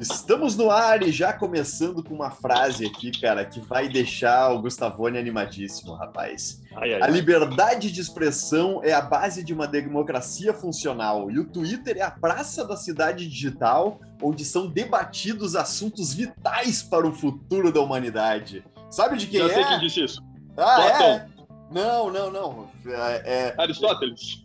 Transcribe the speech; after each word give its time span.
Estamos 0.00 0.56
no 0.56 0.70
ar 0.70 1.02
e 1.02 1.12
já 1.12 1.30
começando 1.30 2.02
com 2.02 2.14
uma 2.14 2.30
frase 2.30 2.86
aqui, 2.86 3.10
cara, 3.20 3.44
que 3.44 3.60
vai 3.60 3.86
deixar 3.86 4.50
o 4.50 4.62
Gustavone 4.62 5.18
animadíssimo, 5.18 5.92
rapaz. 5.92 6.62
Ai, 6.74 6.94
ai, 6.94 7.02
a 7.02 7.06
liberdade 7.06 7.92
de 7.92 8.00
expressão 8.00 8.80
é 8.82 8.94
a 8.94 9.02
base 9.02 9.44
de 9.44 9.52
uma 9.52 9.66
democracia 9.66 10.54
funcional 10.54 11.30
e 11.30 11.38
o 11.38 11.44
Twitter 11.44 11.98
é 11.98 12.00
a 12.00 12.10
praça 12.10 12.64
da 12.64 12.78
cidade 12.78 13.28
digital 13.28 14.00
onde 14.22 14.42
são 14.42 14.66
debatidos 14.66 15.54
assuntos 15.54 16.14
vitais 16.14 16.82
para 16.82 17.06
o 17.06 17.12
futuro 17.12 17.70
da 17.70 17.82
humanidade. 17.82 18.64
Sabe 18.90 19.18
de 19.18 19.26
quem 19.26 19.40
Já 19.40 19.46
é? 19.48 19.54
sei 19.54 19.64
quem 19.64 19.80
disse 19.80 20.04
isso. 20.04 20.22
Ah, 20.56 20.76
Platão. 20.76 21.06
é? 21.08 21.26
Não, 21.70 22.10
não, 22.10 22.30
não. 22.32 22.70
É, 22.86 23.22
é, 23.24 23.54
Aristóteles. 23.56 24.42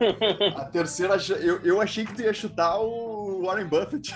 A 0.55 0.65
terceira, 0.65 1.15
eu, 1.39 1.59
eu 1.63 1.81
achei 1.81 2.05
que 2.05 2.13
tu 2.13 2.21
ia 2.21 2.33
chutar 2.33 2.77
o 2.77 3.14
Warren 3.45 3.67
Buffett. 3.67 4.13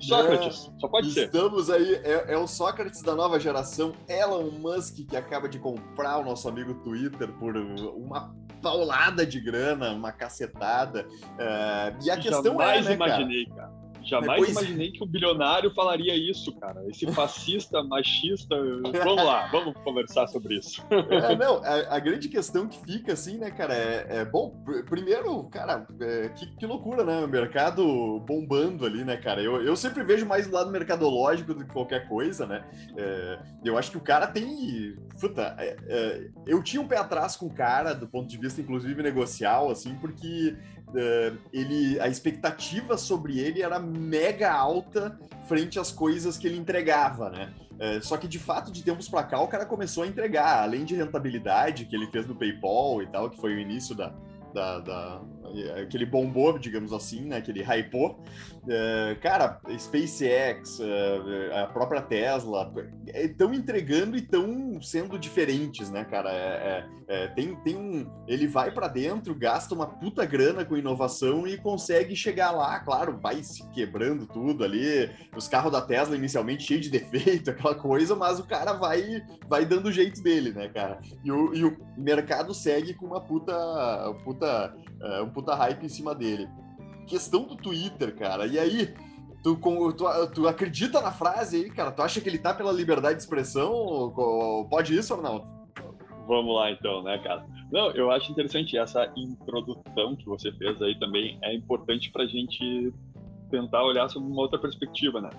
Sócrates, 0.00 0.70
é, 0.74 0.80
só 0.80 0.88
pode 0.88 1.12
ser. 1.12 1.26
Estamos 1.26 1.70
aí, 1.70 1.94
é, 1.96 2.32
é, 2.32 2.38
o 2.38 2.46
Sócrates 2.46 3.02
da 3.02 3.14
nova 3.14 3.38
geração, 3.38 3.92
Elon 4.08 4.50
Musk, 4.50 5.06
que 5.08 5.16
acaba 5.16 5.48
de 5.48 5.58
comprar 5.58 6.18
o 6.18 6.24
nosso 6.24 6.48
amigo 6.48 6.74
Twitter 6.82 7.32
por 7.34 7.56
uma 7.56 8.34
paulada 8.62 9.26
de 9.26 9.40
grana, 9.40 9.92
uma 9.92 10.12
cacetada. 10.12 11.06
É, 11.38 11.94
e 12.02 12.10
a 12.10 12.16
questão 12.16 12.60
é, 12.60 12.82
né, 12.82 12.94
imaginei, 12.94 13.46
cara. 13.46 13.68
cara. 13.68 13.85
Jamais 14.06 14.40
Depois... 14.40 14.50
imaginei 14.50 14.92
que 14.92 15.02
o 15.02 15.06
bilionário 15.06 15.72
falaria 15.74 16.14
isso, 16.16 16.52
cara. 16.60 16.84
Esse 16.88 17.06
fascista, 17.12 17.82
machista. 17.82 18.54
Vamos 19.04 19.24
lá, 19.24 19.48
vamos 19.48 19.74
conversar 19.82 20.28
sobre 20.28 20.56
isso. 20.58 20.84
É, 20.90 21.34
não, 21.36 21.56
a, 21.64 21.96
a, 21.96 21.98
grande 21.98 22.28
questão 22.28 22.68
que 22.68 22.78
fica, 22.84 23.12
assim, 23.12 23.36
né, 23.36 23.50
cara, 23.50 23.74
é, 23.74 24.06
é 24.20 24.24
bom, 24.24 24.62
primeiro, 24.88 25.44
cara, 25.44 25.86
é, 26.00 26.28
que, 26.28 26.46
que, 26.54 26.66
loucura, 26.66 27.04
né? 27.04 27.24
O 27.24 27.28
mercado 27.28 28.20
bombando 28.20 28.86
ali, 28.86 29.04
né, 29.04 29.16
cara? 29.16 29.42
Eu, 29.42 29.60
eu 29.62 29.76
sempre 29.76 30.04
vejo 30.04 30.24
mais 30.24 30.46
do 30.46 30.54
lado 30.54 30.70
mercadológico 30.70 31.52
do 31.52 31.64
que 31.64 31.72
qualquer 31.72 32.08
coisa, 32.08 32.46
né? 32.46 32.64
É, 32.96 33.38
eu 33.64 33.76
acho 33.76 33.90
que 33.90 33.96
o 33.96 34.02
cara 34.02 34.28
tem. 34.28 34.96
Puta, 35.20 35.56
é, 35.58 35.76
é, 35.88 36.30
eu 36.46 36.62
tinha 36.62 36.80
um 36.80 36.86
pé 36.86 36.98
atrás 36.98 37.36
com 37.36 37.46
o 37.46 37.54
cara, 37.54 37.92
do 37.92 38.06
ponto 38.06 38.28
de 38.28 38.38
vista, 38.38 38.60
inclusive, 38.60 39.02
negocial, 39.02 39.70
assim, 39.70 39.96
porque 39.96 40.56
uh, 40.88 41.38
ele, 41.52 41.98
a 42.00 42.08
expectativa 42.08 42.96
sobre 42.96 43.38
ele 43.38 43.62
era 43.62 43.78
mega 43.78 44.52
alta 44.52 45.18
frente 45.46 45.78
às 45.78 45.92
coisas 45.92 46.36
que 46.36 46.46
ele 46.46 46.56
entregava, 46.56 47.30
né? 47.30 47.52
Uh, 47.72 48.02
só 48.02 48.16
que 48.16 48.26
de 48.26 48.38
fato, 48.38 48.72
de 48.72 48.82
tempos 48.82 49.08
para 49.08 49.22
cá, 49.22 49.40
o 49.40 49.48
cara 49.48 49.66
começou 49.66 50.04
a 50.04 50.06
entregar, 50.06 50.62
além 50.62 50.84
de 50.84 50.94
rentabilidade 50.94 51.84
que 51.84 51.94
ele 51.94 52.06
fez 52.06 52.26
no 52.26 52.34
PayPal 52.34 53.02
e 53.02 53.06
tal, 53.06 53.30
que 53.30 53.40
foi 53.40 53.54
o 53.54 53.58
início 53.58 53.94
da, 53.94 54.12
da, 54.52 54.78
da 54.80 55.20
aquele 55.80 56.06
bombou, 56.06 56.58
digamos 56.58 56.92
assim, 56.92 57.22
né? 57.22 57.38
Aquele 57.38 57.62
hypou. 57.62 58.18
Uh, 58.66 59.20
cara, 59.20 59.60
SpaceX, 59.78 60.80
uh, 60.80 61.54
a 61.62 61.66
própria 61.68 62.02
Tesla, 62.02 62.72
estão 63.14 63.54
entregando 63.54 64.16
e 64.16 64.20
estão 64.20 64.82
sendo 64.82 65.16
diferentes, 65.16 65.88
né, 65.88 66.04
cara? 66.04 66.32
É, 66.32 66.84
é, 67.08 67.24
é, 67.24 67.28
tem, 67.28 67.54
tem 67.56 67.76
um, 67.76 68.10
ele 68.26 68.48
vai 68.48 68.72
para 68.72 68.88
dentro, 68.88 69.32
gasta 69.36 69.72
uma 69.72 69.86
puta 69.86 70.24
grana 70.24 70.64
com 70.64 70.76
inovação 70.76 71.46
e 71.46 71.56
consegue 71.56 72.16
chegar 72.16 72.50
lá, 72.50 72.80
claro, 72.80 73.18
vai 73.22 73.40
se 73.44 73.68
quebrando 73.70 74.26
tudo 74.26 74.64
ali. 74.64 75.08
Os 75.36 75.46
carros 75.46 75.70
da 75.70 75.80
Tesla 75.80 76.16
inicialmente 76.16 76.64
cheios 76.64 76.82
de 76.82 76.90
defeito, 76.98 77.50
aquela 77.50 77.76
coisa, 77.76 78.16
mas 78.16 78.40
o 78.40 78.46
cara 78.46 78.72
vai, 78.72 79.22
vai 79.48 79.64
dando 79.64 79.86
o 79.86 79.92
jeito 79.92 80.20
dele, 80.20 80.50
né, 80.50 80.68
cara? 80.68 80.98
E 81.24 81.30
o, 81.30 81.54
e 81.54 81.64
o 81.64 81.76
mercado 81.96 82.52
segue 82.52 82.94
com 82.94 83.06
uma 83.06 83.20
puta, 83.20 83.54
puta, 84.24 84.74
um 85.22 85.30
puta 85.30 85.45
hype 85.54 85.84
em 85.84 85.88
cima 85.88 86.14
dele. 86.14 86.48
Questão 87.06 87.44
do 87.44 87.56
Twitter, 87.56 88.14
cara. 88.16 88.46
E 88.46 88.58
aí, 88.58 88.94
tu, 89.42 89.56
tu, 89.56 90.26
tu 90.34 90.48
acredita 90.48 91.00
na 91.00 91.12
frase 91.12 91.56
aí, 91.56 91.70
cara? 91.70 91.92
Tu 91.92 92.02
acha 92.02 92.20
que 92.20 92.28
ele 92.28 92.38
tá 92.38 92.52
pela 92.52 92.72
liberdade 92.72 93.16
de 93.16 93.22
expressão? 93.22 94.12
Pode 94.68 94.96
isso 94.96 95.16
não? 95.16 95.46
Vamos 96.26 96.56
lá 96.56 96.70
então, 96.72 97.02
né, 97.02 97.18
cara? 97.18 97.46
Não, 97.70 97.90
eu 97.92 98.10
acho 98.10 98.30
interessante 98.32 98.76
essa 98.76 99.12
introdução 99.16 100.16
que 100.16 100.26
você 100.26 100.50
fez 100.52 100.80
aí 100.82 100.98
também 100.98 101.38
é 101.42 101.54
importante 101.54 102.10
para 102.10 102.24
a 102.24 102.26
gente 102.26 102.92
tentar 103.50 103.84
olhar 103.84 104.08
sobre 104.08 104.28
uma 104.28 104.42
outra 104.42 104.58
perspectiva, 104.58 105.20
né? 105.20 105.30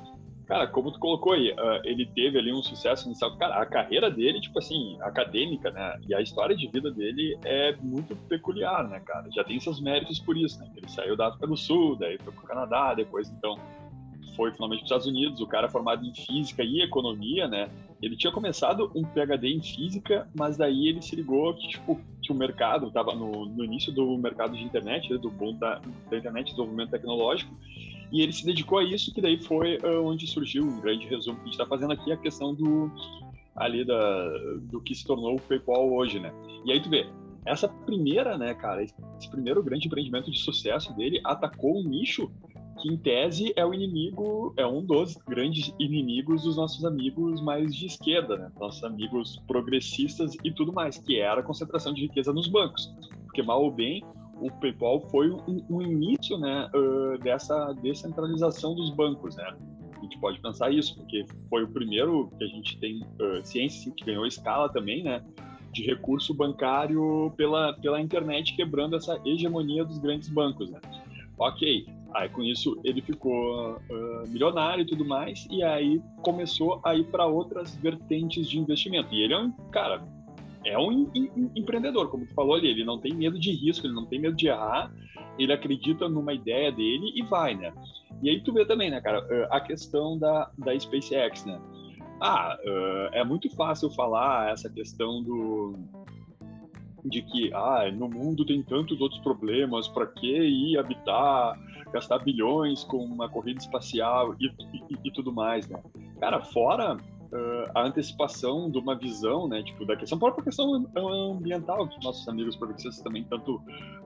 Cara, 0.48 0.66
como 0.66 0.94
tu 0.94 1.00
colocou 1.00 1.34
aí, 1.34 1.52
uh, 1.52 1.82
ele 1.84 2.06
teve 2.06 2.40
ali 2.40 2.54
um 2.54 2.64
sucesso 2.64 3.06
inicial. 3.06 3.38
Cara, 3.38 3.62
a 3.62 3.66
carreira 3.66 4.10
dele, 4.10 4.40
tipo 4.40 4.58
assim, 4.58 4.98
acadêmica, 5.02 5.70
né? 5.72 6.00
E 6.08 6.16
a 6.16 6.22
história 6.22 6.56
de 6.56 6.68
vida 6.70 6.90
dele 6.90 7.38
é 7.44 7.76
muito 7.82 8.16
peculiar, 8.16 8.88
né, 8.88 9.02
cara? 9.02 9.30
Já 9.36 9.44
tem 9.44 9.60
seus 9.60 9.82
méritos 9.82 10.20
por 10.20 10.38
isso, 10.38 10.58
né? 10.60 10.72
Ele 10.78 10.88
saiu 10.88 11.18
da 11.18 11.28
África 11.28 11.48
do 11.48 11.58
Sul, 11.58 11.98
daí 11.98 12.18
foi 12.20 12.32
pro 12.32 12.48
Canadá, 12.48 12.94
depois, 12.94 13.30
então, 13.30 13.60
foi 14.38 14.54
finalmente 14.54 14.80
para 14.80 14.86
os 14.86 14.92
Estados 14.92 15.08
Unidos. 15.08 15.42
O 15.42 15.48
cara 15.48 15.68
é 15.68 15.70
formado 15.70 16.06
em 16.06 16.14
física 16.14 16.64
e 16.64 16.82
economia, 16.82 17.46
né? 17.50 17.70
Ele 18.02 18.16
tinha 18.16 18.32
começado 18.32 18.90
um 18.96 19.04
PhD 19.04 19.50
em 19.50 19.62
física, 19.62 20.30
mas 20.34 20.56
daí 20.56 20.88
ele 20.88 21.02
se 21.02 21.14
ligou 21.16 21.54
que, 21.56 21.68
tipo, 21.68 22.00
que 22.22 22.32
o 22.32 22.36
mercado 22.36 22.88
estava 22.88 23.14
no, 23.14 23.46
no, 23.46 23.66
início 23.66 23.92
do 23.92 24.18
mercado 24.18 24.56
de 24.56 24.64
internet, 24.64 25.12
né, 25.12 25.18
do 25.18 25.30
boom 25.30 25.58
da, 25.58 25.82
da 26.10 26.18
internet, 26.18 26.46
desenvolvimento 26.46 26.92
tecnológico, 26.92 27.54
e 28.12 28.22
ele 28.22 28.32
se 28.32 28.46
dedicou 28.46 28.80
a 28.80 28.84
isso, 28.84 29.14
que 29.14 29.22
daí 29.22 29.38
foi 29.42 29.78
uh, 29.78 30.04
onde 30.04 30.28
surgiu 30.28 30.64
um 30.64 30.80
grande 30.80 31.08
resumo 31.08 31.38
que 31.38 31.42
a 31.42 31.46
gente 31.46 31.54
está 31.54 31.66
fazendo 31.66 31.94
aqui, 31.94 32.12
a 32.12 32.18
questão 32.18 32.54
do 32.54 32.92
ali 33.56 33.84
da, 33.84 34.30
do 34.70 34.80
que 34.80 34.94
se 34.94 35.04
tornou 35.04 35.36
o 35.36 35.42
PayPal 35.42 35.92
hoje, 35.92 36.20
né? 36.20 36.32
E 36.64 36.72
aí 36.72 36.80
tu 36.80 36.90
vê, 36.90 37.08
essa 37.44 37.68
primeira, 37.68 38.38
né, 38.38 38.54
cara, 38.54 38.84
esse 38.84 38.94
primeiro 39.32 39.64
grande 39.64 39.88
empreendimento 39.88 40.30
de 40.30 40.38
sucesso 40.38 40.94
dele 40.96 41.20
atacou 41.24 41.80
um 41.80 41.84
nicho 41.84 42.30
que 42.80 42.90
em 42.90 42.98
tese 42.98 43.54
é 43.56 43.66
o 43.66 43.74
inimigo, 43.74 44.54
é 44.56 44.66
um 44.66 44.86
dos 44.86 45.16
grandes 45.16 45.74
inimigos 45.80 46.44
dos 46.44 46.58
nossos 46.58 46.86
amigos 46.86 47.42
mais 47.42 47.76
de 47.76 47.88
esquerda, 47.88 48.38
né? 48.38 48.52
Nossos 48.60 48.84
amigos 48.84 49.42
progressistas 49.48 50.36
e 50.44 50.52
tudo 50.52 50.72
mais, 50.72 50.98
que 50.98 51.20
era 51.20 51.42
a 51.42 51.44
concentração 51.44 51.94
de 51.94 52.02
riqueza 52.02 52.32
nos 52.32 52.48
bancos. 52.48 52.94
Porque 53.24 53.42
mal 53.42 53.64
ou 53.64 53.72
bem, 53.72 54.04
o 54.42 54.52
PayPal 54.52 55.02
foi 55.10 55.30
um, 55.32 55.66
um 55.70 55.82
início 55.82 56.38
né, 56.38 56.70
uh, 56.74 57.18
dessa 57.20 57.74
descentralização 57.82 58.76
dos 58.76 58.92
bancos, 58.92 59.36
né? 59.36 59.56
A 59.98 60.00
gente 60.02 60.20
pode 60.20 60.40
pensar 60.40 60.72
isso, 60.72 60.96
porque 60.96 61.26
foi 61.50 61.64
o 61.64 61.68
primeiro 61.68 62.32
que 62.38 62.44
a 62.44 62.48
gente 62.48 62.78
tem 62.80 63.02
uh, 63.02 63.44
ciência 63.44 63.92
que 63.92 64.06
ganhou 64.06 64.26
escala 64.26 64.70
também, 64.70 65.04
né? 65.04 65.24
De 65.74 65.84
recurso 65.84 66.34
bancário 66.34 67.34
pela, 67.36 67.74
pela 67.74 68.00
internet, 68.00 68.56
quebrando 68.56 68.96
essa 68.96 69.20
hegemonia 69.26 69.84
dos 69.84 69.98
grandes 69.98 70.30
bancos, 70.30 70.70
né? 70.70 70.80
Ok, 71.40 71.86
aí 72.14 72.30
com 72.30 72.42
isso 72.42 72.80
ele 72.84 73.02
ficou 73.02 73.76
uh, 73.76 74.28
milionário 74.28 74.84
e 74.84 74.86
tudo 74.86 75.06
mais, 75.06 75.48
e 75.52 75.64
aí 75.64 76.02
começou 76.22 76.80
a 76.84 76.96
ir 76.96 77.06
para 77.06 77.26
outras 77.26 77.76
vertentes 77.76 78.48
de 78.48 78.60
investimento. 78.60 79.14
E 79.14 79.24
ele 79.24 79.34
é 79.34 79.38
um 79.38 79.52
cara 79.72 80.04
é 80.66 80.78
um 80.78 81.12
empreendedor, 81.56 82.10
como 82.10 82.26
tu 82.26 82.34
falou 82.34 82.56
ali, 82.56 82.68
ele 82.68 82.84
não 82.84 83.00
tem 83.00 83.14
medo 83.14 83.40
de 83.40 83.52
risco, 83.52 83.86
ele 83.86 83.94
não 83.94 84.06
tem 84.06 84.20
medo 84.20 84.36
de 84.36 84.48
errar, 84.48 84.92
ele 85.38 85.54
acredita 85.54 86.10
numa 86.10 86.34
ideia 86.34 86.72
dele 86.72 87.12
e 87.16 87.22
vai, 87.24 87.56
né? 87.56 87.74
E 88.22 88.30
aí 88.30 88.42
tu 88.42 88.52
vê 88.54 88.66
também, 88.66 88.90
né, 88.90 89.00
cara, 89.00 89.26
eh, 89.30 89.48
a 89.52 89.62
questão 89.62 90.18
da, 90.18 90.50
da 90.58 90.78
SpaceX, 90.78 91.46
né? 91.46 91.60
Ah, 92.20 92.58
uh, 92.66 93.14
é 93.14 93.24
muito 93.24 93.48
fácil 93.56 93.92
falar 93.92 94.52
essa 94.52 94.68
questão 94.70 95.22
do 95.22 95.76
de 97.06 97.22
que 97.22 97.54
ah, 97.54 97.90
no 97.92 98.10
mundo 98.10 98.44
tem 98.44 98.62
tantos 98.64 99.00
outros 99.00 99.22
problemas, 99.22 99.88
para 99.88 100.08
que 100.08 100.28
ir 100.28 100.78
habitar, 100.78 101.58
gastar 101.94 102.20
bilhões 102.20 102.84
com 102.84 102.98
uma 102.98 103.30
corrida 103.30 103.60
espacial 103.60 104.36
e, 104.40 104.48
e, 104.48 104.98
e 105.06 105.12
tudo 105.12 105.32
mais, 105.32 105.68
né? 105.70 105.82
Cara, 106.20 106.42
fora 106.42 106.98
uh, 107.32 107.72
a 107.74 107.84
antecipação 107.84 108.70
de 108.70 108.78
uma 108.78 108.96
visão, 108.96 109.48
né, 109.48 109.64
tipo, 109.64 109.86
da 109.86 109.96
questão, 109.96 110.18
própria 110.18 110.44
questão 110.44 110.88
ambiental, 110.96 111.88
que 111.88 112.04
nossos 112.04 112.28
amigos 112.28 112.56
progressistas 112.56 113.04
também 113.04 113.24
tanto 113.24 113.62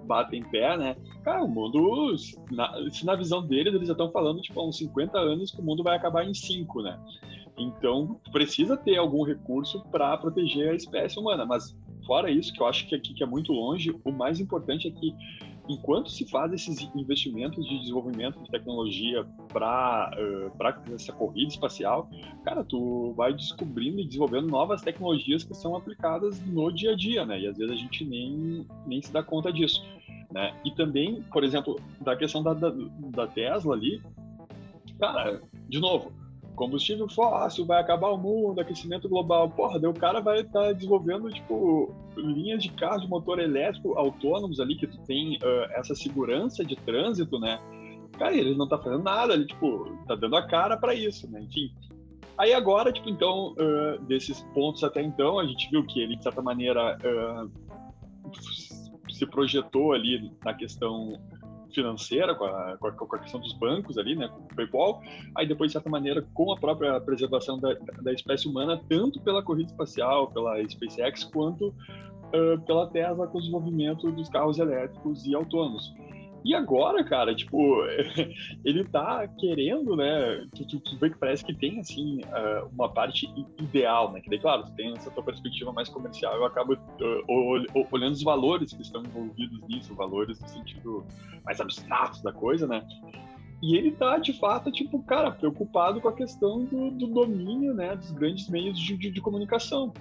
batem 0.05 0.43
pé, 0.49 0.77
né, 0.77 0.95
cara, 1.23 1.43
o 1.43 1.47
mundo, 1.47 2.15
na, 2.51 2.73
se 2.91 3.05
na 3.05 3.15
visão 3.15 3.45
deles, 3.45 3.73
eles 3.73 3.87
já 3.87 3.93
estão 3.93 4.11
falando, 4.11 4.41
tipo, 4.41 4.59
há 4.59 4.67
uns 4.67 4.77
50 4.77 5.17
anos 5.17 5.51
que 5.51 5.61
o 5.61 5.63
mundo 5.63 5.83
vai 5.83 5.95
acabar 5.95 6.25
em 6.25 6.33
5, 6.33 6.81
né, 6.81 6.99
então 7.57 8.19
precisa 8.31 8.77
ter 8.77 8.97
algum 8.97 9.23
recurso 9.23 9.83
para 9.91 10.17
proteger 10.17 10.71
a 10.71 10.75
espécie 10.75 11.19
humana, 11.19 11.45
mas 11.45 11.77
fora 12.05 12.29
isso, 12.29 12.53
que 12.53 12.61
eu 12.61 12.67
acho 12.67 12.87
que 12.87 12.95
aqui 12.95 13.13
que 13.13 13.23
é 13.23 13.27
muito 13.27 13.51
longe, 13.51 13.95
o 14.03 14.11
mais 14.11 14.39
importante 14.39 14.87
é 14.87 14.91
que 14.91 15.13
enquanto 15.67 16.09
se 16.09 16.25
faz 16.29 16.51
esses 16.53 16.81
investimentos 16.95 17.65
de 17.67 17.79
desenvolvimento 17.79 18.41
de 18.41 18.49
tecnologia 18.49 19.25
para 19.51 20.11
uh, 20.17 20.93
essa 20.93 21.13
corrida 21.13 21.49
espacial, 21.49 22.09
cara, 22.43 22.63
tu 22.63 23.13
vai 23.13 23.33
descobrindo 23.33 23.99
e 23.99 24.05
desenvolvendo 24.05 24.47
novas 24.47 24.81
tecnologias 24.81 25.43
que 25.43 25.53
são 25.53 25.75
aplicadas 25.75 26.43
no 26.45 26.71
dia 26.71 26.91
a 26.91 26.95
dia, 26.95 27.25
né? 27.25 27.39
E 27.39 27.47
às 27.47 27.57
vezes 27.57 27.73
a 27.73 27.77
gente 27.77 28.03
nem, 28.05 28.65
nem 28.85 29.01
se 29.01 29.11
dá 29.11 29.23
conta 29.23 29.51
disso, 29.51 29.83
né? 30.31 30.53
E 30.65 30.71
também, 30.71 31.21
por 31.31 31.43
exemplo, 31.43 31.79
da 32.01 32.15
questão 32.15 32.41
da, 32.43 32.53
da, 32.53 32.73
da 33.15 33.27
Tesla 33.27 33.75
ali, 33.75 34.01
cara, 34.99 35.41
de 35.67 35.79
novo, 35.79 36.11
combustível 36.61 37.09
fóssil, 37.09 37.65
vai 37.65 37.81
acabar 37.81 38.09
o 38.09 38.17
mundo, 38.17 38.61
aquecimento 38.61 39.09
global. 39.09 39.49
Porra, 39.49 39.79
daí 39.79 39.89
o 39.89 39.95
cara 39.95 40.19
vai 40.19 40.41
estar 40.41 40.65
tá 40.65 40.71
desenvolvendo, 40.71 41.27
tipo, 41.31 41.91
linhas 42.15 42.61
de 42.61 42.69
carro 42.73 43.01
de 43.01 43.09
motor 43.09 43.39
elétrico 43.39 43.97
autônomos 43.97 44.59
ali, 44.59 44.75
que 44.75 44.85
tu 44.85 44.99
tem 44.99 45.37
uh, 45.37 45.71
essa 45.71 45.95
segurança 45.95 46.63
de 46.63 46.75
trânsito, 46.75 47.39
né? 47.39 47.59
Cara, 48.19 48.35
ele 48.35 48.55
não 48.55 48.67
tá 48.67 48.77
fazendo 48.77 49.01
nada, 49.01 49.33
ele, 49.33 49.47
tipo, 49.47 49.97
tá 50.07 50.13
dando 50.13 50.35
a 50.35 50.45
cara 50.45 50.77
para 50.77 50.93
isso, 50.93 51.27
né? 51.31 51.41
Enfim. 51.41 51.71
Aí 52.37 52.53
agora, 52.53 52.91
tipo, 52.93 53.09
então, 53.09 53.53
uh, 53.53 53.99
desses 54.05 54.43
pontos 54.53 54.83
até 54.83 55.01
então, 55.01 55.39
a 55.39 55.47
gente 55.47 55.67
viu 55.71 55.83
que 55.83 55.99
ele, 55.99 56.15
de 56.15 56.21
certa 56.21 56.43
maneira, 56.43 56.95
uh, 57.03 57.49
se 59.09 59.25
projetou 59.25 59.93
ali 59.93 60.31
na 60.45 60.53
questão 60.53 61.19
financeira, 61.73 62.35
com 62.35 62.45
a, 62.45 62.77
com 62.77 63.15
a, 63.15 63.19
questão 63.19 63.39
dos 63.39 63.53
bancos 63.53 63.97
ali, 63.97 64.15
né, 64.15 64.27
com 64.27 64.41
o 64.41 64.55
PayPal, 64.55 65.01
aí 65.35 65.47
depois, 65.47 65.69
de 65.69 65.73
certa 65.73 65.89
maneira, 65.89 66.25
com 66.33 66.51
a 66.51 66.57
própria 66.57 66.99
preservação 67.01 67.59
da, 67.59 67.73
da 68.01 68.13
espécie 68.13 68.47
humana, 68.47 68.81
tanto 68.89 69.19
pela 69.21 69.43
corrida 69.43 69.71
espacial, 69.71 70.31
pela 70.31 70.57
SpaceX, 70.67 71.23
quanto 71.25 71.67
uh, 71.67 72.59
pela 72.65 72.87
Tesla 72.87 73.27
com 73.27 73.37
o 73.37 73.41
desenvolvimento 73.41 74.11
dos 74.11 74.29
carros 74.29 74.59
elétricos 74.59 75.25
e 75.25 75.35
autônomos. 75.35 75.93
E 76.43 76.55
agora, 76.55 77.03
cara, 77.03 77.35
tipo, 77.35 77.83
ele 78.65 78.83
tá 78.85 79.27
querendo, 79.39 79.95
né? 79.95 80.47
Tu 80.53 80.97
vê 80.99 81.09
que 81.09 81.17
parece 81.17 81.45
que 81.45 81.53
tem, 81.53 81.79
assim, 81.79 82.21
uh, 82.21 82.67
uma 82.73 82.89
parte 82.89 83.31
ideal, 83.59 84.11
né? 84.11 84.21
Que 84.21 84.29
daí, 84.29 84.39
claro, 84.39 84.63
tem 84.75 84.93
essa 84.93 85.11
tua 85.11 85.23
perspectiva 85.23 85.71
mais 85.71 85.87
comercial. 85.87 86.35
Eu 86.35 86.45
acabo 86.45 86.73
uh, 86.73 87.87
olhando 87.91 88.13
os 88.13 88.23
valores 88.23 88.73
que 88.73 88.81
estão 88.81 89.03
envolvidos 89.03 89.61
nisso, 89.67 89.93
valores 89.93 90.39
no 90.41 90.47
sentido 90.47 91.05
mais 91.45 91.61
abstrato 91.61 92.23
da 92.23 92.33
coisa, 92.33 92.65
né? 92.65 92.85
E 93.61 93.77
ele 93.77 93.91
tá, 93.91 94.17
de 94.17 94.33
fato, 94.33 94.71
tipo, 94.71 95.03
cara, 95.03 95.31
preocupado 95.31 96.01
com 96.01 96.07
a 96.07 96.13
questão 96.13 96.65
do, 96.65 96.89
do 96.89 97.05
domínio, 97.05 97.75
né? 97.75 97.95
Dos 97.95 98.11
grandes 98.11 98.49
meios 98.49 98.79
de, 98.79 98.97
de, 98.97 99.11
de 99.11 99.21
comunicação. 99.21 99.93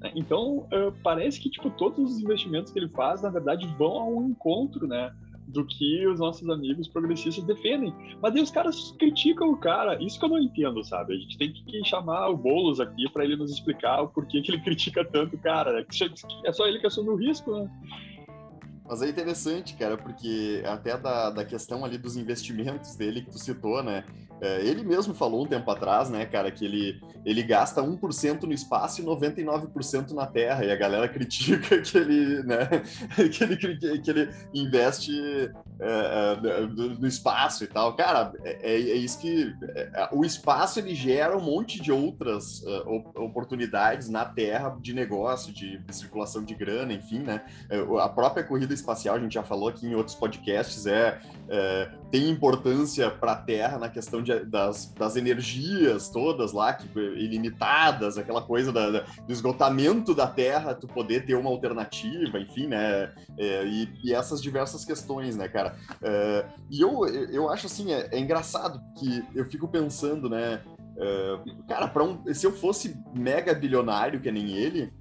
Né? 0.00 0.12
Então, 0.14 0.58
uh, 0.58 0.92
parece 1.02 1.40
que, 1.40 1.50
tipo, 1.50 1.70
todos 1.70 2.12
os 2.12 2.20
investimentos 2.20 2.72
que 2.72 2.78
ele 2.78 2.88
faz, 2.88 3.22
na 3.22 3.30
verdade, 3.30 3.66
vão 3.76 3.90
ao 3.90 4.22
encontro, 4.22 4.86
né? 4.86 5.12
Do 5.48 5.64
que 5.64 6.06
os 6.06 6.20
nossos 6.20 6.48
amigos 6.48 6.86
progressistas 6.88 7.42
defendem. 7.44 7.94
Mas 8.22 8.34
aí 8.36 8.42
os 8.42 8.50
caras 8.50 8.94
criticam 8.98 9.50
o 9.50 9.56
cara. 9.56 10.00
Isso 10.02 10.18
que 10.18 10.24
eu 10.24 10.28
não 10.28 10.38
entendo, 10.38 10.84
sabe? 10.84 11.14
A 11.14 11.18
gente 11.18 11.38
tem 11.38 11.52
que 11.52 11.84
chamar 11.84 12.28
o 12.28 12.36
Boulos 12.36 12.80
aqui 12.80 13.08
para 13.10 13.24
ele 13.24 13.36
nos 13.36 13.50
explicar 13.50 14.02
o 14.02 14.08
porquê 14.08 14.42
que 14.42 14.50
ele 14.52 14.60
critica 14.62 15.04
tanto 15.04 15.36
o 15.36 15.38
cara. 15.38 15.72
Né? 15.72 15.86
É 16.44 16.52
só 16.52 16.66
ele 16.66 16.78
que 16.78 16.86
assume 16.86 17.08
o 17.08 17.16
risco, 17.16 17.50
né? 17.50 17.70
Mas 18.86 19.02
é 19.02 19.08
interessante, 19.08 19.74
cara, 19.74 19.98
porque 19.98 20.62
até 20.64 20.96
da, 20.96 21.30
da 21.30 21.44
questão 21.44 21.84
ali 21.84 21.98
dos 21.98 22.16
investimentos 22.16 22.96
dele 22.96 23.22
que 23.22 23.30
tu 23.30 23.38
citou, 23.38 23.82
né? 23.82 24.04
É, 24.40 24.64
ele 24.64 24.84
mesmo 24.84 25.14
falou 25.14 25.44
um 25.44 25.46
tempo 25.46 25.70
atrás, 25.70 26.08
né, 26.10 26.24
cara, 26.24 26.50
que 26.50 26.64
ele, 26.64 27.00
ele 27.24 27.42
gasta 27.42 27.82
1% 27.82 28.42
no 28.42 28.52
espaço 28.52 29.00
e 29.00 29.04
99% 29.04 30.12
na 30.12 30.26
Terra, 30.26 30.64
e 30.64 30.70
a 30.70 30.76
galera 30.76 31.08
critica 31.10 31.80
que 31.80 31.98
ele, 31.98 32.42
né, 32.44 32.68
que 33.32 33.44
ele, 33.44 33.56
que 34.00 34.10
ele 34.10 34.30
investe 34.54 35.50
é, 35.80 36.38
é, 36.40 36.66
no 36.66 37.06
espaço 37.06 37.64
e 37.64 37.66
tal. 37.66 37.94
Cara, 37.96 38.32
é, 38.44 38.74
é, 38.74 38.74
é 38.74 38.94
isso 38.94 39.18
que... 39.18 39.52
É, 39.74 40.08
o 40.12 40.24
espaço, 40.24 40.78
ele 40.78 40.94
gera 40.94 41.36
um 41.36 41.40
monte 41.40 41.80
de 41.80 41.90
outras 41.90 42.64
oportunidades 43.14 44.08
na 44.08 44.24
Terra 44.24 44.76
de 44.80 44.92
negócio, 44.92 45.52
de, 45.52 45.78
de 45.78 45.96
circulação 45.96 46.44
de 46.44 46.54
grana, 46.54 46.92
enfim, 46.92 47.20
né? 47.20 47.42
A 48.00 48.08
própria 48.08 48.44
corrida 48.44 48.72
espacial, 48.74 49.16
a 49.16 49.20
gente 49.20 49.34
já 49.34 49.42
falou 49.42 49.68
aqui 49.68 49.86
em 49.86 49.94
outros 49.94 50.14
podcasts, 50.16 50.86
é, 50.86 51.18
tem 52.10 52.30
importância 52.30 53.10
para 53.10 53.32
a 53.32 53.36
Terra 53.36 53.78
na 53.78 53.88
questão 53.88 54.22
de 54.22 54.38
das, 54.44 54.92
das 54.92 55.16
energias 55.16 56.08
todas 56.08 56.52
lá, 56.52 56.72
que, 56.72 56.86
ilimitadas, 56.98 58.16
aquela 58.16 58.42
coisa 58.42 58.72
da, 58.72 58.90
da, 58.90 59.00
do 59.00 59.32
esgotamento 59.32 60.14
da 60.14 60.26
Terra, 60.26 60.74
tu 60.74 60.86
poder 60.86 61.26
ter 61.26 61.34
uma 61.34 61.50
alternativa, 61.50 62.38
enfim, 62.38 62.66
né? 62.68 63.12
É, 63.36 63.64
e, 63.66 63.88
e, 64.04 64.14
essas 64.14 64.42
diversas 64.42 64.84
questões, 64.84 65.36
né, 65.36 65.48
cara? 65.48 65.76
É, 66.02 66.46
e 66.70 66.80
eu, 66.80 67.06
eu 67.06 67.50
acho 67.50 67.66
assim, 67.66 67.92
é, 67.92 68.08
é 68.10 68.18
engraçado 68.18 68.80
que 68.98 69.24
eu 69.34 69.44
fico 69.44 69.68
pensando, 69.68 70.28
né? 70.28 70.62
É, 70.96 71.38
cara, 71.68 71.92
um, 72.02 72.34
se 72.34 72.46
eu 72.46 72.52
fosse 72.52 72.96
mega 73.14 73.54
bilionário 73.54 74.20
que 74.20 74.32
nem 74.32 74.52
ele, 74.52 74.92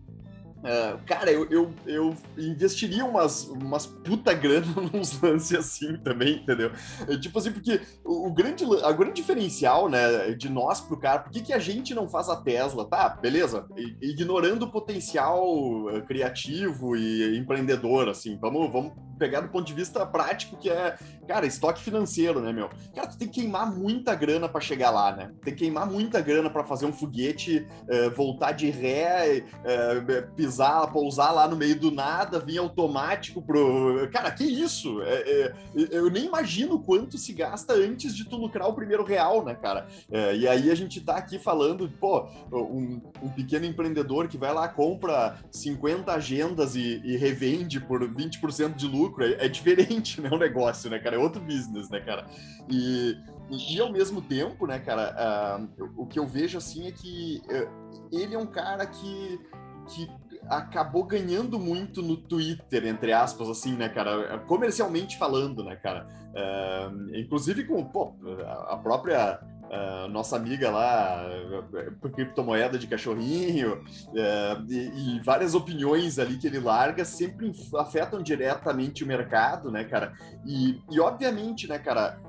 Uh, 0.67 0.99
cara, 1.05 1.31
eu, 1.31 1.49
eu, 1.49 1.73
eu, 1.85 2.13
investiria 2.37 3.05
umas, 3.05 3.45
umas 3.45 3.85
puta 3.85 4.33
grana 4.33 4.67
nos 4.91 5.21
lances 5.21 5.57
assim 5.57 5.95
também, 5.97 6.41
entendeu? 6.41 6.71
É, 7.07 7.17
tipo 7.17 7.39
assim, 7.39 7.53
porque 7.53 7.79
o, 8.03 8.27
o, 8.27 8.33
grande, 8.33 8.65
a 8.83 8.91
grande 8.91 9.13
diferencial, 9.13 9.87
né, 9.87 10.33
de 10.33 10.49
nós 10.49 10.81
pro 10.81 10.99
cara, 10.99 11.19
por 11.19 11.31
que, 11.31 11.41
que 11.41 11.53
a 11.53 11.59
gente 11.59 11.93
não 11.93 12.09
faz 12.09 12.27
a 12.27 12.35
Tesla? 12.35 12.83
Tá, 12.83 13.07
beleza, 13.07 13.65
ignorando 14.01 14.63
o 14.63 14.71
potencial 14.71 15.89
eh, 15.89 16.01
criativo 16.01 16.97
e 16.97 17.37
empreendedor, 17.37 18.09
assim, 18.09 18.37
vamos, 18.37 18.69
vamos 18.69 19.06
pegar 19.17 19.41
do 19.41 19.49
ponto 19.49 19.65
de 19.65 19.73
vista 19.73 20.05
prático, 20.05 20.57
que 20.57 20.69
é, 20.69 20.97
cara, 21.27 21.45
estoque 21.45 21.81
financeiro, 21.81 22.39
né, 22.39 22.51
meu? 22.51 22.69
Cara, 22.95 23.07
tu 23.07 23.17
tem 23.17 23.27
que 23.27 23.41
queimar 23.41 23.71
muita 23.71 24.15
grana 24.15 24.49
para 24.49 24.61
chegar 24.61 24.89
lá, 24.89 25.15
né? 25.15 25.31
Tem 25.43 25.53
que 25.53 25.63
queimar 25.63 25.89
muita 25.89 26.21
grana 26.21 26.49
para 26.49 26.63
fazer 26.63 26.85
um 26.85 26.93
foguete, 26.93 27.67
uh, 27.83 28.15
voltar 28.15 28.51
de 28.51 28.69
ré, 28.69 29.43
uh, 29.43 30.35
pisar, 30.35 30.91
pousar 30.91 31.31
lá 31.31 31.47
no 31.47 31.55
meio 31.55 31.79
do 31.79 31.91
nada, 31.91 32.39
vir 32.39 32.57
automático 32.57 33.41
pro. 33.41 34.09
Cara, 34.11 34.31
que 34.31 34.43
isso? 34.43 35.01
É, 35.01 35.13
é, 35.15 35.53
eu 35.91 36.09
nem 36.09 36.25
imagino 36.25 36.79
quanto 36.79 37.17
se 37.17 37.33
gasta 37.33 37.73
antes 37.73 38.15
de 38.15 38.25
tu 38.25 38.37
lucrar 38.37 38.67
o 38.67 38.73
primeiro 38.73 39.03
real, 39.03 39.43
né, 39.43 39.55
cara? 39.55 39.87
É, 40.11 40.35
e 40.35 40.47
aí 40.47 40.71
a 40.71 40.75
gente 40.75 41.01
tá 41.01 41.17
aqui 41.17 41.39
falando, 41.39 41.89
pô, 41.99 42.27
um, 42.51 43.01
um, 43.21 43.29
pequeno 43.29 43.65
empreendedor 43.65 44.27
que 44.27 44.37
vai 44.37 44.53
lá, 44.53 44.67
compra 44.67 45.37
50 45.51 46.11
agendas 46.11 46.75
e, 46.75 47.01
e 47.03 47.17
revende 47.17 47.79
por 47.79 48.01
20% 48.01 48.75
de 48.75 48.87
lucro, 48.87 49.06
é, 49.19 49.45
é, 49.45 49.47
diferente, 49.47 50.21
né? 50.21 50.29
O 50.31 50.37
negócio, 50.37 50.89
né, 50.89 50.99
cara? 50.99 51.15
É 51.15 51.19
outro 51.19 51.41
business, 51.41 51.89
né, 51.89 51.99
cara? 51.99 52.25
E, 52.69 53.17
e, 53.49 53.79
ao 53.79 53.91
mesmo 53.91 54.21
tempo, 54.21 54.67
né, 54.67 54.79
cara, 54.79 55.59
uh, 55.79 55.91
o 55.95 56.05
que 56.05 56.19
eu 56.19 56.27
vejo 56.27 56.57
assim 56.57 56.87
é 56.87 56.91
que 56.91 57.41
uh, 57.45 58.09
ele 58.11 58.35
é 58.35 58.39
um 58.39 58.47
cara 58.47 58.85
que 58.85 59.39
que 59.89 60.09
acabou 60.49 61.03
ganhando 61.03 61.57
muito 61.57 62.01
no 62.01 62.17
Twitter, 62.17 62.85
entre 62.85 63.13
aspas, 63.13 63.49
assim, 63.49 63.75
né, 63.75 63.89
cara? 63.89 64.39
Comercialmente 64.39 65.17
falando, 65.17 65.63
né, 65.63 65.75
cara? 65.75 66.07
Uh, 66.33 67.15
inclusive 67.15 67.63
com 67.65 67.83
pô, 67.85 68.13
a 68.67 68.77
própria 68.77 69.39
uh, 69.69 70.07
nossa 70.09 70.35
amiga 70.35 70.69
lá, 70.69 71.25
uh, 72.03 72.09
criptomoeda 72.09 72.77
de 72.77 72.87
cachorrinho, 72.87 73.83
e, 74.69 75.15
e, 75.15 75.19
várias 75.23 75.53
opiniões 75.53 76.19
ali 76.19 76.37
que 76.37 76.47
ele 76.47 76.59
larga 76.59 77.05
sempre 77.05 77.51
afetam 77.75 78.21
diretamente 78.21 79.03
o 79.03 79.07
mercado, 79.07 79.71
né, 79.71 79.83
cara? 79.83 80.13
E, 80.45 80.81
e 80.91 80.99
obviamente, 80.99 81.67
né, 81.67 81.77
cara, 81.79 82.19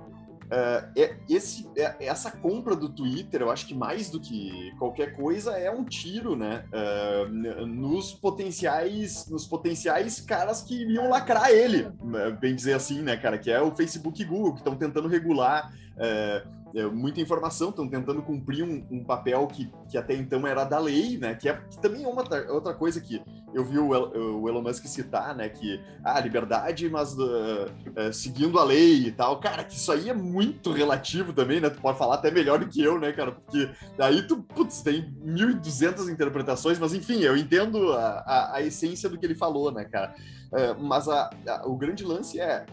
Uh, 0.48 0.88
é, 0.96 1.14
esse, 1.28 1.68
é, 1.76 2.06
essa 2.06 2.30
compra 2.30 2.74
do 2.74 2.88
Twitter, 2.88 3.42
eu 3.42 3.50
acho 3.50 3.66
que 3.66 3.74
mais 3.74 4.08
do 4.08 4.18
que 4.18 4.72
qualquer 4.78 5.14
coisa 5.14 5.52
é 5.52 5.70
um 5.70 5.84
tiro, 5.84 6.34
né? 6.34 6.64
Uh, 6.72 7.66
nos 7.66 8.14
potenciais, 8.14 9.28
nos 9.28 9.46
potenciais 9.46 10.22
caras 10.22 10.62
que 10.62 10.74
iriam 10.74 11.10
lacrar 11.10 11.50
ele, 11.50 11.90
né? 12.02 12.30
bem 12.40 12.54
dizer 12.54 12.72
assim, 12.72 13.02
né, 13.02 13.14
cara? 13.18 13.36
Que 13.36 13.50
é 13.50 13.60
o 13.60 13.76
Facebook 13.76 14.22
e 14.22 14.24
Google 14.24 14.52
que 14.54 14.60
estão 14.60 14.74
tentando 14.74 15.06
regular. 15.06 15.70
Uh, 15.98 16.58
é, 16.74 16.84
muita 16.86 17.20
informação, 17.20 17.70
estão 17.70 17.88
tentando 17.88 18.22
cumprir 18.22 18.62
um, 18.62 18.86
um, 18.90 19.04
papel 19.04 19.46
que, 19.46 19.70
que 19.88 19.96
até 19.96 20.14
então 20.14 20.46
era 20.46 20.64
da 20.64 20.78
lei, 20.78 21.16
né? 21.16 21.34
Que, 21.34 21.48
é, 21.48 21.54
que 21.54 21.80
também 21.80 22.04
é 22.04 22.08
uma 22.08 22.22
outra 22.50 22.74
coisa 22.74 23.00
que 23.00 23.22
eu 23.54 23.64
vi 23.64 23.78
o, 23.78 23.88
o 23.88 24.48
Elon 24.48 24.62
Musk 24.62 24.84
citar, 24.86 25.34
né? 25.34 25.48
Que 25.48 25.80
a 26.04 26.16
ah, 26.16 26.20
liberdade, 26.20 26.88
mas 26.90 27.14
uh, 27.14 27.64
uh, 27.64 28.12
seguindo 28.12 28.58
a 28.58 28.64
lei 28.64 29.06
e 29.06 29.12
tal. 29.12 29.40
Cara, 29.40 29.64
que 29.64 29.76
isso 29.76 29.90
aí 29.90 30.10
é 30.10 30.14
muito 30.14 30.70
relativo 30.70 31.32
também, 31.32 31.58
né? 31.58 31.70
Tu 31.70 31.80
pode 31.80 31.96
falar 31.96 32.16
até 32.16 32.30
melhor 32.30 32.58
do 32.58 32.68
que 32.68 32.82
eu, 32.82 32.98
né, 33.00 33.12
cara? 33.12 33.32
Porque 33.32 33.70
aí 33.98 34.26
tu, 34.26 34.42
putz, 34.42 34.82
tem 34.82 35.10
1.200 35.24 36.10
interpretações, 36.10 36.78
mas 36.78 36.92
enfim, 36.92 37.20
eu 37.20 37.36
entendo 37.36 37.92
a, 37.94 38.22
a, 38.26 38.56
a, 38.56 38.62
essência 38.62 39.08
do 39.08 39.16
que 39.16 39.24
ele 39.24 39.34
falou, 39.34 39.72
né, 39.72 39.84
cara? 39.84 40.14
Uh, 40.52 40.82
mas 40.82 41.08
a, 41.08 41.30
o 41.64 41.76
grande 41.76 42.04
lance 42.04 42.38
é 42.38 42.66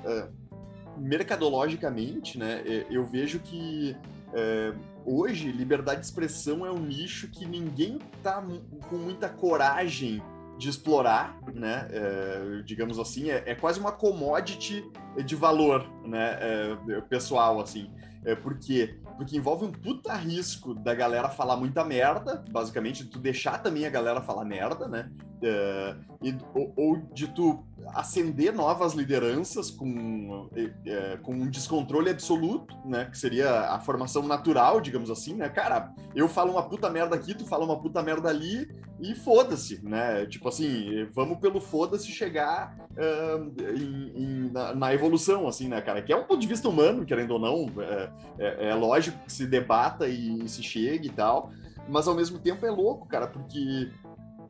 mercadologicamente, 0.97 2.37
né, 2.37 2.61
é, 2.65 2.85
eu 2.89 3.05
vejo 3.05 3.39
que 3.39 3.95
é, 4.33 4.73
hoje 5.05 5.51
liberdade 5.51 6.01
de 6.01 6.05
expressão 6.05 6.65
é 6.65 6.71
um 6.71 6.79
nicho 6.79 7.29
que 7.29 7.45
ninguém 7.45 7.99
tá 8.21 8.43
com 8.89 8.97
muita 8.97 9.29
coragem 9.29 10.21
de 10.57 10.69
explorar, 10.69 11.37
né? 11.53 11.87
É, 11.91 12.61
digamos 12.63 12.97
assim, 12.97 13.29
é, 13.29 13.43
é, 13.45 13.55
quase 13.55 13.79
uma 13.79 13.91
commodity 13.91 14.89
de 15.25 15.35
valor, 15.35 15.85
né? 16.05 16.37
É, 16.39 17.01
pessoal, 17.01 17.59
assim. 17.59 17.91
É? 18.23 18.35
Porque 18.35 18.97
envolve 19.31 19.65
um 19.65 19.71
puta 19.71 20.13
risco 20.15 20.73
da 20.73 20.95
galera 20.95 21.29
falar 21.29 21.57
muita 21.57 21.83
merda, 21.83 22.43
basicamente, 22.49 23.03
de 23.03 23.09
tu 23.09 23.19
deixar 23.19 23.61
também 23.61 23.85
a 23.85 23.89
galera 23.89 24.21
falar 24.21 24.45
merda, 24.45 24.87
né? 24.87 25.11
É, 25.41 25.95
e, 26.23 26.35
ou, 26.53 26.73
ou, 26.75 26.97
de 27.13 27.27
tu 27.27 27.63
acender 27.93 28.53
novas 28.53 28.93
lideranças 28.93 29.69
com, 29.69 30.49
é, 30.85 31.17
com 31.17 31.33
um 31.33 31.49
descontrole 31.49 32.09
absoluto, 32.09 32.75
né? 32.85 33.05
Que 33.05 33.17
seria 33.17 33.71
a 33.71 33.79
formação 33.79 34.23
natural, 34.23 34.81
digamos 34.81 35.09
assim, 35.09 35.35
né? 35.35 35.49
Cara, 35.49 35.93
eu 36.15 36.27
falo 36.27 36.51
uma 36.51 36.67
puta 36.67 36.89
merda 36.89 37.15
aqui, 37.15 37.33
tu 37.33 37.45
fala 37.45 37.65
uma 37.65 37.79
puta 37.79 38.01
merda 38.01 38.29
ali, 38.29 38.67
e 38.99 39.13
foda-se, 39.13 39.83
né? 39.83 40.25
Tipo 40.25 40.47
assim, 40.47 41.07
vamos 41.13 41.39
pelo 41.39 41.59
foda-se 41.59 42.07
chegar 42.07 42.75
uh, 42.91 43.63
em, 43.75 44.23
em, 44.23 44.51
na, 44.51 44.73
na, 44.73 44.93
evolução, 44.93 45.47
assim, 45.47 45.67
né, 45.67 45.81
cara? 45.81 46.01
Que 46.01 46.13
é 46.13 46.15
um 46.15 46.23
ponto 46.23 46.39
de 46.39 46.47
vista 46.47 46.69
humano, 46.69 47.05
querendo 47.05 47.31
ou 47.31 47.39
não, 47.39 47.81
é, 47.81 48.09
é, 48.39 48.69
é 48.69 48.75
lógico 48.75 49.17
que 49.25 49.31
se 49.31 49.45
debata 49.45 50.07
e 50.07 50.47
se 50.47 50.63
chegue 50.63 51.07
e 51.09 51.11
tal, 51.11 51.51
mas 51.89 52.07
ao 52.07 52.15
mesmo 52.15 52.39
tempo 52.39 52.65
é 52.65 52.71
louco, 52.71 53.05
cara, 53.07 53.27
porque 53.27 53.91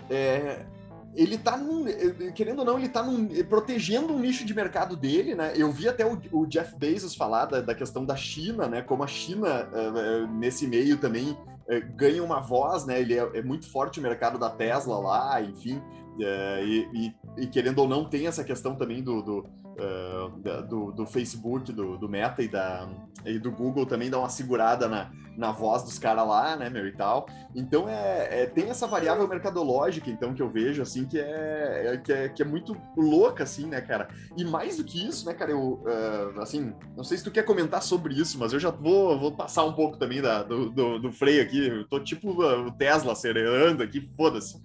é, 0.10 0.66
ele 1.16 1.38
tá 1.38 1.58
num, 1.58 1.86
querendo 2.34 2.60
ou 2.60 2.66
não, 2.66 2.78
ele 2.78 2.90
tá 2.90 3.02
num, 3.02 3.28
protegendo 3.46 4.14
um 4.14 4.20
nicho 4.20 4.46
de 4.46 4.54
mercado 4.54 4.96
dele, 4.96 5.34
né? 5.34 5.54
Eu 5.56 5.72
vi 5.72 5.88
até 5.88 6.06
o, 6.06 6.20
o 6.32 6.46
Jeff 6.46 6.76
Bezos 6.76 7.16
falar 7.16 7.46
da, 7.46 7.62
da, 7.62 7.74
questão 7.74 8.06
da 8.06 8.16
China, 8.16 8.68
né? 8.68 8.82
Como 8.82 9.04
a 9.04 9.08
China, 9.08 9.70
uh, 9.72 10.28
nesse 10.28 10.68
meio 10.68 10.98
também, 10.98 11.32
uh, 11.32 11.96
ganha 11.96 12.24
uma 12.24 12.42
voz, 12.42 12.86
né? 12.86 13.00
Ele 13.00 13.14
é, 13.14 13.30
é, 13.34 13.42
muito 13.42 13.70
forte 13.70 14.00
o 14.00 14.04
mercado 14.04 14.38
da 14.38 14.50
Tesla 14.50 14.98
lá, 15.00 15.42
enfim. 15.42 15.78
Uh, 15.78 16.66
e, 16.66 16.90
e, 16.94 17.16
e, 17.44 17.48
querendo 17.48 17.80
ou 17.80 17.88
não, 17.88 18.06
tem 18.06 18.28
essa 18.28 18.44
questão 18.44 18.76
também 18.76 19.02
do, 19.02 19.22
do 19.22 19.46
uh, 19.78 20.62
do, 20.64 20.92
do, 20.92 21.06
Facebook, 21.06 21.72
do, 21.72 21.98
do, 21.98 22.10
Meta 22.10 22.42
e, 22.42 22.48
da, 22.48 22.88
e 23.26 23.40
do 23.40 23.52
Google 23.52 23.86
também 23.86 24.10
dá 24.10 24.20
uma 24.20 24.30
segurada 24.30 24.88
na, 24.88 25.12
na 25.38 25.52
voz 25.52 25.84
dos 25.84 26.00
caras 26.00 26.28
lá, 26.28 26.56
né, 26.56 26.70
meu, 26.70 26.88
e 26.88 26.92
tal. 26.92 27.28
Então, 27.54 27.88
é, 27.88 28.44
é, 28.44 28.46
tem 28.46 28.70
essa 28.70 28.88
variável 28.88 29.28
mercadológica, 29.28 30.10
então, 30.10 30.34
que 30.34 30.42
eu 30.42 30.50
vejo, 30.50 30.82
assim, 30.82 31.06
que 31.06 31.20
é, 31.20 31.94
é, 31.94 31.98
que 31.98 32.14
é, 32.14 32.30
que 32.30 32.42
é 32.42 32.46
muito 32.46 32.76
louca, 32.98 33.44
assim, 33.44 33.68
né, 33.68 33.82
cara? 33.82 34.08
E 34.38 34.44
mais 34.44 34.78
do 34.78 34.84
que 34.84 35.08
isso, 35.08 35.26
né, 35.26 35.34
cara, 35.34 35.52
eu, 35.52 35.84
uh, 35.84 36.42
assim, 36.42 36.74
não 36.96 37.04
sei 37.04 37.18
se 37.18 37.24
tu 37.24 37.32
quer 37.32 37.44
comentar 37.44 37.82
sobre 37.82 38.14
isso, 38.14 38.38
mas 38.40 38.54
eu 38.54 38.60
já 38.60 38.72
vou, 38.72 39.20
vou 39.20 39.32
passar 39.32 39.66
um 39.66 39.74
pouco 39.74 39.98
também 39.98 40.22
da, 40.22 40.44
do, 40.44 40.70
do, 40.70 41.00
do 41.00 41.12
freio 41.12 41.42
aqui. 41.42 41.68
Eu 41.68 41.88
tô 41.88 42.00
tipo 42.00 42.32
o 42.32 42.72
Tesla 42.72 43.12
acelerando 43.14 43.84
aqui, 43.84 44.10
foda-se. 44.16 44.62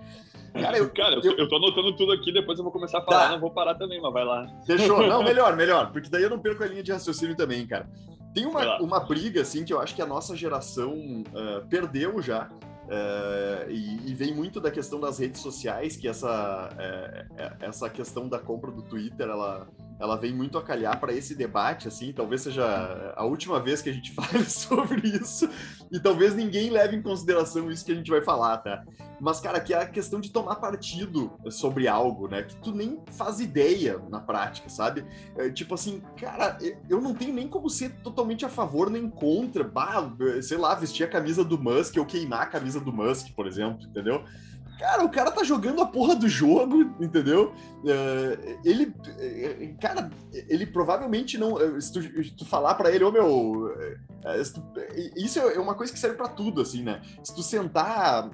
Cara, 0.53 0.79
eu, 0.79 0.91
cara 0.91 1.15
eu, 1.23 1.37
eu 1.37 1.49
tô 1.49 1.57
anotando 1.57 1.97
tudo 1.97 2.13
aqui, 2.13 2.33
depois 2.33 2.59
eu 2.59 2.65
vou 2.65 2.73
começar 2.73 2.99
a 2.99 3.03
falar, 3.03 3.27
tá. 3.27 3.33
não 3.33 3.41
vou 3.41 3.51
parar 3.51 3.75
também, 3.75 4.01
mas 4.01 4.13
vai 4.13 4.25
lá. 4.25 4.47
Fechou. 4.67 5.07
Não, 5.07 5.23
melhor, 5.23 5.57
melhor, 5.57 5.93
porque 5.93 6.09
daí 6.09 6.23
eu 6.23 6.31
não 6.31 6.39
perco 6.39 6.63
a 6.63 6.67
linha 6.67 6.83
de 6.83 6.93
raciocínio 6.93 7.37
também, 7.37 7.67
cara. 7.67 7.89
Tem 8.35 8.47
uma, 8.47 8.81
uma 8.81 9.01
briga, 9.01 9.43
assim, 9.43 9.65
que 9.65 9.73
eu 9.73 9.81
acho 9.81 9.95
que 9.95 10.03
a 10.03 10.07
nossa 10.07 10.37
geração 10.37 10.93
uh, 10.93 11.67
perdeu 11.69 12.23
já, 12.23 12.49
uh, 12.49 13.71
e, 13.71 14.11
e, 14.11 14.15
vem 14.15 14.33
muito 14.33 14.61
da 14.61 14.71
questão 14.71 15.01
das 15.01 15.19
redes 15.19 15.41
sociais, 15.41 15.97
que 15.97 16.07
essa, 16.07 16.69
uh, 16.73 17.57
essa 17.61 17.91
questão 17.91 18.29
da 18.29 18.39
compra 18.39 18.71
do 18.71 18.83
Twitter, 18.83 19.29
ela 19.29 19.67
ela 20.01 20.17
vem 20.17 20.33
muito 20.33 20.57
a 20.57 20.63
calhar 20.63 20.99
para 20.99 21.13
esse 21.13 21.35
debate, 21.35 21.87
assim, 21.87 22.13
talvez 22.13 22.41
seja 22.41 23.13
a 23.15 23.25
última 23.25 23.61
vez 23.61 23.83
que 23.83 23.91
a 23.91 23.93
gente 23.93 24.13
fale 24.17 24.45
sobre 24.45 25.07
isso, 25.09 25.49
e 25.93 26.01
talvez 26.01 26.35
ninguém 26.35 26.71
leve 26.71 26.97
em 26.97 27.03
consideração 27.03 27.71
isso 27.71 27.85
que 27.85 27.93
a 27.93 27.95
gente 27.95 28.11
vai 28.11 28.23
falar, 28.23 28.59
tá? 28.59 28.83
Mas, 29.21 29.39
cara, 29.39 29.61
que 29.61 29.75
é 29.75 29.83
a 29.83 29.87
questão 29.87 30.19
de 30.19 30.31
tomar 30.31 30.57
partido 30.57 31.31
sobre 31.51 31.87
algo, 31.87 32.27
né? 32.27 32.43
Que 32.43 32.57
tu 32.57 32.73
nem 32.73 32.99
faz 33.13 33.39
ideia 33.39 34.01
na 34.09 34.19
prática, 34.19 34.71
sabe? 34.71 35.05
É, 35.37 35.51
tipo 35.51 35.75
assim, 35.75 36.01
cara, 36.17 36.57
eu 36.89 37.03
não 37.03 37.13
tenho 37.13 37.35
nem 37.35 37.47
como 37.47 37.69
ser 37.69 37.91
totalmente 38.03 38.47
a 38.47 38.49
favor 38.49 38.89
nem 38.89 39.11
contra, 39.11 39.63
bah, 39.63 40.11
sei 40.41 40.57
lá, 40.57 40.75
vestir 40.75 41.05
a 41.05 41.09
camisa 41.09 41.45
do 41.45 41.59
Musk 41.59 41.99
ou 41.99 42.07
queimar 42.07 42.43
a 42.43 42.47
camisa 42.47 42.81
do 42.81 42.93
Musk, 42.93 43.35
por 43.35 43.47
exemplo, 43.47 43.85
entendeu? 43.85 44.25
Cara, 44.81 45.05
o 45.05 45.11
cara 45.11 45.31
tá 45.31 45.45
jogando 45.45 45.83
a 45.83 45.87
porra 45.87 46.17
do 46.17 46.27
jogo, 46.27 46.95
entendeu? 46.99 47.53
Uh, 47.85 48.59
ele, 48.65 48.95
eh, 49.19 49.75
cara, 49.79 50.11
ele 50.33 50.65
provavelmente 50.65 51.37
não. 51.37 51.61
Eh, 51.61 51.79
se 51.79 51.93
tu, 51.93 52.01
se 52.01 52.31
tu 52.31 52.47
falar 52.47 52.75
para 52.77 52.91
ele, 52.91 53.05
ô 53.05 53.09
oh, 53.09 53.13
meu. 53.13 53.75
Tu, 54.55 54.63
isso 55.17 55.39
é 55.39 55.59
uma 55.59 55.75
coisa 55.75 55.93
que 55.93 55.99
serve 55.99 56.17
para 56.17 56.29
tudo, 56.29 56.63
assim, 56.63 56.83
né? 56.83 57.03
Se 57.23 57.35
tu 57.35 57.43
sentar, 57.43 58.31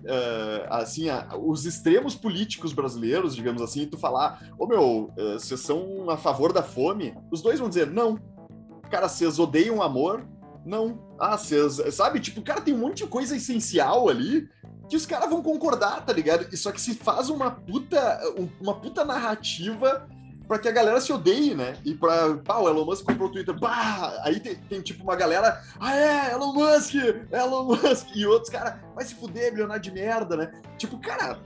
assim, 0.70 1.06
os 1.44 1.66
extremos 1.66 2.14
políticos 2.14 2.72
brasileiros, 2.72 3.34
digamos 3.34 3.60
assim, 3.60 3.82
e 3.82 3.86
tu 3.86 3.98
falar, 3.98 4.48
ô 4.56 4.64
oh, 4.64 4.66
meu, 4.68 5.10
vocês 5.34 5.58
são 5.58 6.08
a 6.08 6.16
favor 6.16 6.52
da 6.52 6.62
fome, 6.62 7.12
os 7.30 7.42
dois 7.42 7.58
vão 7.58 7.68
dizer, 7.68 7.88
não. 7.88 8.20
Cara, 8.88 9.08
vocês 9.08 9.40
odeiam 9.40 9.82
amor? 9.82 10.24
Não. 10.64 11.12
Ah, 11.18 11.36
vocês. 11.36 11.82
Sabe? 11.92 12.20
Tipo, 12.20 12.40
cara, 12.42 12.60
tem 12.60 12.72
um 12.72 12.78
monte 12.78 12.98
de 12.98 13.10
coisa 13.10 13.36
essencial 13.36 14.08
ali 14.08 14.48
que 14.88 14.96
os 14.96 15.06
caras 15.06 15.28
vão 15.28 15.42
concordar, 15.42 16.04
tá 16.04 16.12
ligado? 16.12 16.46
E 16.52 16.56
só 16.56 16.70
que 16.72 16.80
se 16.80 16.94
faz 16.94 17.28
uma 17.28 17.50
puta, 17.50 18.20
uma 18.60 18.74
puta 18.74 19.04
narrativa 19.04 20.08
para 20.46 20.58
que 20.58 20.68
a 20.68 20.72
galera 20.72 21.00
se 21.00 21.12
odeie, 21.12 21.54
né? 21.54 21.76
E 21.84 21.94
pra. 21.94 22.36
Pá, 22.36 22.58
o 22.58 22.68
Elon 22.68 22.84
Musk 22.84 23.04
comprou 23.04 23.28
o 23.28 23.32
Twitter. 23.32 23.58
Pá! 23.58 24.16
Aí 24.22 24.38
tem, 24.38 24.54
tem, 24.54 24.80
tipo 24.80 25.02
uma 25.02 25.16
galera. 25.16 25.60
Ah, 25.78 25.96
é, 25.96 26.32
Elon 26.32 26.52
Musk! 26.52 26.94
Elon 27.32 27.64
Musk! 27.64 28.08
E 28.14 28.26
outros, 28.26 28.50
cara, 28.50 28.80
vai 28.94 29.04
se 29.04 29.14
fuder, 29.14 29.52
milionário 29.52 29.82
de 29.82 29.90
merda, 29.90 30.36
né? 30.36 30.52
Tipo, 30.78 30.98
cara. 30.98 31.38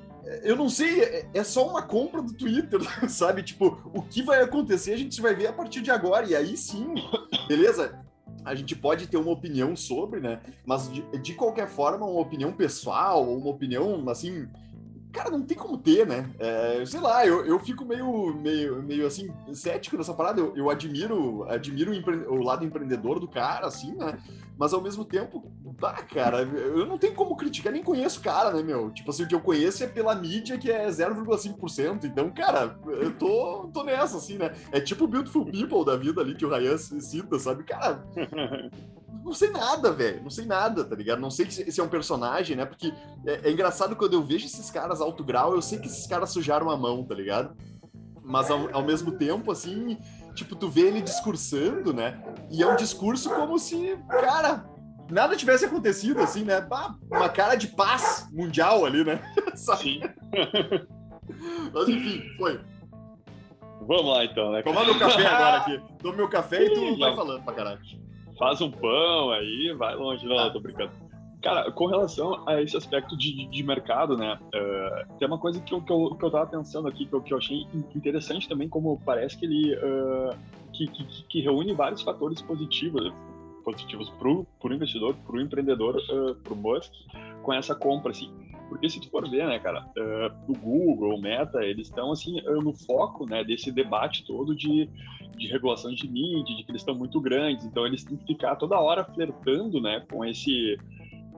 Eu 0.42 0.54
não 0.54 0.68
sei, 0.68 1.00
é, 1.02 1.28
é 1.34 1.42
só 1.42 1.66
uma 1.66 1.82
compra 1.82 2.22
do 2.22 2.32
Twitter, 2.32 2.78
sabe? 3.08 3.42
Tipo, 3.42 3.80
o 3.92 4.02
que 4.02 4.22
vai 4.22 4.40
acontecer 4.42 4.92
a 4.92 4.96
gente 4.96 5.20
vai 5.20 5.34
ver 5.34 5.48
a 5.48 5.52
partir 5.52 5.80
de 5.80 5.90
agora. 5.90 6.26
E 6.26 6.36
aí 6.36 6.56
sim, 6.56 6.94
beleza? 7.48 7.98
A 8.44 8.54
gente 8.54 8.74
pode 8.74 9.06
ter 9.06 9.16
uma 9.16 9.30
opinião 9.30 9.76
sobre, 9.76 10.20
né? 10.20 10.40
Mas 10.64 10.92
de, 10.92 11.02
de 11.18 11.34
qualquer 11.34 11.68
forma, 11.68 12.06
uma 12.06 12.20
opinião 12.20 12.52
pessoal, 12.52 13.30
uma 13.30 13.50
opinião 13.50 14.08
assim. 14.08 14.48
Cara, 15.12 15.30
não 15.30 15.42
tem 15.42 15.56
como 15.56 15.76
ter, 15.76 16.06
né? 16.06 16.30
É, 16.38 16.84
sei 16.86 17.00
lá, 17.00 17.26
eu, 17.26 17.44
eu 17.44 17.58
fico 17.58 17.84
meio, 17.84 18.34
meio, 18.34 18.82
meio 18.82 19.06
assim, 19.06 19.28
cético 19.52 19.96
nessa 19.96 20.14
parada. 20.14 20.40
Eu, 20.40 20.56
eu 20.56 20.70
admiro, 20.70 21.44
admiro 21.48 21.92
o, 21.92 22.34
o 22.34 22.42
lado 22.42 22.64
empreendedor 22.64 23.18
do 23.18 23.28
cara, 23.28 23.66
assim, 23.66 23.94
né? 23.96 24.18
Mas 24.56 24.72
ao 24.72 24.80
mesmo 24.82 25.04
tempo, 25.04 25.42
bah, 25.80 26.02
cara, 26.02 26.42
eu 26.42 26.84
não 26.84 26.98
tenho 26.98 27.14
como 27.14 27.34
criticar, 27.34 27.72
nem 27.72 27.82
conheço 27.82 28.20
o 28.20 28.22
cara, 28.22 28.52
né, 28.52 28.62
meu? 28.62 28.90
Tipo 28.90 29.10
assim, 29.10 29.22
o 29.24 29.26
que 29.26 29.34
eu 29.34 29.40
conheço 29.40 29.82
é 29.82 29.86
pela 29.86 30.14
mídia, 30.14 30.58
que 30.58 30.70
é 30.70 30.86
0,5%. 30.86 32.04
Então, 32.04 32.30
cara, 32.30 32.78
eu 32.86 33.12
tô, 33.16 33.70
tô 33.72 33.82
nessa, 33.82 34.18
assim, 34.18 34.36
né? 34.36 34.52
É 34.70 34.80
tipo 34.80 35.04
o 35.04 35.08
Beautiful 35.08 35.46
People 35.46 35.84
da 35.84 35.96
vida 35.96 36.20
ali 36.20 36.34
que 36.34 36.44
o 36.44 36.50
Ryan 36.50 36.76
cita, 36.76 37.38
sabe? 37.38 37.64
Cara, 37.64 38.04
não 39.24 39.32
sei 39.32 39.50
nada, 39.50 39.92
velho. 39.92 40.22
Não 40.22 40.30
sei 40.30 40.46
nada, 40.46 40.84
tá 40.84 40.94
ligado? 40.94 41.20
Não 41.20 41.30
sei 41.30 41.50
se, 41.50 41.80
é 41.80 41.84
um 41.84 41.88
personagem, 41.88 42.56
né? 42.56 42.64
Porque 42.64 42.92
é, 43.26 43.48
é, 43.48 43.50
engraçado 43.50 43.96
quando 43.96 44.14
eu 44.14 44.22
vejo 44.22 44.46
esses 44.46 44.70
caras 44.70 45.00
alto 45.00 45.24
grau, 45.24 45.54
eu 45.54 45.62
sei 45.62 45.78
que 45.78 45.86
esses 45.86 46.06
caras 46.06 46.30
sujaram 46.30 46.70
a 46.70 46.76
mão, 46.76 47.04
tá 47.04 47.14
ligado? 47.14 47.56
Mas 48.22 48.50
ao, 48.50 48.74
ao 48.74 48.82
mesmo 48.82 49.12
tempo, 49.12 49.50
assim, 49.50 49.98
tipo, 50.34 50.54
tu 50.54 50.68
vê 50.68 50.82
ele 50.82 51.00
discursando, 51.00 51.92
né? 51.92 52.22
E 52.50 52.62
é 52.62 52.66
um 52.66 52.76
discurso 52.76 53.30
como 53.30 53.58
se, 53.58 53.98
cara, 54.08 54.64
nada 55.10 55.36
tivesse 55.36 55.64
acontecido, 55.64 56.20
assim, 56.20 56.44
né? 56.44 56.66
Uma 57.10 57.28
cara 57.28 57.54
de 57.56 57.68
paz 57.68 58.28
mundial 58.32 58.84
ali, 58.84 59.04
né? 59.04 59.20
Sim. 59.54 60.00
Mas 61.72 61.88
enfim, 61.88 62.22
foi. 62.36 62.60
Vamos 63.86 64.06
lá 64.06 64.24
então, 64.24 64.52
né? 64.52 64.62
Tomar 64.62 64.84
meu 64.84 64.98
café 64.98 65.26
agora 65.26 65.56
aqui. 65.58 65.80
Toma 66.02 66.16
meu 66.16 66.28
café 66.28 66.64
e 66.64 66.74
tu 66.74 66.98
vai 66.98 67.14
falando 67.14 67.42
pra 67.42 67.54
caralho. 67.54 67.80
Faz 68.40 68.58
um 68.62 68.70
pão 68.70 69.32
aí, 69.32 69.74
vai 69.76 69.94
longe. 69.94 70.26
Não, 70.26 70.50
tô 70.50 70.58
brincando. 70.58 70.90
Cara, 71.42 71.70
com 71.70 71.84
relação 71.84 72.42
a 72.48 72.60
esse 72.62 72.74
aspecto 72.74 73.14
de, 73.14 73.46
de 73.46 73.62
mercado, 73.62 74.16
né? 74.16 74.38
Uh, 74.46 75.18
tem 75.18 75.28
uma 75.28 75.38
coisa 75.38 75.60
que 75.60 75.74
eu, 75.74 75.82
que, 75.82 75.92
eu, 75.92 76.16
que 76.16 76.24
eu 76.24 76.30
tava 76.30 76.46
pensando 76.46 76.88
aqui, 76.88 77.04
que 77.04 77.12
eu, 77.12 77.20
que 77.20 77.34
eu 77.34 77.38
achei 77.38 77.66
interessante 77.94 78.48
também, 78.48 78.66
como 78.66 78.98
parece 79.04 79.36
que 79.36 79.44
ele. 79.44 79.74
Uh, 79.74 80.34
que, 80.72 80.86
que, 80.86 81.24
que, 81.24 81.40
reúne 81.42 81.74
vários 81.74 82.00
fatores 82.00 82.40
positivos 82.40 83.12
positivos 83.62 84.08
para 84.18 84.28
o 84.28 84.72
investidor, 84.72 85.14
para 85.26 85.36
o 85.36 85.40
empreendedor, 85.40 85.96
uh, 85.96 86.34
para 86.36 86.54
o 86.54 86.56
Musk, 86.56 86.92
com 87.42 87.52
essa 87.52 87.74
compra, 87.74 88.10
assim. 88.10 88.32
Porque 88.70 88.88
se 88.88 89.00
tu 89.00 89.10
for 89.10 89.28
ver, 89.28 89.48
né, 89.48 89.58
cara, 89.58 89.84
uh, 89.84 90.52
o 90.52 90.56
Google, 90.56 91.16
o 91.16 91.20
Meta, 91.20 91.64
eles 91.64 91.88
estão, 91.88 92.12
assim, 92.12 92.40
no 92.40 92.72
foco, 92.72 93.26
né, 93.28 93.42
desse 93.42 93.72
debate 93.72 94.24
todo 94.24 94.54
de, 94.54 94.88
de 95.36 95.48
regulação 95.48 95.92
de 95.92 96.08
mídia, 96.08 96.56
de 96.56 96.62
que 96.62 96.70
eles 96.70 96.80
estão 96.80 96.94
muito 96.94 97.20
grandes, 97.20 97.64
então 97.64 97.84
eles 97.84 98.04
têm 98.04 98.16
que 98.16 98.26
ficar 98.26 98.54
toda 98.54 98.78
hora 98.78 99.04
flertando, 99.04 99.80
né, 99.80 100.06
com 100.08 100.24
esse 100.24 100.78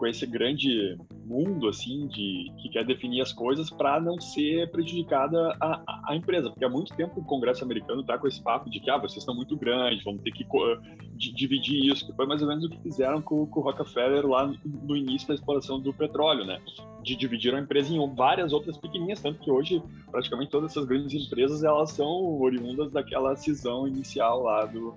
com 0.02 0.06
esse 0.08 0.26
grande 0.26 0.98
mundo 1.24 1.68
assim 1.68 2.08
de 2.08 2.50
que 2.60 2.68
quer 2.70 2.84
definir 2.84 3.20
as 3.20 3.32
coisas 3.32 3.70
para 3.70 4.00
não 4.00 4.20
ser 4.20 4.68
prejudicada 4.72 5.56
a, 5.60 5.80
a, 6.08 6.16
empresa, 6.16 6.50
porque 6.50 6.64
há 6.64 6.68
muito 6.68 6.92
tempo 6.96 7.20
o 7.20 7.24
Congresso 7.24 7.62
americano 7.62 8.00
está 8.00 8.18
com 8.18 8.26
esse 8.26 8.42
papo 8.42 8.68
de 8.68 8.80
que 8.80 8.90
ah, 8.90 8.98
vocês 8.98 9.18
estão 9.18 9.32
muito 9.32 9.56
grandes, 9.56 10.02
vamos 10.02 10.20
ter 10.22 10.32
que 10.32 10.44
dividir 11.16 11.86
isso, 11.86 12.04
que 12.04 12.12
foi 12.14 12.26
mais 12.26 12.42
ou 12.42 12.48
menos 12.48 12.64
o 12.64 12.68
que 12.68 12.82
fizeram 12.82 13.22
com, 13.22 13.46
com 13.46 13.60
o 13.60 13.62
Rockefeller 13.62 14.26
lá 14.26 14.52
no 14.64 14.96
início 14.96 15.28
da 15.28 15.34
exploração 15.34 15.78
do 15.78 15.94
petróleo, 15.94 16.44
né? 16.44 16.60
De 17.04 17.14
dividir 17.14 17.54
a 17.54 17.60
empresa 17.60 17.94
em 17.94 18.14
várias 18.16 18.52
outras 18.52 18.76
pequenininhas, 18.76 19.20
tanto 19.20 19.38
que 19.38 19.52
hoje 19.52 19.80
praticamente 20.10 20.50
todas 20.50 20.72
essas 20.72 20.84
grandes 20.84 21.14
empresas 21.14 21.62
elas 21.62 21.92
são 21.92 22.40
oriundas 22.40 22.90
daquela 22.90 23.36
cisão 23.36 23.86
inicial 23.86 24.42
lá 24.42 24.64
do, 24.64 24.96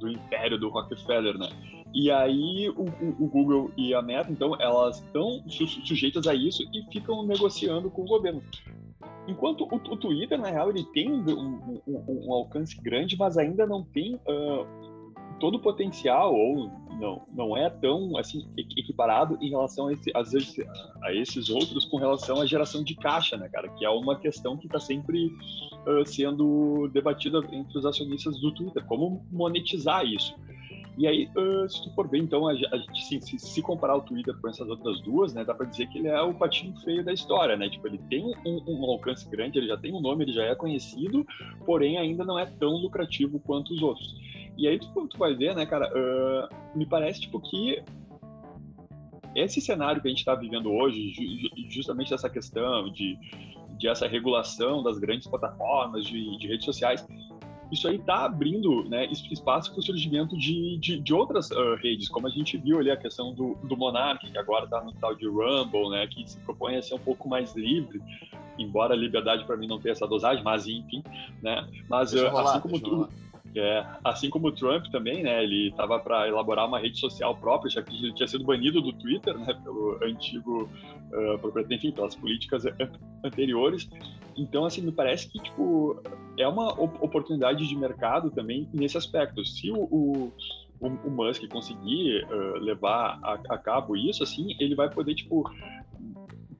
do 0.00 0.08
império 0.08 0.58
do 0.58 0.68
Rockefeller, 0.70 1.38
né? 1.38 1.77
E 1.94 2.10
aí 2.10 2.68
o, 2.70 2.84
o, 2.84 3.28
Google 3.28 3.70
e 3.76 3.94
a 3.94 4.02
Meta, 4.02 4.30
então, 4.30 4.54
elas 4.60 4.98
estão 4.98 5.42
su 5.48 5.66
sujeitas 5.66 6.26
a 6.26 6.34
isso 6.34 6.62
e 6.72 6.82
ficam 6.92 7.26
negociando 7.26 7.90
com 7.90 8.02
o 8.02 8.06
governo. 8.06 8.42
Enquanto 9.26 9.64
o, 9.64 9.74
o 9.74 9.96
Twitter, 9.96 10.38
na 10.38 10.48
real, 10.48 10.70
ele 10.70 10.84
tem 10.84 11.10
um, 11.10 11.80
um, 11.86 12.04
um, 12.26 12.32
alcance 12.32 12.80
grande, 12.80 13.16
mas 13.16 13.36
ainda 13.36 13.66
não 13.66 13.82
tem 13.82 14.14
uh, 14.14 14.66
todo 15.38 15.56
o 15.56 15.60
potencial, 15.60 16.34
ou 16.34 16.70
não, 16.98 17.22
não 17.32 17.56
é 17.56 17.70
tão 17.70 18.16
assim 18.16 18.48
equiparado 18.56 19.38
em 19.40 19.50
relação 19.50 19.88
a, 19.88 19.92
esse, 19.92 20.12
vezes, 20.12 20.56
a 21.02 21.14
esses 21.14 21.48
outros 21.48 21.84
com 21.84 21.96
relação 21.96 22.40
à 22.40 22.46
geração 22.46 22.82
de 22.82 22.94
caixa, 22.96 23.36
né, 23.36 23.48
cara? 23.48 23.68
Que 23.68 23.84
é 23.84 23.90
uma 23.90 24.18
questão 24.18 24.56
que 24.56 24.66
está 24.66 24.80
sempre 24.80 25.26
uh, 25.26 26.06
sendo 26.06 26.88
debatida 26.92 27.38
entre 27.52 27.78
os 27.78 27.86
acionistas 27.86 28.38
do 28.40 28.52
Twitter, 28.52 28.84
como 28.84 29.24
monetizar 29.30 30.04
isso. 30.04 30.34
E 30.98 31.06
aí, 31.06 31.30
uh, 31.36 31.68
se 31.70 31.80
tu 31.84 31.94
for 31.94 32.08
ver, 32.08 32.18
então, 32.18 32.48
a 32.48 32.54
gente, 32.56 33.04
se, 33.04 33.20
se, 33.20 33.38
se, 33.38 33.62
comparar 33.62 33.96
o 33.96 34.00
Twitter 34.00 34.36
com 34.40 34.48
essas 34.48 34.68
outras 34.68 35.00
duas, 35.02 35.32
né, 35.32 35.44
dá 35.44 35.54
para 35.54 35.66
dizer 35.66 35.86
que 35.86 35.98
ele 35.98 36.08
é 36.08 36.20
o 36.20 36.34
patinho 36.34 36.74
feio 36.80 37.04
da 37.04 37.12
história, 37.12 37.56
né? 37.56 37.70
Tipo, 37.70 37.86
ele 37.86 37.98
tem 38.10 38.24
um, 38.24 38.62
um, 38.66 38.84
alcance 38.90 39.28
grande, 39.30 39.58
ele 39.58 39.68
já 39.68 39.76
tem 39.76 39.94
um 39.94 40.00
nome, 40.00 40.24
ele 40.24 40.32
já 40.32 40.42
é 40.42 40.56
conhecido, 40.56 41.24
porém 41.64 41.98
ainda 41.98 42.24
não 42.24 42.36
é 42.36 42.46
tão 42.46 42.70
lucrativo 42.70 43.38
quanto 43.38 43.72
os 43.72 43.80
outros. 43.80 44.12
E 44.56 44.66
aí 44.66 44.76
tu, 44.80 45.06
tu 45.06 45.16
vai 45.16 45.36
ver, 45.36 45.54
né, 45.54 45.64
cara, 45.66 45.88
uh, 45.88 46.76
me 46.76 46.84
parece, 46.84 47.20
tipo, 47.20 47.38
que 47.38 47.80
esse 49.36 49.60
cenário 49.60 50.02
que 50.02 50.08
a 50.08 50.10
gente 50.10 50.18
está 50.18 50.34
vivendo 50.34 50.72
hoje, 50.72 51.12
justamente 51.68 52.12
essa 52.12 52.28
questão 52.28 52.90
de, 52.90 53.16
de 53.78 53.86
essa 53.86 54.08
regulação 54.08 54.82
das 54.82 54.98
grandes 54.98 55.28
plataformas 55.28 56.04
de, 56.04 56.38
de 56.38 56.48
redes 56.48 56.64
sociais, 56.64 57.06
isso 57.70 57.86
aí 57.88 57.96
está 57.96 58.24
abrindo 58.24 58.84
né, 58.84 59.06
espaço 59.06 59.70
para 59.70 59.80
o 59.80 59.82
surgimento 59.82 60.36
de, 60.36 60.78
de, 60.78 60.98
de 60.98 61.14
outras 61.14 61.50
uh, 61.50 61.74
redes, 61.76 62.08
como 62.08 62.26
a 62.26 62.30
gente 62.30 62.56
viu 62.56 62.78
ali 62.78 62.90
a 62.90 62.96
questão 62.96 63.34
do, 63.34 63.54
do 63.64 63.76
Monarch, 63.76 64.30
que 64.30 64.38
agora 64.38 64.64
está 64.64 64.82
no 64.82 64.92
tal 64.94 65.14
de 65.14 65.26
Rumble, 65.26 65.90
né, 65.90 66.06
que 66.06 66.28
se 66.28 66.38
propõe 66.40 66.76
a 66.76 66.82
ser 66.82 66.94
um 66.94 66.98
pouco 66.98 67.28
mais 67.28 67.54
livre, 67.54 68.00
embora 68.58 68.94
a 68.94 68.96
liberdade 68.96 69.44
para 69.44 69.56
mim 69.56 69.66
não 69.66 69.78
tenha 69.78 69.92
essa 69.92 70.06
dosagem, 70.06 70.42
mas 70.42 70.66
enfim, 70.66 71.02
né, 71.42 71.66
mas 71.88 72.12
uh, 72.14 72.28
rolar, 72.28 72.50
assim 72.50 72.60
como 72.60 72.80
tu, 72.80 73.08
é, 73.54 73.86
assim 74.04 74.28
como 74.28 74.48
o 74.48 74.52
Trump 74.52 74.86
também, 74.86 75.22
né, 75.22 75.42
ele 75.42 75.68
estava 75.68 75.98
para 75.98 76.28
elaborar 76.28 76.66
uma 76.66 76.78
rede 76.78 76.98
social 76.98 77.34
própria, 77.36 77.70
já 77.70 77.82
que 77.82 77.94
ele 77.96 78.12
tinha 78.12 78.26
sido 78.26 78.44
banido 78.44 78.80
do 78.80 78.92
Twitter, 78.92 79.36
né, 79.38 79.54
pelo 79.64 79.98
antigo, 80.02 80.68
uh, 81.12 81.72
enfim, 81.72 81.90
pelas 81.92 82.14
políticas 82.14 82.64
anteriores. 83.24 83.88
Então, 84.36 84.64
assim, 84.64 84.82
me 84.82 84.92
parece 84.92 85.28
que, 85.28 85.38
tipo, 85.40 86.00
é 86.38 86.46
uma 86.46 86.68
oportunidade 86.80 87.66
de 87.66 87.76
mercado 87.76 88.30
também 88.30 88.68
nesse 88.72 88.96
aspecto. 88.96 89.44
Se 89.44 89.70
o, 89.70 89.82
o, 89.82 90.32
o 90.80 91.10
Musk 91.10 91.48
conseguir 91.48 92.24
uh, 92.26 92.58
levar 92.58 93.18
a, 93.22 93.40
a, 93.50 93.58
cabo 93.58 93.96
isso, 93.96 94.22
assim, 94.22 94.54
ele 94.60 94.74
vai 94.74 94.88
poder, 94.88 95.14
tipo, 95.14 95.50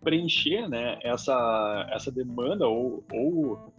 preencher, 0.00 0.68
né, 0.68 0.98
essa, 1.02 1.88
essa 1.92 2.10
demanda 2.10 2.66
ou, 2.66 3.04
ou 3.12 3.72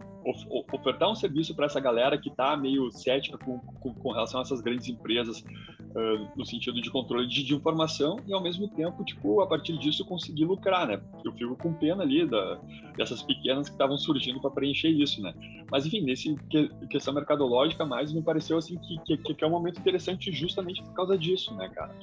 ofertar 0.72 1.10
um 1.10 1.14
serviço 1.14 1.54
para 1.54 1.66
essa 1.66 1.80
galera 1.80 2.18
que 2.18 2.28
está 2.28 2.56
meio 2.56 2.90
cética 2.90 3.38
com, 3.38 3.58
com, 3.58 3.94
com, 3.94 4.12
relação 4.12 4.40
a 4.40 4.42
essas 4.42 4.60
grandes 4.60 4.88
empresas 4.88 5.40
uh, 5.40 6.28
no 6.36 6.44
sentido 6.44 6.80
de 6.80 6.90
controle 6.90 7.26
de, 7.26 7.42
de, 7.42 7.54
informação 7.54 8.18
e 8.26 8.32
ao 8.32 8.42
mesmo 8.42 8.68
tempo, 8.68 9.02
tipo, 9.04 9.40
a 9.40 9.46
partir 9.46 9.78
disso 9.78 10.04
conseguir 10.04 10.44
lucrar, 10.44 10.86
né? 10.86 11.00
Eu 11.24 11.32
fico 11.32 11.56
com 11.56 11.72
pena 11.72 12.02
ali 12.02 12.26
da, 12.26 12.60
dessas 12.96 13.22
pequenas 13.22 13.68
que 13.68 13.74
estavam 13.74 13.96
surgindo 13.96 14.40
para 14.40 14.50
preencher 14.50 14.88
isso, 14.88 15.22
né? 15.22 15.34
Mas 15.70 15.86
enfim, 15.86 16.02
nesse 16.02 16.36
que, 16.50 16.68
questão 16.90 17.14
mercadológica 17.14 17.84
mais 17.84 18.12
me 18.12 18.22
pareceu 18.22 18.58
assim 18.58 18.78
que, 18.78 19.16
que, 19.16 19.34
que, 19.34 19.44
é 19.44 19.46
um 19.46 19.50
momento 19.50 19.80
interessante 19.80 20.30
justamente 20.32 20.82
por 20.82 20.92
causa 20.92 21.16
disso, 21.16 21.54
né, 21.54 21.68
cara? 21.70 21.94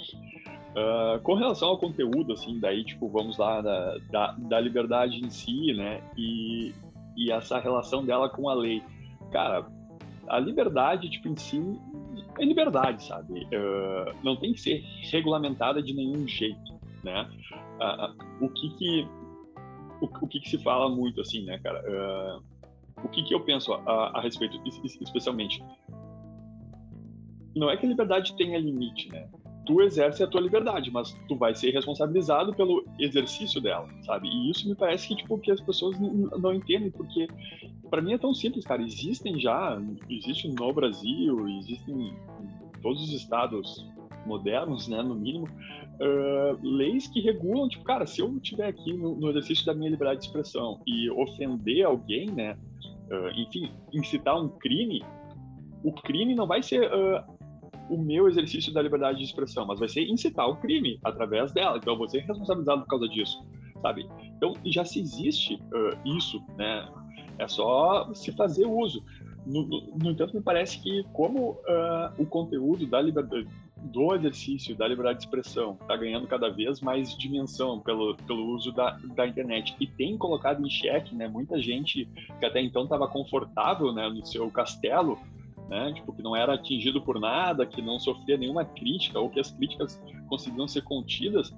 Uh, 0.78 1.20
com 1.22 1.34
relação 1.34 1.70
ao 1.70 1.78
conteúdo, 1.78 2.34
assim, 2.34 2.60
daí, 2.60 2.84
tipo, 2.84 3.08
vamos 3.10 3.38
lá, 3.38 3.62
da, 3.62 3.98
da, 4.12 4.32
da 4.38 4.60
liberdade 4.60 5.20
em 5.20 5.30
si, 5.30 5.74
né, 5.74 6.04
e, 6.16 6.72
e 7.18 7.32
essa 7.32 7.60
relação 7.60 8.06
dela 8.06 8.30
com 8.30 8.48
a 8.48 8.54
lei. 8.54 8.82
Cara, 9.32 9.68
a 10.28 10.40
liberdade, 10.40 11.10
tipo, 11.10 11.28
em 11.28 11.36
si, 11.36 11.80
é 12.40 12.46
liberdade, 12.46 13.04
sabe? 13.04 13.44
Uh, 13.46 14.16
não 14.24 14.36
tem 14.36 14.54
que 14.54 14.62
ser 14.62 14.84
regulamentada 15.12 15.82
de 15.82 15.94
nenhum 15.94 16.28
jeito, 16.28 16.80
né? 17.04 17.28
Uh, 17.80 18.46
o 18.46 18.50
que 18.50 18.70
que 18.78 19.08
o, 20.02 20.06
o, 20.06 20.28
que 20.28 20.40
que 20.40 20.50
se 20.50 20.58
fala 20.60 20.90
muito, 20.90 21.20
assim, 21.22 21.44
né, 21.44 21.58
cara? 21.60 21.82
Uh, 21.82 22.44
o 23.04 23.10
que 23.10 23.24
que 23.24 23.34
eu 23.34 23.40
penso 23.42 23.74
a, 23.74 24.18
a 24.18 24.22
respeito, 24.22 24.60
especialmente? 25.02 25.64
Não 27.56 27.70
é 27.70 27.78
que 27.78 27.86
a 27.86 27.90
liberdade 27.90 28.36
tenha 28.36 28.60
limite, 28.60 29.10
né? 29.10 29.28
Tu 29.68 29.82
exerce 29.82 30.24
a 30.24 30.28
tua 30.28 30.40
liberdade, 30.40 30.90
mas 30.90 31.14
tu 31.28 31.36
vai 31.36 31.54
ser 31.54 31.72
responsabilizado 31.72 32.54
pelo 32.54 32.86
exercício 32.98 33.62
dela, 33.62 33.88
sabe? 34.04 34.30
E 34.30 34.50
isso 34.50 34.68
me 34.68 34.74
parece 34.74 35.10
que 35.10 35.16
tipo 35.18 35.38
que 35.38 35.52
as 35.52 35.60
pessoas 35.60 36.00
não 36.00 36.54
entendem 36.54 36.90
porque 36.90 37.28
para 37.90 38.02
mim 38.02 38.14
é 38.14 38.18
tão 38.18 38.34
simples, 38.34 38.66
cara. 38.66 38.82
Existem 38.82 39.40
já, 39.40 39.80
existe 40.10 40.48
no 40.48 40.74
Brasil, 40.74 41.48
existem 41.60 42.08
em 42.08 42.82
todos 42.82 43.04
os 43.04 43.12
estados 43.14 43.86
modernos, 44.26 44.88
né, 44.88 45.02
no 45.02 45.16
mínimo, 45.16 45.46
uh, 45.46 46.60
leis 46.62 47.08
que 47.08 47.22
regulam, 47.22 47.70
tipo, 47.70 47.84
cara, 47.84 48.06
se 48.06 48.22
eu 48.22 48.36
estiver 48.38 48.68
aqui 48.68 48.94
no, 48.94 49.16
no, 49.16 49.30
exercício 49.30 49.66
da 49.66 49.74
minha 49.74 49.90
liberdade 49.90 50.20
de 50.20 50.26
expressão 50.28 50.82
e 50.86 51.10
ofender 51.10 51.86
alguém, 51.86 52.30
né, 52.30 52.58
uh, 53.10 53.30
enfim, 53.40 53.72
incitar 53.94 54.38
um 54.40 54.50
crime, 54.50 55.02
o 55.82 55.94
crime 55.94 56.36
não 56.36 56.46
vai 56.46 56.62
ser 56.62 56.92
uh, 56.92 57.37
o 57.90 57.98
meu 57.98 58.28
exercício 58.28 58.74
da 58.74 58.82
liberdade 58.82 59.20
de 59.20 59.26
expressão, 59.26 59.66
mas 59.66 59.80
vai 59.80 59.88
ser 59.88 60.08
incitar 60.08 60.48
o 60.48 60.56
crime 60.58 61.00
através 61.04 61.52
dela. 61.52 61.78
Então, 61.78 61.94
eu 61.94 61.98
vou 61.98 62.08
ser 62.08 62.20
responsabilizado 62.20 62.82
por 62.82 62.88
causa 62.88 63.08
disso, 63.08 63.46
sabe? 63.82 64.08
Então, 64.36 64.54
já 64.66 64.84
se 64.84 65.00
existe 65.00 65.56
uh, 65.56 66.18
isso, 66.18 66.44
né? 66.58 66.88
É 67.38 67.48
só 67.48 68.12
se 68.14 68.32
fazer 68.32 68.66
uso. 68.66 69.04
No, 69.46 69.66
no, 69.66 69.98
no 69.98 70.12
entanto, 70.12 70.36
me 70.36 70.42
parece 70.42 70.82
que 70.82 71.04
como 71.14 71.52
uh, 71.52 72.14
o 72.18 72.26
conteúdo 72.26 72.86
da 72.86 73.02
liberdade 73.02 73.48
do 73.78 74.14
exercício 74.16 74.76
da 74.76 74.88
liberdade 74.88 75.20
de 75.20 75.26
expressão 75.26 75.78
está 75.80 75.96
ganhando 75.96 76.28
cada 76.28 76.50
vez 76.50 76.82
mais 76.82 77.16
dimensão 77.16 77.80
pelo, 77.80 78.16
pelo 78.16 78.48
uso 78.48 78.72
da, 78.72 78.98
da 79.16 79.28
internet 79.28 79.76
e 79.80 79.88
tem 79.88 80.18
colocado 80.18 80.66
em 80.66 80.70
xeque 80.70 81.16
né, 81.16 81.28
muita 81.28 81.62
gente 81.62 82.10
que 82.40 82.46
até 82.46 82.62
então 82.62 82.84
estava 82.84 83.08
confortável 83.08 83.94
né, 83.94 84.10
no 84.10 84.26
seu 84.26 84.50
castelo 84.50 85.18
né? 85.68 85.94
Tipo, 85.94 86.14
que 86.14 86.22
não 86.22 86.36
era 86.36 86.54
atingido 86.54 87.02
por 87.02 87.20
nada, 87.20 87.66
que 87.66 87.82
não 87.82 88.00
sofria 88.00 88.38
nenhuma 88.38 88.66
crítica, 88.66 89.20
ou 89.20 89.30
que 89.30 89.40
as 89.40 89.52
críticas 89.52 90.02
conseguiam 90.28 90.68
ser 90.68 90.84
contidas, 90.84 91.54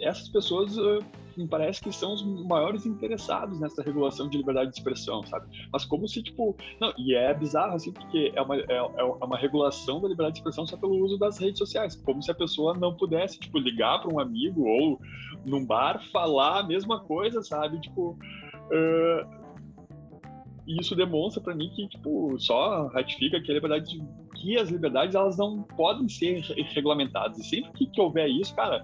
essas 0.00 0.28
pessoas 0.28 0.76
uh, 0.76 0.98
me 1.36 1.46
parece 1.46 1.80
que 1.80 1.92
são 1.92 2.12
os 2.12 2.22
maiores 2.22 2.84
interessados 2.84 3.58
nessa 3.60 3.82
regulação 3.82 4.28
de 4.28 4.36
liberdade 4.36 4.70
de 4.70 4.76
expressão, 4.76 5.24
sabe? 5.24 5.46
Mas 5.72 5.84
como 5.84 6.06
se, 6.08 6.22
tipo, 6.22 6.56
não, 6.80 6.92
e 6.98 7.14
é 7.14 7.32
bizarro, 7.32 7.74
assim, 7.74 7.92
porque 7.92 8.32
é 8.34 8.42
uma, 8.42 8.56
é, 8.56 8.76
é 8.76 9.04
uma 9.24 9.36
regulação 9.36 10.00
da 10.00 10.08
liberdade 10.08 10.34
de 10.34 10.40
expressão 10.40 10.66
só 10.66 10.76
pelo 10.76 10.96
uso 11.04 11.18
das 11.18 11.38
redes 11.38 11.58
sociais, 11.58 11.96
como 11.96 12.22
se 12.22 12.30
a 12.30 12.34
pessoa 12.34 12.74
não 12.74 12.94
pudesse, 12.94 13.38
tipo, 13.38 13.58
ligar 13.58 14.00
para 14.02 14.12
um 14.12 14.18
amigo 14.18 14.64
ou 14.64 15.00
num 15.44 15.64
bar 15.64 16.02
falar 16.10 16.60
a 16.60 16.62
mesma 16.62 17.00
coisa, 17.00 17.42
sabe? 17.42 17.80
Tipo, 17.80 18.10
uh, 18.10 19.41
e 20.66 20.80
isso 20.80 20.94
demonstra 20.94 21.42
para 21.42 21.54
mim 21.54 21.70
que, 21.74 21.88
tipo, 21.88 22.38
só 22.38 22.86
ratifica 22.88 23.40
que 23.40 23.52
liberdade, 23.52 24.00
que 24.36 24.56
as 24.56 24.70
liberdades, 24.70 25.14
elas 25.14 25.36
não 25.36 25.62
podem 25.62 26.08
ser 26.08 26.40
regulamentadas. 26.74 27.38
E 27.38 27.44
sempre 27.44 27.72
que, 27.72 27.86
que 27.86 28.00
houver 28.00 28.28
isso, 28.28 28.54
cara, 28.54 28.82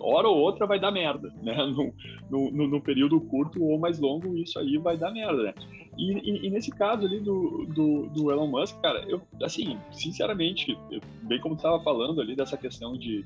hora 0.00 0.28
ou 0.28 0.38
outra 0.38 0.66
vai 0.66 0.80
dar 0.80 0.90
merda, 0.90 1.32
né? 1.42 1.54
No, 2.28 2.50
no, 2.50 2.66
no, 2.66 2.80
período 2.80 3.20
curto 3.20 3.62
ou 3.62 3.78
mais 3.78 4.00
longo, 4.00 4.36
isso 4.36 4.58
aí 4.58 4.78
vai 4.78 4.96
dar 4.96 5.12
merda, 5.12 5.44
né? 5.44 5.54
E, 5.96 6.12
e, 6.12 6.46
e, 6.46 6.50
nesse 6.50 6.70
caso 6.70 7.06
ali 7.06 7.20
do, 7.20 7.66
do, 7.66 8.06
do, 8.08 8.30
Elon 8.30 8.46
Musk, 8.46 8.80
cara, 8.80 9.04
eu, 9.08 9.22
assim, 9.42 9.78
sinceramente, 9.92 10.76
eu, 10.90 11.00
bem 11.22 11.40
como 11.40 11.54
tu 11.54 11.58
estava 11.58 11.82
falando 11.82 12.20
ali 12.20 12.36
dessa 12.36 12.56
questão 12.56 12.96
de 12.96 13.24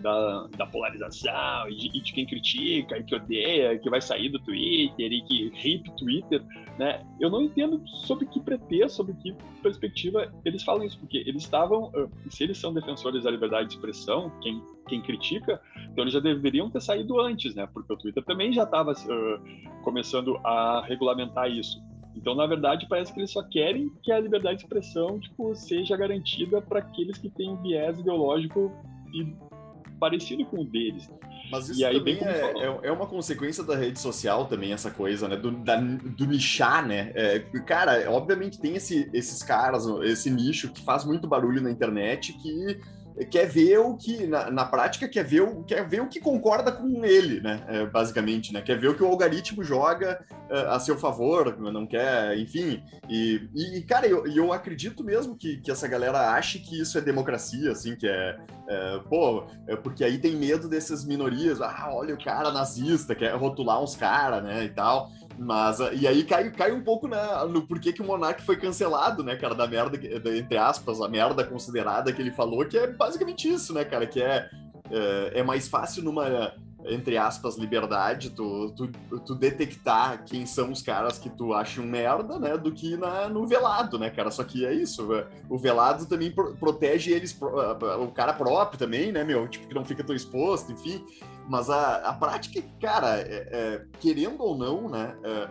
da, 0.00 0.46
da 0.56 0.66
polarização 0.66 1.68
e 1.68 1.74
de, 1.74 1.88
de, 1.88 2.12
quem 2.12 2.26
critica 2.26 2.98
e 2.98 3.02
que 3.02 3.14
odeia, 3.14 3.78
que 3.78 3.90
vai 3.90 4.00
sair 4.00 4.28
do 4.28 4.38
Twitter 4.38 5.12
e 5.12 5.22
que 5.22 5.52
hip 5.64 5.90
Twitter, 5.96 6.42
né? 6.78 7.04
Eu 7.20 7.30
não 7.30 7.42
entendo 7.42 7.82
sobre 7.88 8.26
que 8.26 8.38
pretexto, 8.38 8.96
sobre 8.98 9.14
que 9.14 9.34
perspectiva 9.62 10.32
eles 10.44 10.62
falam 10.62 10.84
isso, 10.84 10.98
porque 10.98 11.18
eles 11.18 11.42
estavam, 11.42 11.90
se 12.30 12.44
eles 12.44 12.58
são 12.58 12.72
defensores 12.72 13.24
da 13.24 13.30
liberdade 13.30 13.68
de 13.68 13.74
expressão, 13.74 14.30
quem, 14.42 14.62
quem 14.88 15.00
critica, 15.02 15.60
então 15.90 16.04
eles 16.04 16.12
já 16.12 16.20
deveriam 16.20 16.70
ter 16.70 16.80
saído 16.80 17.20
antes, 17.20 17.54
né? 17.54 17.66
Porque 17.72 17.92
o 17.92 17.96
Twitter 17.96 18.22
também 18.22 18.52
já 18.52 18.64
estava 18.64 18.92
uh, 18.92 19.82
começando 19.82 20.36
a 20.44 20.84
regulamentar 20.86 21.50
isso. 21.50 21.82
Então, 22.16 22.34
na 22.34 22.46
verdade, 22.46 22.86
parece 22.88 23.12
que 23.12 23.20
eles 23.20 23.30
só 23.30 23.42
querem 23.42 23.90
que 24.02 24.10
a 24.10 24.18
liberdade 24.18 24.58
de 24.58 24.64
expressão 24.64 25.20
tipo, 25.20 25.54
seja 25.54 25.96
garantida 25.96 26.62
para 26.62 26.80
aqueles 26.80 27.18
que 27.18 27.28
têm 27.28 27.60
viés 27.62 27.98
ideológico 27.98 28.72
parecido 30.00 30.44
com 30.46 30.62
o 30.62 30.64
deles. 30.64 31.08
Mas 31.50 31.68
isso 31.68 31.84
aí, 31.84 31.98
também 31.98 32.18
é, 32.20 32.52
é, 32.58 32.88
é, 32.88 32.92
uma 32.92 33.06
consequência 33.06 33.62
da 33.62 33.76
rede 33.76 34.00
social 34.00 34.46
também, 34.46 34.72
essa 34.72 34.90
coisa, 34.90 35.28
né? 35.28 35.36
Do, 35.36 35.52
da, 35.52 35.76
do 35.76 36.26
nichar, 36.26 36.86
né? 36.86 37.12
É, 37.14 37.38
cara, 37.64 38.10
obviamente 38.10 38.60
tem 38.60 38.74
esse, 38.74 39.08
esses 39.12 39.42
caras, 39.42 39.86
esse 40.02 40.30
nicho 40.30 40.72
que 40.72 40.82
faz 40.82 41.04
muito 41.04 41.28
barulho 41.28 41.62
na 41.62 41.70
internet 41.70 42.32
que 42.32 42.80
quer 43.24 43.46
ver 43.46 43.78
o 43.78 43.96
que, 43.96 44.26
na, 44.26 44.50
na, 44.50 44.64
prática, 44.64 45.08
quer 45.08 45.24
ver, 45.24 45.40
o, 45.40 45.62
quer 45.64 45.88
ver 45.88 46.02
o 46.02 46.08
que 46.08 46.20
concorda 46.20 46.70
com 46.70 47.04
ele, 47.04 47.40
né? 47.40 47.64
É, 47.66 47.86
basicamente, 47.86 48.52
né? 48.52 48.60
Quer 48.60 48.78
ver 48.78 48.88
o 48.88 48.94
que 48.94 49.02
o 49.02 49.06
algoritmo 49.06 49.64
joga 49.64 50.22
uh, 50.50 50.70
a 50.70 50.80
seu 50.80 50.98
favor, 50.98 51.58
não 51.58 51.86
quer, 51.86 52.38
enfim. 52.38 52.82
E, 53.08 53.48
e 53.54 53.82
cara, 53.82 54.06
eu, 54.06 54.26
eu 54.26 54.52
acredito 54.52 55.02
mesmo 55.02 55.36
que, 55.36 55.56
que 55.58 55.70
essa 55.70 55.88
galera 55.88 56.32
ache 56.32 56.58
que 56.58 56.78
isso 56.80 56.98
é 56.98 57.00
democracia, 57.00 57.72
assim, 57.72 57.96
que 57.96 58.06
é, 58.06 58.36
é 58.68 59.00
pô, 59.08 59.44
é 59.66 59.76
porque 59.76 60.04
aí 60.04 60.18
tem 60.18 60.36
medo 60.36 60.68
dessas 60.68 61.04
minorias. 61.04 61.60
Ah, 61.62 61.88
olha 61.90 62.14
o 62.14 62.22
cara 62.22 62.52
nazista, 62.52 63.14
quer 63.14 63.34
rotular 63.34 63.82
uns 63.82 63.96
caras, 63.96 64.42
né, 64.42 64.64
e 64.64 64.68
tal. 64.68 65.10
Mas, 65.38 65.78
e 65.92 66.06
aí 66.06 66.24
cai, 66.24 66.50
cai 66.50 66.72
um 66.72 66.82
pouco 66.82 67.06
na, 67.06 67.44
no 67.46 67.66
porquê 67.66 67.92
que 67.92 68.00
o 68.00 68.04
Monark 68.04 68.42
foi 68.42 68.56
cancelado, 68.56 69.22
né, 69.22 69.36
cara, 69.36 69.54
da 69.54 69.66
merda, 69.66 69.98
entre 70.36 70.56
aspas, 70.56 71.00
a 71.00 71.08
merda 71.08 71.44
considerada 71.44 72.12
que 72.12 72.22
ele 72.22 72.30
falou, 72.30 72.64
que 72.64 72.78
é 72.78 72.86
basicamente 72.86 73.48
isso, 73.48 73.74
né, 73.74 73.84
cara, 73.84 74.06
que 74.06 74.22
é, 74.22 74.48
é, 74.90 75.40
é 75.40 75.42
mais 75.42 75.68
fácil 75.68 76.02
numa, 76.02 76.54
entre 76.88 77.16
aspas, 77.16 77.56
liberdade, 77.56 78.30
tu, 78.30 78.72
tu, 78.76 78.88
tu, 79.20 79.34
detectar 79.34 80.24
quem 80.24 80.46
são 80.46 80.70
os 80.70 80.82
caras 80.82 81.18
que 81.18 81.28
tu 81.28 81.52
acha 81.52 81.80
um 81.80 81.86
merda, 81.86 82.38
né, 82.38 82.56
do 82.56 82.72
que 82.72 82.96
na, 82.96 83.28
no 83.28 83.46
velado, 83.46 83.98
né, 83.98 84.10
cara, 84.10 84.30
só 84.30 84.44
que 84.44 84.64
é 84.64 84.72
isso, 84.72 85.12
é, 85.14 85.26
o 85.48 85.58
velado 85.58 86.06
também 86.06 86.30
pro, 86.30 86.54
protege 86.54 87.12
eles, 87.12 87.36
o 87.40 88.08
cara 88.08 88.32
próprio 88.32 88.78
também, 88.78 89.12
né, 89.12 89.24
meu, 89.24 89.48
tipo, 89.48 89.66
que 89.66 89.74
não 89.74 89.84
fica 89.84 90.04
tão 90.04 90.14
exposto, 90.14 90.72
enfim, 90.72 91.04
mas 91.48 91.70
a, 91.70 91.96
a 92.08 92.12
prática, 92.12 92.62
cara, 92.80 93.18
é, 93.20 93.48
é, 93.50 93.84
querendo 94.00 94.42
ou 94.42 94.56
não, 94.56 94.88
né? 94.88 95.16
É, 95.22 95.48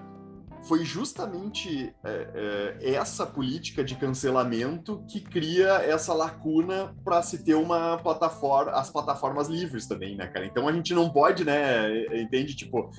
foi 0.67 0.83
justamente 0.83 1.93
é, 2.03 2.77
é, 2.81 2.93
essa 2.93 3.25
política 3.25 3.83
de 3.83 3.95
cancelamento 3.95 5.03
que 5.07 5.19
cria 5.21 5.75
essa 5.83 6.13
lacuna 6.13 6.95
para 7.03 7.21
se 7.21 7.43
ter 7.43 7.55
uma 7.55 7.97
plataforma, 7.97 8.71
as 8.71 8.89
plataformas 8.89 9.47
livres 9.47 9.85
também, 9.85 10.15
né, 10.15 10.27
cara? 10.27 10.45
Então 10.45 10.67
a 10.67 10.71
gente 10.71 10.93
não 10.93 11.09
pode, 11.09 11.43
né? 11.45 12.19
Entende? 12.19 12.55
Tipo, 12.55 12.89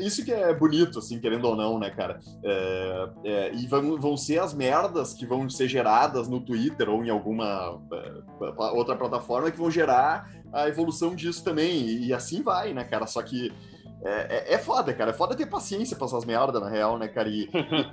isso 0.00 0.24
que 0.24 0.32
é 0.32 0.54
bonito, 0.54 0.98
assim, 0.98 1.18
querendo 1.18 1.46
ou 1.46 1.56
não, 1.56 1.78
né, 1.78 1.90
cara? 1.90 2.20
É, 2.44 3.08
é, 3.24 3.54
e 3.54 3.66
vão, 3.66 3.98
vão 3.98 4.16
ser 4.16 4.38
as 4.38 4.52
merdas 4.52 5.14
que 5.14 5.26
vão 5.26 5.48
ser 5.48 5.68
geradas 5.68 6.28
no 6.28 6.40
Twitter 6.40 6.88
ou 6.88 7.04
em 7.04 7.10
alguma 7.10 7.80
é, 7.92 8.12
outra 8.72 8.96
plataforma 8.96 9.50
que 9.50 9.58
vão 9.58 9.70
gerar 9.70 10.30
a 10.52 10.68
evolução 10.68 11.14
disso 11.14 11.44
também. 11.44 11.86
E, 11.86 12.12
assim 12.12 12.42
vai, 12.42 12.72
né, 12.72 12.84
cara? 12.84 13.06
Só 13.06 13.22
que 13.22 13.52
é, 14.04 14.10
é, 14.10 14.54
é, 14.54 14.58
foda, 14.58 14.92
cara. 14.94 15.10
É 15.10 15.14
foda 15.14 15.34
ter 15.34 15.46
paciência 15.46 15.96
pra 15.96 16.06
essas 16.06 16.24
merdas, 16.24 16.60
na 16.60 16.68
real, 16.68 16.98
né, 16.98 17.08
cara? 17.08 17.28
E, 17.28 17.48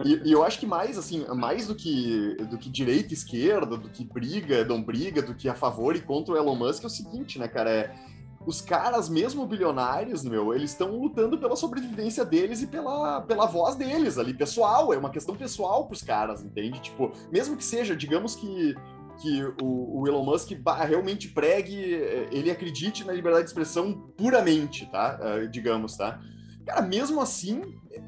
e, 0.05 0.29
e, 0.29 0.31
eu 0.31 0.43
acho 0.43 0.59
que 0.59 0.65
mais, 0.65 0.97
assim, 0.97 1.25
mais 1.33 1.67
do 1.67 1.75
que, 1.75 2.35
do 2.49 2.57
que 2.57 2.69
direita 2.69 3.11
e 3.11 3.13
esquerda, 3.13 3.77
do 3.77 3.89
que 3.89 4.03
briga, 4.03 4.63
não 4.63 4.81
briga, 4.81 5.21
do 5.21 5.33
que 5.33 5.49
a 5.49 5.55
favor 5.55 5.95
e 5.95 6.01
contra 6.01 6.33
o 6.33 6.37
Elon 6.37 6.55
Musk, 6.55 6.83
é 6.83 6.87
o 6.87 6.89
seguinte, 6.89 7.39
né, 7.39 7.47
cara? 7.47 7.71
É, 7.71 7.95
os 8.45 8.61
caras, 8.61 9.09
mesmo 9.09 9.45
bilionários, 9.47 10.23
meu, 10.23 10.53
eles 10.53 10.71
estão 10.71 10.95
lutando 10.95 11.37
pela 11.39 11.55
sobrevivência 11.55 12.23
deles 12.23 12.61
e 12.61 12.67
pela, 12.67 13.21
pela 13.21 13.47
voz 13.47 13.75
deles 13.75 14.19
ali, 14.19 14.33
pessoal. 14.33 14.93
É 14.93 14.97
uma 14.97 15.09
questão 15.09 15.35
pessoal 15.35 15.87
pros 15.87 16.03
caras, 16.03 16.43
entende? 16.43 16.79
Tipo, 16.79 17.11
mesmo 17.31 17.57
que 17.57 17.63
seja, 17.63 17.95
digamos 17.95 18.35
que 18.35 18.75
que 19.15 19.43
o, 19.61 20.01
o, 20.01 20.07
Elon 20.07 20.23
Musk 20.23 20.51
realmente 20.87 21.29
pregue, 21.29 21.95
eh, 21.95 22.27
ele 22.31 22.51
acredite 22.51 23.03
na 23.03 23.13
liberdade 23.13 23.45
de 23.45 23.49
expressão 23.49 23.93
puramente, 24.17 24.85
tá? 24.91 25.19
Uh, 25.19 25.47
digamos, 25.47 25.97
tá? 25.97 26.19
Cara, 26.65 26.81
mesmo 26.81 27.21
assim, 27.21 27.61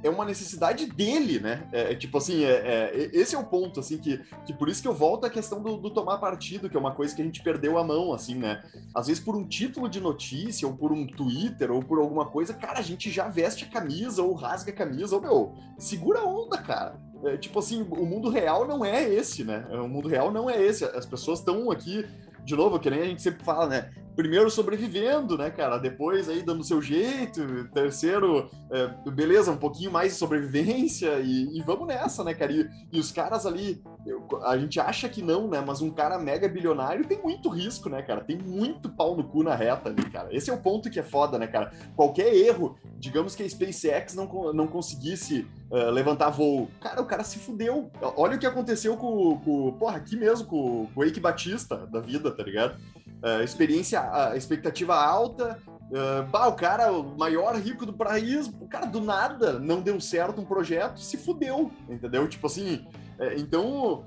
é 0.04 0.10
uma 0.10 0.26
necessidade 0.26 0.88
dele, 0.88 1.40
né? 1.40 1.68
É, 1.72 1.92
é 1.92 1.96
tipo 1.96 2.18
assim, 2.18 2.44
é, 2.44 2.52
é, 2.52 3.10
esse 3.14 3.36
é 3.36 3.38
o 3.38 3.46
ponto, 3.46 3.80
assim, 3.80 4.00
que, 4.00 4.18
que 4.46 4.54
por 4.54 4.68
isso 4.68 4.82
que 4.82 4.88
eu 4.88 4.94
volto 4.94 5.26
à 5.26 5.30
questão 5.30 5.62
do, 5.62 5.78
do, 5.78 5.92
tomar 5.92 6.18
partido, 6.18 6.68
que 6.68 6.76
é 6.76 6.80
uma 6.80 6.94
coisa 6.94 7.16
que 7.16 7.22
a 7.22 7.26
gente 7.26 7.44
perdeu 7.44 7.78
a 7.78 7.84
mão, 7.84 8.14
assim, 8.14 8.36
né? 8.36 8.64
Às 8.96 9.08
vezes 9.08 9.24
por 9.24 9.36
um 9.36 9.48
título 9.48 9.88
de 9.88 10.02
notícia, 10.02 10.68
ou 10.68 10.76
por 10.76 10.92
um 10.92 11.06
Twitter, 11.06 11.72
ou 11.72 11.84
por 11.84 12.00
alguma 12.00 12.26
coisa, 12.26 12.54
cara, 12.54 12.80
a 12.80 12.84
gente 12.84 13.12
já 13.12 13.28
veste 13.28 13.66
a 13.66 13.68
camisa, 13.68 14.24
ou 14.24 14.34
rasga 14.34 14.72
a 14.72 14.76
camisa, 14.76 15.16
ou, 15.16 15.22
meu, 15.22 15.56
segura 15.78 16.22
a 16.22 16.26
onda, 16.26 16.58
cara. 16.58 17.00
É, 17.24 17.38
tipo 17.38 17.60
assim, 17.60 17.82
o 17.90 18.06
mundo 18.06 18.30
real 18.30 18.68
não 18.68 18.86
é 18.86 19.04
esse, 19.04 19.44
né? 19.44 19.66
O 19.72 19.88
mundo 19.88 20.08
real 20.08 20.32
não 20.32 20.50
é 20.50 20.62
esse. 20.62 20.86
As 20.86 21.06
pessoas 21.06 21.40
estão 21.40 21.72
aqui, 21.72 22.06
de 22.44 22.56
novo, 22.56 22.80
que 22.80 22.90
nem 22.90 23.02
a 23.02 23.06
gente 23.06 23.22
sempre 23.22 23.44
fala, 23.44 23.68
né? 23.68 23.90
Primeiro 24.18 24.50
sobrevivendo, 24.50 25.38
né, 25.38 25.52
cara? 25.52 25.78
Depois 25.78 26.28
aí 26.28 26.42
dando 26.42 26.64
seu 26.64 26.82
jeito. 26.82 27.70
Terceiro, 27.72 28.50
é, 28.72 29.12
beleza, 29.12 29.52
um 29.52 29.58
pouquinho 29.58 29.92
mais 29.92 30.14
de 30.14 30.18
sobrevivência 30.18 31.20
e, 31.20 31.56
e 31.56 31.62
vamos 31.62 31.88
nessa, 31.88 32.24
né, 32.24 32.34
cara? 32.34 32.52
E, 32.52 32.68
e 32.92 33.00
os 33.00 33.12
caras 33.12 33.46
ali, 33.46 33.80
eu, 34.08 34.28
a 34.44 34.58
gente 34.58 34.80
acha 34.80 35.08
que 35.08 35.22
não, 35.22 35.48
né? 35.48 35.64
Mas 35.66 35.82
um 35.82 35.92
cara 35.92 36.18
mega 36.18 36.50
bilionário 36.50 37.06
tem 37.06 37.22
muito 37.22 37.48
risco, 37.48 37.90
né, 37.90 38.02
cara? 38.02 38.22
Tem 38.22 38.36
muito 38.36 38.90
pau 38.90 39.16
no 39.16 39.24
cu 39.24 39.44
na 39.44 39.54
reta 39.54 39.90
ali, 39.90 40.10
cara. 40.10 40.36
Esse 40.36 40.50
é 40.50 40.54
o 40.54 40.58
ponto 40.58 40.90
que 40.90 41.00
é 41.00 41.04
foda, 41.04 41.38
né, 41.38 41.46
cara? 41.46 41.72
Qualquer 41.96 42.34
erro, 42.34 42.76
digamos 42.98 43.36
que 43.36 43.44
a 43.44 43.50
SpaceX 43.50 44.16
não, 44.16 44.52
não 44.52 44.66
conseguisse 44.66 45.46
uh, 45.70 45.92
levantar 45.92 46.32
voo, 46.32 46.68
cara, 46.82 47.00
o 47.00 47.06
cara 47.06 47.24
se 47.24 47.38
fudeu. 47.38 47.92
Olha 48.16 48.36
o 48.36 48.40
que 48.40 48.48
aconteceu 48.48 48.98
com, 48.98 49.38
com 49.42 49.72
porra, 49.74 49.98
aqui 49.98 50.16
mesmo, 50.16 50.48
com, 50.48 50.88
com 50.88 51.02
o 51.02 51.04
Eike 51.04 51.20
Batista 51.20 51.86
da 51.86 52.00
vida, 52.00 52.32
tá 52.32 52.42
ligado? 52.42 52.76
Uh, 53.24 53.44
experiência, 53.44 54.02
uh, 54.02 54.38
expectativa 54.38 54.96
alta. 54.96 55.60
Uh, 55.90 56.24
bah, 56.30 56.48
o 56.48 56.54
cara, 56.54 56.92
o 56.92 57.18
maior 57.18 57.56
rico 57.56 57.86
do 57.86 57.94
país, 57.94 58.48
o 58.48 58.68
cara 58.68 58.86
do 58.86 59.00
nada 59.00 59.58
não 59.58 59.82
deu 59.82 60.00
certo 60.02 60.42
um 60.42 60.46
projeto, 60.46 61.00
se 61.00 61.18
fudeu, 61.18 61.72
entendeu? 61.90 62.28
Tipo 62.28 62.48
assim, 62.48 62.86
é, 63.18 63.38
então 63.38 64.04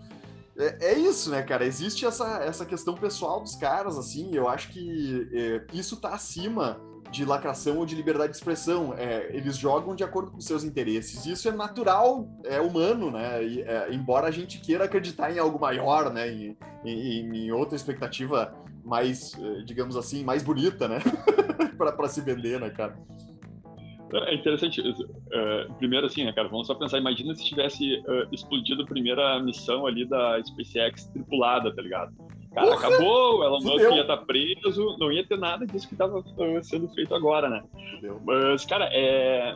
é, 0.57 0.93
é, 0.93 0.99
isso, 0.99 1.31
né, 1.31 1.43
cara? 1.43 1.65
Existe 1.65 2.05
essa, 2.05 2.43
essa 2.45 2.67
questão 2.67 2.95
pessoal 2.95 3.41
dos 3.41 3.57
caras, 3.57 3.97
assim, 3.97 4.35
eu 4.35 4.49
acho 4.49 4.69
que 4.69 5.29
é, 5.33 5.65
isso 5.73 5.97
tá 5.97 6.11
acima 6.11 6.79
de 7.11 7.25
lacração 7.25 7.79
ou 7.79 7.87
de 7.87 7.95
liberdade 7.95 8.33
de 8.33 8.37
expressão. 8.37 8.95
É, 8.97 9.35
eles 9.35 9.57
jogam 9.57 9.95
de 9.95 10.05
acordo 10.05 10.31
com 10.31 10.41
seus 10.41 10.63
interesses. 10.63 11.25
Isso 11.27 11.49
é 11.49 11.53
natural, 11.53 12.29
é 12.45 12.61
humano, 12.61 13.11
né? 13.11 13.43
E, 13.43 13.63
é, 13.63 13.89
embora 13.93 14.29
a 14.29 14.31
gente 14.31 14.61
queira 14.61 14.85
acreditar 14.85 15.33
em 15.33 15.39
algo 15.39 15.59
maior, 15.59 16.13
né? 16.13 16.31
Em, 16.31 16.57
em, 16.85 17.47
em 17.47 17.53
outra 17.53 17.75
expectativa 17.75 18.55
mais, 18.91 19.39
eh, 19.41 19.63
digamos 19.65 19.97
assim, 19.97 20.25
mais 20.25 20.43
bonita, 20.43 20.89
né? 20.89 20.99
para 21.79 22.09
se 22.09 22.21
vender, 22.21 22.59
né, 22.59 22.69
cara? 22.71 22.99
É 24.27 24.35
interessante. 24.35 24.81
Uh, 24.81 25.73
primeiro, 25.79 26.07
assim, 26.07 26.25
né, 26.25 26.33
cara? 26.33 26.49
Vamos 26.49 26.67
só 26.67 26.75
pensar. 26.75 26.99
Imagina 26.99 27.33
se 27.33 27.45
tivesse 27.45 27.95
uh, 27.99 28.27
explodido 28.33 28.83
a 28.83 28.87
primeira 28.87 29.41
missão 29.41 29.87
ali 29.87 30.05
da 30.05 30.43
SpaceX 30.43 31.05
tripulada, 31.13 31.73
tá 31.73 31.81
ligado? 31.81 32.13
Cara, 32.53 32.75
acabou, 32.75 33.39
o 33.39 33.45
Elon 33.45 33.61
Musk 33.61 33.93
ia 33.93 34.01
estar 34.01 34.17
tá 34.17 34.25
preso, 34.25 34.97
não 34.99 35.13
ia 35.13 35.25
ter 35.25 35.39
nada 35.39 35.65
disso 35.65 35.87
que 35.87 35.95
estava 35.95 36.19
uh, 36.19 36.63
sendo 36.65 36.89
feito 36.89 37.15
agora, 37.15 37.49
né? 37.49 37.63
Fudeu. 37.95 38.21
Mas, 38.25 38.65
cara, 38.65 38.91
é, 38.93 39.55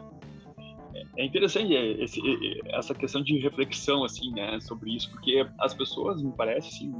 é 1.16 1.24
interessante 1.24 1.74
é, 1.74 2.02
esse, 2.02 2.20
essa 2.66 2.94
questão 2.94 3.22
de 3.22 3.38
reflexão 3.38 4.04
assim 4.04 4.30
né 4.32 4.58
sobre 4.60 4.94
isso 4.94 5.10
porque 5.10 5.46
as 5.58 5.74
pessoas 5.74 6.22
me 6.22 6.32
parece 6.32 6.68
assim 6.68 6.92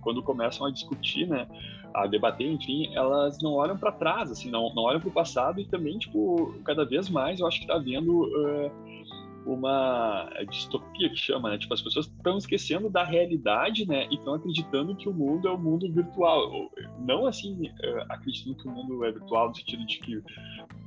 quando 0.00 0.22
começam 0.22 0.66
a 0.66 0.70
discutir 0.70 1.26
né 1.26 1.46
a 1.94 2.06
debater 2.06 2.46
enfim 2.46 2.94
elas 2.94 3.38
não 3.40 3.54
olham 3.54 3.76
para 3.76 3.92
trás 3.92 4.30
assim 4.30 4.50
não, 4.50 4.74
não 4.74 4.84
olham 4.84 5.00
para 5.00 5.08
o 5.08 5.12
passado 5.12 5.60
e 5.60 5.64
também 5.64 5.98
tipo 5.98 6.54
cada 6.64 6.84
vez 6.84 7.08
mais 7.08 7.40
eu 7.40 7.46
acho 7.46 7.58
que 7.58 7.64
está 7.64 7.76
havendo 7.76 8.24
uh, 8.24 8.70
uma 9.46 10.28
distopia 10.50 11.08
que 11.08 11.16
chama, 11.16 11.50
né? 11.50 11.58
Tipo, 11.58 11.72
as 11.72 11.80
pessoas 11.80 12.06
estão 12.06 12.36
esquecendo 12.36 12.90
da 12.90 13.04
realidade, 13.04 13.86
né? 13.86 14.08
E 14.10 14.16
estão 14.16 14.34
acreditando 14.34 14.96
que 14.96 15.08
o 15.08 15.14
mundo 15.14 15.46
é 15.46 15.52
o 15.52 15.58
mundo 15.58 15.90
virtual. 15.90 16.70
Não 16.98 17.26
assim, 17.26 17.70
acreditando 18.08 18.56
que 18.56 18.68
o 18.68 18.70
mundo 18.72 19.04
é 19.04 19.12
virtual 19.12 19.48
no 19.48 19.54
sentido 19.54 19.86
de 19.86 19.98
que 20.00 20.22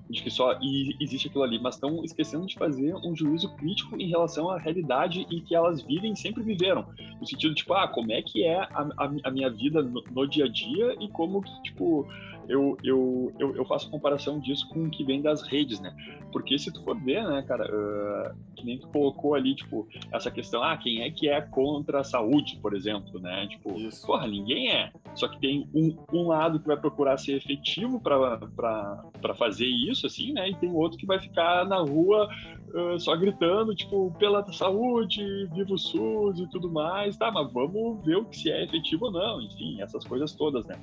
de 0.10 0.24
que 0.24 0.32
só 0.32 0.58
existe 1.00 1.28
aquilo 1.28 1.44
ali, 1.44 1.60
mas 1.62 1.76
estão 1.76 2.04
esquecendo 2.04 2.48
de 2.48 2.56
fazer 2.56 2.96
um 2.96 3.16
juízo 3.16 3.56
crítico 3.56 3.96
em 3.96 4.10
relação 4.10 4.50
à 4.50 4.58
realidade 4.58 5.26
e 5.30 5.40
que 5.40 5.54
elas 5.54 5.82
vivem 5.84 6.16
sempre 6.16 6.42
viveram. 6.42 6.88
No 7.20 7.28
sentido, 7.28 7.54
tipo, 7.54 7.74
ah, 7.74 7.88
como 7.88 8.12
é 8.12 8.22
que 8.22 8.44
é 8.44 8.58
a, 8.58 8.90
a, 8.98 9.12
a 9.26 9.32
minha 9.32 9.52
vida 9.52 9.84
no, 9.84 10.04
no, 10.10 10.28
dia 10.28 10.46
a 10.46 10.48
dia 10.48 10.96
e 11.00 11.08
como 11.10 11.42
que, 11.44 11.62
tipo, 11.62 12.08
eu, 12.50 12.76
eu, 12.84 13.32
eu, 13.38 13.56
eu, 13.56 13.66
faço 13.66 13.90
comparação 13.92 14.40
disso 14.40 14.68
com 14.70 14.86
o 14.86 14.90
que 14.90 15.04
vem 15.04 15.22
das 15.22 15.44
redes, 15.44 15.80
né? 15.80 15.96
Porque 16.32 16.58
se 16.58 16.74
tu 16.74 16.84
for 16.84 17.00
ver, 17.00 17.24
né, 17.24 17.44
cara, 17.44 17.66
uh, 17.66 18.36
que 18.56 18.66
nem 18.66 18.80
tu 18.80 18.88
colocou 18.88 19.36
ali, 19.36 19.56
tipo, 19.56 19.88
essa 20.12 20.32
questão, 20.32 20.64
ah, 20.64 20.76
quem 20.76 21.04
é 21.04 21.12
que 21.12 21.30
é 21.30 21.40
contra 21.42 22.00
a 22.00 22.04
saúde, 22.04 22.58
por 22.60 22.76
exemplo, 22.76 23.20
né? 23.20 23.48
Tipo, 23.48 23.80
Isso. 23.80 24.06
porra, 24.06 24.28
ninguém 24.28 24.72
é. 24.72 24.92
Só 25.14 25.28
que 25.28 25.40
tem 25.40 25.70
um, 25.74 25.96
um 26.12 26.28
lado 26.28 26.60
que 26.60 26.68
vai 26.68 26.78
procurar 26.78 27.18
ser 27.18 27.34
efetivo 27.34 28.00
para 28.02 29.36
fazer 29.38 29.68
isso, 29.68 30.08
assim, 30.08 30.34
né? 30.34 30.50
E 30.50 30.56
tem 30.56 30.72
outro 30.72 30.98
que 30.98 31.06
vai 31.06 31.20
ficar 31.20 31.66
na 31.66 31.78
rua 31.78 32.28
uh, 32.74 33.00
só 33.00 33.16
gritando, 33.16 33.76
tipo, 33.76 34.12
pela 34.18 34.46
saúde, 34.52 35.48
viva 35.54 35.74
o 35.74 35.78
SUS 35.78 36.40
e 36.40 36.48
tudo 36.48 36.72
mais, 36.72 37.18
tá, 37.18 37.32
mas 37.32 37.52
vamos 37.52 38.04
ver 38.06 38.18
o 38.18 38.26
que 38.26 38.38
se 38.38 38.52
é 38.52 38.64
efetivo 38.64 39.06
ou 39.06 39.12
não, 39.12 39.42
enfim, 39.42 39.82
essas 39.82 40.06
coisas 40.06 40.34
todas, 40.34 40.66
né? 40.66 40.80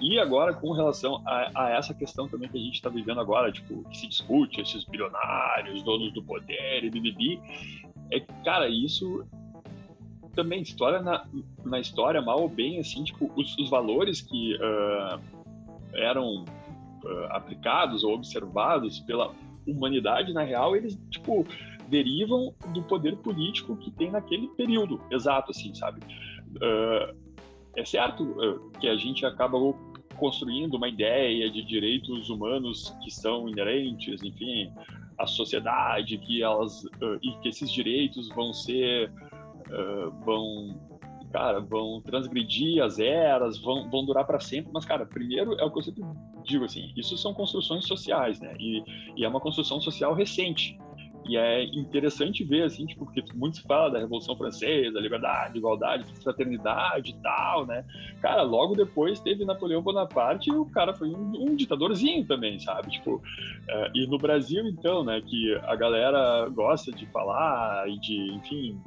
E 0.00 0.18
agora, 0.18 0.54
com 0.54 0.72
relação 0.72 1.22
a, 1.26 1.50
a 1.54 1.70
essa 1.70 1.94
questão 1.94 2.28
também 2.28 2.48
que 2.48 2.58
a 2.58 2.60
gente 2.60 2.74
está 2.74 2.88
vivendo 2.88 3.20
agora, 3.20 3.52
tipo, 3.52 3.82
que 3.88 3.96
se 3.96 4.08
discute, 4.08 4.60
esses 4.60 4.84
bilionários, 4.84 5.82
donos 5.82 6.12
do 6.12 6.22
poder 6.22 6.84
e 6.84 6.90
bibibi, 6.90 7.40
é, 8.10 8.20
cara, 8.44 8.68
isso 8.68 9.26
também, 10.34 10.62
olha 10.80 11.02
na, 11.02 11.26
na 11.64 11.80
história, 11.80 12.22
mal 12.22 12.40
ou 12.40 12.48
bem, 12.48 12.78
assim, 12.78 13.02
tipo, 13.02 13.30
os, 13.36 13.56
os 13.58 13.68
valores 13.68 14.20
que 14.20 14.54
uh, 14.54 15.20
eram 15.94 16.44
uh, 16.44 17.24
aplicados 17.30 18.04
ou 18.04 18.14
observados 18.14 19.00
pela 19.00 19.34
humanidade, 19.72 20.32
na 20.32 20.42
real, 20.42 20.76
eles, 20.76 20.98
tipo, 21.10 21.46
derivam 21.88 22.54
do 22.72 22.82
poder 22.82 23.16
político 23.16 23.76
que 23.76 23.90
tem 23.90 24.10
naquele 24.10 24.48
período 24.48 25.00
exato, 25.10 25.50
assim, 25.50 25.74
sabe? 25.74 26.00
Uh, 26.56 27.16
é 27.76 27.84
certo 27.84 28.62
que 28.80 28.88
a 28.88 28.96
gente 28.96 29.24
acaba 29.24 29.58
construindo 30.16 30.74
uma 30.74 30.88
ideia 30.88 31.50
de 31.50 31.64
direitos 31.64 32.28
humanos 32.28 32.94
que 33.02 33.10
são 33.10 33.48
inerentes, 33.48 34.22
enfim, 34.22 34.70
à 35.16 35.26
sociedade, 35.26 36.18
que 36.18 36.42
elas 36.42 36.84
uh, 36.84 37.18
e 37.22 37.32
que 37.40 37.48
esses 37.48 37.70
direitos 37.70 38.28
vão 38.30 38.52
ser 38.52 39.10
uh, 39.10 40.10
vão 40.24 40.88
cara, 41.30 41.60
vão 41.60 42.00
transgredir 42.00 42.82
as 42.82 42.98
eras, 42.98 43.58
vão, 43.58 43.88
vão 43.90 44.04
durar 44.04 44.26
para 44.26 44.40
sempre, 44.40 44.70
mas, 44.72 44.86
cara, 44.86 45.04
primeiro 45.04 45.54
é 45.60 45.64
o 45.64 45.70
que 45.70 45.78
eu 45.78 45.82
sempre 45.82 46.02
digo, 46.48 46.64
assim, 46.64 46.92
isso 46.96 47.16
são 47.16 47.34
construções 47.34 47.86
sociais, 47.86 48.40
né, 48.40 48.56
e, 48.58 48.82
e 49.16 49.24
é 49.24 49.28
uma 49.28 49.40
construção 49.40 49.80
social 49.80 50.14
recente, 50.14 50.76
e 51.28 51.36
é 51.36 51.62
interessante 51.62 52.42
ver, 52.42 52.62
assim, 52.62 52.86
tipo, 52.86 53.04
porque 53.04 53.22
muito 53.34 53.58
se 53.58 53.62
fala 53.64 53.90
da 53.90 53.98
Revolução 53.98 54.34
Francesa, 54.34 54.98
liberdade, 54.98 55.58
igualdade, 55.58 56.04
fraternidade 56.22 57.10
e 57.10 57.14
tal, 57.22 57.66
né? 57.66 57.84
Cara, 58.22 58.42
logo 58.42 58.74
depois 58.74 59.20
teve 59.20 59.44
Napoleão 59.44 59.82
Bonaparte 59.82 60.48
e 60.48 60.54
o 60.54 60.64
cara 60.64 60.94
foi 60.94 61.10
um, 61.10 61.50
um 61.50 61.54
ditadorzinho 61.54 62.26
também, 62.26 62.58
sabe? 62.58 62.92
Tipo, 62.92 63.16
uh, 63.16 63.22
e 63.94 64.06
no 64.06 64.16
Brasil, 64.16 64.66
então, 64.66 65.04
né, 65.04 65.20
que 65.20 65.54
a 65.64 65.76
galera 65.76 66.48
gosta 66.48 66.90
de 66.90 67.04
falar 67.06 67.86
e 67.90 67.98
de, 67.98 68.32
enfim, 68.32 68.80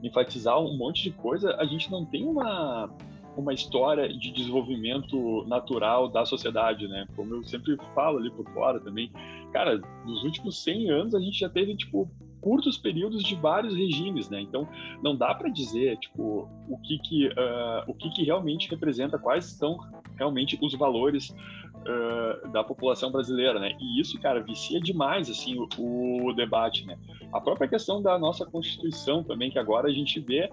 enfatizar 0.00 0.60
um 0.60 0.76
monte 0.76 1.02
de 1.02 1.10
coisa, 1.10 1.56
a 1.56 1.64
gente 1.64 1.90
não 1.90 2.04
tem 2.04 2.24
uma 2.24 2.88
uma 3.36 3.52
história 3.52 4.08
de 4.08 4.30
desenvolvimento 4.32 5.44
natural 5.46 6.08
da 6.08 6.24
sociedade, 6.24 6.86
né? 6.88 7.06
Como 7.16 7.34
eu 7.34 7.44
sempre 7.44 7.76
falo 7.94 8.18
ali 8.18 8.30
por 8.30 8.48
fora 8.52 8.80
também. 8.80 9.10
Cara, 9.52 9.80
nos 10.04 10.22
últimos 10.24 10.62
100 10.62 10.90
anos 10.90 11.14
a 11.14 11.20
gente 11.20 11.38
já 11.38 11.48
teve, 11.48 11.76
tipo, 11.76 12.10
curtos 12.40 12.78
períodos 12.78 13.22
de 13.22 13.34
vários 13.34 13.74
regimes, 13.74 14.28
né? 14.28 14.40
Então, 14.40 14.66
não 15.02 15.14
dá 15.14 15.34
para 15.34 15.48
dizer, 15.48 15.98
tipo, 15.98 16.48
o 16.68 16.78
que 16.78 16.98
que, 16.98 17.28
uh, 17.28 17.84
o 17.86 17.94
que 17.94 18.10
que 18.10 18.24
realmente 18.24 18.68
representa, 18.70 19.18
quais 19.18 19.44
são 19.44 19.78
realmente 20.16 20.58
os 20.60 20.74
valores 20.74 21.30
uh, 21.30 22.48
da 22.50 22.64
população 22.64 23.10
brasileira, 23.10 23.58
né? 23.58 23.76
E 23.78 24.00
isso, 24.00 24.18
cara, 24.20 24.40
vicia 24.40 24.80
demais, 24.80 25.30
assim, 25.30 25.56
o, 25.78 26.26
o 26.26 26.32
debate, 26.32 26.86
né? 26.86 26.98
A 27.32 27.40
própria 27.40 27.68
questão 27.68 28.02
da 28.02 28.18
nossa 28.18 28.44
Constituição 28.44 29.22
também, 29.22 29.50
que 29.50 29.58
agora 29.58 29.88
a 29.88 29.92
gente 29.92 30.18
vê 30.18 30.50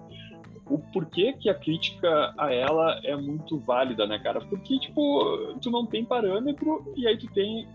o 0.70 0.78
porquê 0.78 1.32
que 1.32 1.48
a 1.48 1.54
crítica 1.54 2.34
a 2.36 2.52
ela 2.52 3.00
é 3.04 3.16
muito 3.16 3.58
válida, 3.58 4.06
né, 4.06 4.18
cara? 4.18 4.40
Porque, 4.40 4.78
tipo, 4.78 5.54
tu 5.60 5.70
não 5.70 5.86
tem 5.86 6.04
parâmetro 6.04 6.92
e 6.96 7.06
aí 7.06 7.16
tu 7.16 7.26
tem 7.32 7.66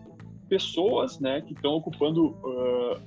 pessoas, 0.47 1.19
né, 1.19 1.41
que 1.41 1.53
estão 1.53 1.73
ocupando 1.73 2.27
uh, 2.27 3.01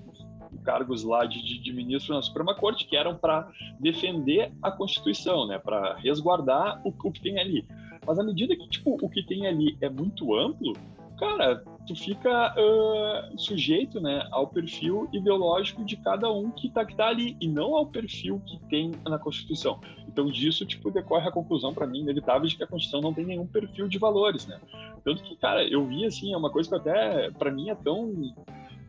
cargos 0.64 1.04
lá 1.04 1.24
de, 1.24 1.60
de, 1.60 1.72
ministro 1.72 2.14
na 2.14 2.22
Suprema 2.22 2.54
Corte 2.54 2.86
que 2.86 2.96
eram 2.96 3.16
para 3.16 3.48
defender 3.78 4.52
a 4.60 4.70
Constituição, 4.70 5.46
né, 5.46 5.58
para 5.58 5.94
resguardar 5.94 6.80
o, 6.84 6.88
o 6.88 7.12
que 7.12 7.20
tem 7.20 7.38
ali. 7.38 7.64
Mas 8.04 8.18
à 8.18 8.24
medida 8.24 8.56
que, 8.56 8.68
tipo, 8.68 8.98
o 9.00 9.08
que 9.08 9.22
tem 9.22 9.46
ali 9.46 9.76
é 9.80 9.88
muito 9.88 10.34
amplo, 10.34 10.72
cara, 11.16 11.62
tu 11.86 11.94
fica 11.94 12.54
uh, 12.54 13.38
sujeito, 13.38 14.00
né, 14.00 14.26
ao 14.30 14.46
perfil 14.46 15.08
ideológico 15.12 15.84
de 15.84 15.96
cada 15.96 16.30
um 16.32 16.50
que 16.50 16.68
tá, 16.70 16.84
que 16.84 16.94
tá 16.94 17.08
ali, 17.08 17.36
e 17.40 17.48
não 17.48 17.74
ao 17.74 17.86
perfil 17.86 18.40
que 18.46 18.58
tem 18.68 18.92
na 19.08 19.18
Constituição. 19.18 19.80
Então, 20.08 20.26
disso, 20.26 20.64
tipo, 20.64 20.90
decorre 20.90 21.28
a 21.28 21.32
conclusão, 21.32 21.74
para 21.74 21.86
mim, 21.86 22.00
inevitável, 22.00 22.48
de 22.48 22.56
que 22.56 22.64
a 22.64 22.66
Constituição 22.66 23.00
não 23.00 23.14
tem 23.14 23.24
nenhum 23.24 23.46
perfil 23.46 23.88
de 23.88 23.98
valores, 23.98 24.46
né? 24.46 24.58
Tanto 25.04 25.22
que, 25.22 25.36
cara, 25.36 25.66
eu 25.68 25.84
vi, 25.86 26.04
assim, 26.04 26.32
é 26.32 26.36
uma 26.36 26.50
coisa 26.50 26.68
que 26.68 26.74
até, 26.74 27.30
para 27.30 27.50
mim, 27.50 27.70
é 27.70 27.74
tão 27.74 28.34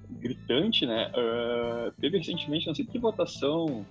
gritante, 0.10 0.86
né? 0.86 1.12
Uh, 1.12 1.92
teve 2.00 2.18
recentemente, 2.18 2.68
não 2.68 2.74
sei 2.74 2.86
que 2.86 2.98
votação 2.98 3.86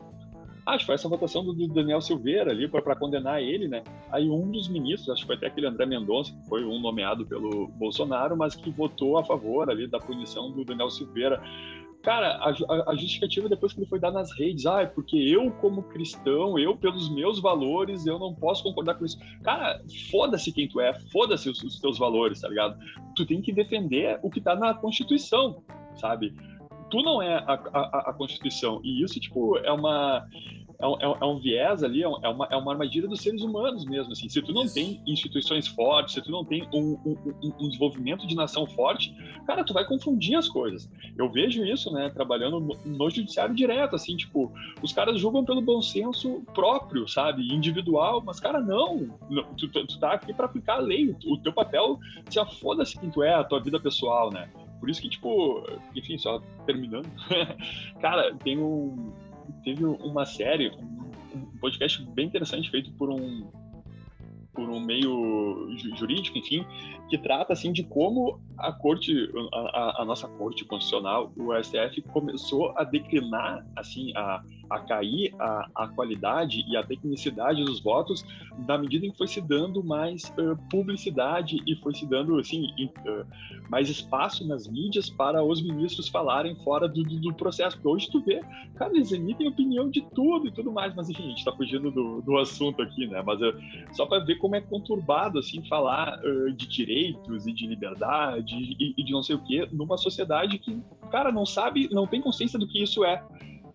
acho 0.67 0.81
que 0.81 0.87
foi 0.87 0.95
essa 0.97 1.09
votação 1.09 1.45
do, 1.45 1.69
Daniel 1.69 2.01
Silveira 2.01 2.51
ali 2.51 2.69
para 2.69 2.97
condenar 2.97 3.41
ele, 3.41 3.69
né? 3.69 3.83
Aí 4.11 4.29
um 4.29 4.51
dos 4.51 4.69
ministros, 4.69 5.11
acho 5.11 5.23
que 5.23 5.27
foi 5.27 5.37
até 5.37 5.47
aquele 5.47 5.67
André 5.67 5.87
Mendonça, 5.87 6.33
que 6.33 6.49
foi 6.49 6.65
um 6.65 6.81
nomeado 6.81 7.25
pelo 7.25 7.69
Bolsonaro, 7.69 8.37
mas 8.37 8.57
que 8.57 8.71
votou 8.71 9.17
a 9.17 9.25
favor 9.25 9.71
ali 9.71 9.87
da 9.87 9.99
punição 9.99 10.51
do 10.51 10.65
Daniel 10.65 10.91
Silveira. 10.91 11.41
Cara, 12.03 12.37
a, 12.37 12.51
a, 12.51 12.91
a 12.91 12.97
justificativa 12.97 13.49
depois 13.49 13.73
que 13.73 13.81
ele 13.81 13.89
foi 13.89 13.99
dar 13.99 14.13
nas 14.13 14.31
redes, 14.39 14.65
ah, 14.67 14.83
é 14.83 14.87
porque 14.87 15.17
eu, 15.17 15.51
como 15.53 15.83
cristão, 15.85 16.59
eu, 16.59 16.77
pelos 16.77 17.09
meus 17.11 17.41
valores, 17.41 18.07
eu 18.07 18.19
não 18.19 18.35
posso 18.35 18.63
concordar 18.63 18.95
com 18.95 19.05
isso. 19.05 19.19
Cara, 19.43 19.81
foda-se 20.11 20.53
quem 20.53 20.69
tu 20.69 20.81
é, 20.81 20.95
foda-se 21.11 21.49
os, 21.49 21.63
os 21.63 21.81
teus 21.81 21.99
valores, 21.99 22.41
tá 22.41 22.49
ligado? 22.49 22.77
Tu 23.17 23.27
tem 23.27 23.41
que 23.41 23.53
defender 23.53 24.21
o 24.23 24.31
que 24.31 24.41
tá 24.41 24.55
na 24.55 24.75
Constituição, 24.75 25.65
sabe? 25.95 26.33
Tu 26.91 27.03
não 27.03 27.23
é 27.23 27.35
a, 27.35 27.55
a, 27.73 28.11
a, 28.11 28.13
Constituição. 28.13 28.81
E 28.83 29.03
isso, 29.03 29.19
tipo, 29.21 29.57
é 29.59 29.73
uma. 29.73 30.27
É 30.79 30.87
um, 30.87 31.01
é 31.01 31.25
um 31.25 31.39
é 31.39 31.41
viés 31.41 31.83
ali, 31.83 32.03
é, 32.03 32.07
é 32.07 32.29
uma, 32.29 32.47
é 32.51 32.57
uma 32.57 32.73
armadilha 32.73 33.09
dos 33.09 33.23
seres 33.23 33.41
humanos 33.41 33.87
mesmo. 33.87 34.13
Assim. 34.13 34.29
Se 34.29 34.43
tu 34.43 34.53
não 34.53 34.69
tem 34.69 35.01
instituições 35.07 35.67
fortes, 35.67 36.13
se 36.13 36.21
tu 36.21 36.31
não 36.31 36.45
tem 36.45 36.69
um, 36.71 36.99
um, 37.03 37.17
um, 37.43 37.69
desenvolvimento 37.69 38.27
de 38.27 38.35
nação 38.35 38.67
forte, 38.67 39.15
cara, 39.47 39.65
tu 39.65 39.73
vai 39.73 39.87
confundir 39.87 40.37
as 40.37 40.51
coisas. 40.51 40.87
Eu 41.17 41.31
vejo 41.31 41.65
isso, 41.65 41.91
né, 41.91 42.11
trabalhando 42.11 42.61
no, 42.85 43.09
judiciário 43.09 43.55
direto, 43.55 43.97
assim, 43.97 44.19
tipo, 44.19 44.53
os 44.83 44.93
caras 44.93 45.19
julgam 45.19 45.47
pelo 45.47 45.63
bom 45.63 45.81
senso 45.81 46.43
próprio, 46.53 47.09
sabe, 47.09 47.51
individual, 47.51 48.23
mas, 48.23 48.39
cara, 48.39 48.61
não, 48.61 49.09
tu, 49.57 49.69
tu, 49.69 49.87
tu 49.87 49.99
tá 49.99 50.13
aqui 50.13 50.35
para 50.35 50.45
aplicar 50.45 50.75
a 50.75 50.81
lei, 50.81 51.17
o, 51.25 51.39
teu 51.39 51.55
papel, 51.55 51.99
se 52.29 52.45
foda-se 52.61 53.01
quem 53.01 53.09
tu 53.09 53.23
é, 53.23 53.33
a 53.33 53.45
tua 53.45 53.63
vida 53.63 53.81
pessoal, 53.81 54.31
né. 54.31 54.51
Por 54.79 54.91
isso 54.91 55.01
que, 55.01 55.09
tipo, 55.09 55.65
enfim, 55.95 56.19
só 56.19 56.41
terminando. 56.67 57.09
Cara, 58.01 58.35
tem 58.37 58.59
um. 58.59 59.13
Teve 59.65 59.85
uma 59.85 60.25
série, 60.25 60.71
um, 60.71 61.11
um 61.35 61.59
podcast 61.61 62.03
bem 62.13 62.27
interessante 62.27 62.71
feito 62.71 62.93
por 62.93 63.11
um 63.11 63.51
por 64.57 64.69
um 64.71 64.81
meio 64.81 65.69
jurídico, 65.97 66.39
enfim, 66.39 66.67
que 67.09 67.19
trata 67.19 67.53
assim 67.53 67.73
de 67.73 67.85
como 67.85 68.41
a 68.59 68.73
corte, 68.73 69.31
a, 69.53 70.03
a, 70.03 70.05
nossa 70.05 70.27
corte 70.27 70.65
constitucional, 70.65 71.31
o 71.37 71.53
STF 71.63 72.01
começou 72.11 72.73
a 72.77 72.83
declinar, 72.83 73.65
assim, 73.77 74.13
a, 74.17 74.43
a 74.71 74.81
cair 74.81 75.35
a, 75.39 75.69
a 75.75 75.89
qualidade 75.89 76.65
e 76.67 76.77
a 76.77 76.83
tecnicidade 76.83 77.63
dos 77.65 77.81
votos 77.81 78.25
na 78.67 78.79
medida 78.79 79.07
em 79.07 79.11
que 79.11 79.19
foi 79.19 79.29
se 79.29 79.41
dando 79.41 79.83
mais 79.85 80.25
uh, 80.39 80.57
publicidade 80.71 81.63
e 81.67 81.77
foi 81.77 81.95
se 81.95 82.07
dando 82.07 82.39
assim 82.39 82.67
uh, 83.07 83.27
mais 83.69 83.89
espaço 83.89 84.47
nas 84.47 84.67
mídias 84.67 85.11
para 85.11 85.43
os 85.45 85.63
ministros 85.63 86.09
falarem 86.09 86.55
fora 86.57 86.89
do, 86.89 87.03
do, 87.03 87.21
do, 87.21 87.35
processo. 87.35 87.77
Porque 87.77 87.89
hoje 87.89 88.11
tu 88.11 88.21
vê, 88.21 88.41
cara, 88.77 88.93
eles 88.95 89.13
emitem 89.13 89.49
opinião 89.49 89.91
de 89.91 90.01
tudo 90.15 90.49
e 90.49 90.51
tudo 90.51 90.73
mais, 90.73 90.95
mas 90.95 91.11
enfim, 91.11 91.25
a 91.25 91.29
gente 91.29 91.39
está 91.39 91.53
fugindo 91.53 91.91
do, 91.91 92.23
do 92.23 92.39
assunto 92.39 92.83
aqui, 92.83 93.07
né? 93.07 93.23
Mas 93.25 93.41
uh, 93.41 93.55
só 93.93 94.07
para 94.07 94.25
ver 94.25 94.37
como 94.37 94.46
é 94.55 94.61
conturbado 94.61 95.39
assim 95.39 95.67
falar 95.69 96.21
de 96.55 96.67
direitos 96.67 97.47
e 97.47 97.53
de 97.53 97.67
liberdade 97.67 98.55
e, 98.55 98.95
e 98.97 99.05
de 99.05 99.13
não 99.13 99.23
sei 99.23 99.37
o 99.37 99.43
que 99.43 99.67
numa 99.73 99.97
sociedade 99.97 100.59
que, 100.59 100.81
cara, 101.11 101.33
não 101.33 101.47
sabe, 101.47 101.89
não 101.91 102.07
tem 102.07 102.21
consciência 102.21 102.59
do 102.59 102.67
que 102.67 102.83
isso 102.83 103.05
é. 103.05 103.23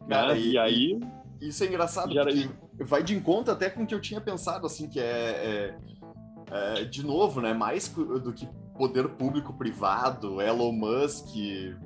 Cara, 0.08 0.34
né? 0.34 0.40
e, 0.40 0.52
e, 0.52 0.58
aí. 0.58 1.00
Isso 1.40 1.64
é 1.64 1.68
engraçado, 1.68 2.14
porque 2.14 2.50
vai 2.84 3.04
de 3.04 3.16
encontro 3.16 3.52
até 3.52 3.70
com 3.70 3.84
o 3.84 3.88
que 3.88 3.96
eu 3.96 4.00
tinha 4.00 4.22
pensado, 4.22 4.68
assim, 4.68 4.88
que 4.88 5.00
é, 5.00 5.76
é, 6.52 6.82
é 6.82 6.84
de 6.84 7.04
novo, 7.04 7.42
né? 7.42 7.52
Mais 7.52 7.88
do 7.88 8.32
que 8.32 8.48
poder 8.78 9.08
público 9.10 9.54
privado, 9.54 10.42
Elon 10.42 10.72
Musk, 10.72 11.36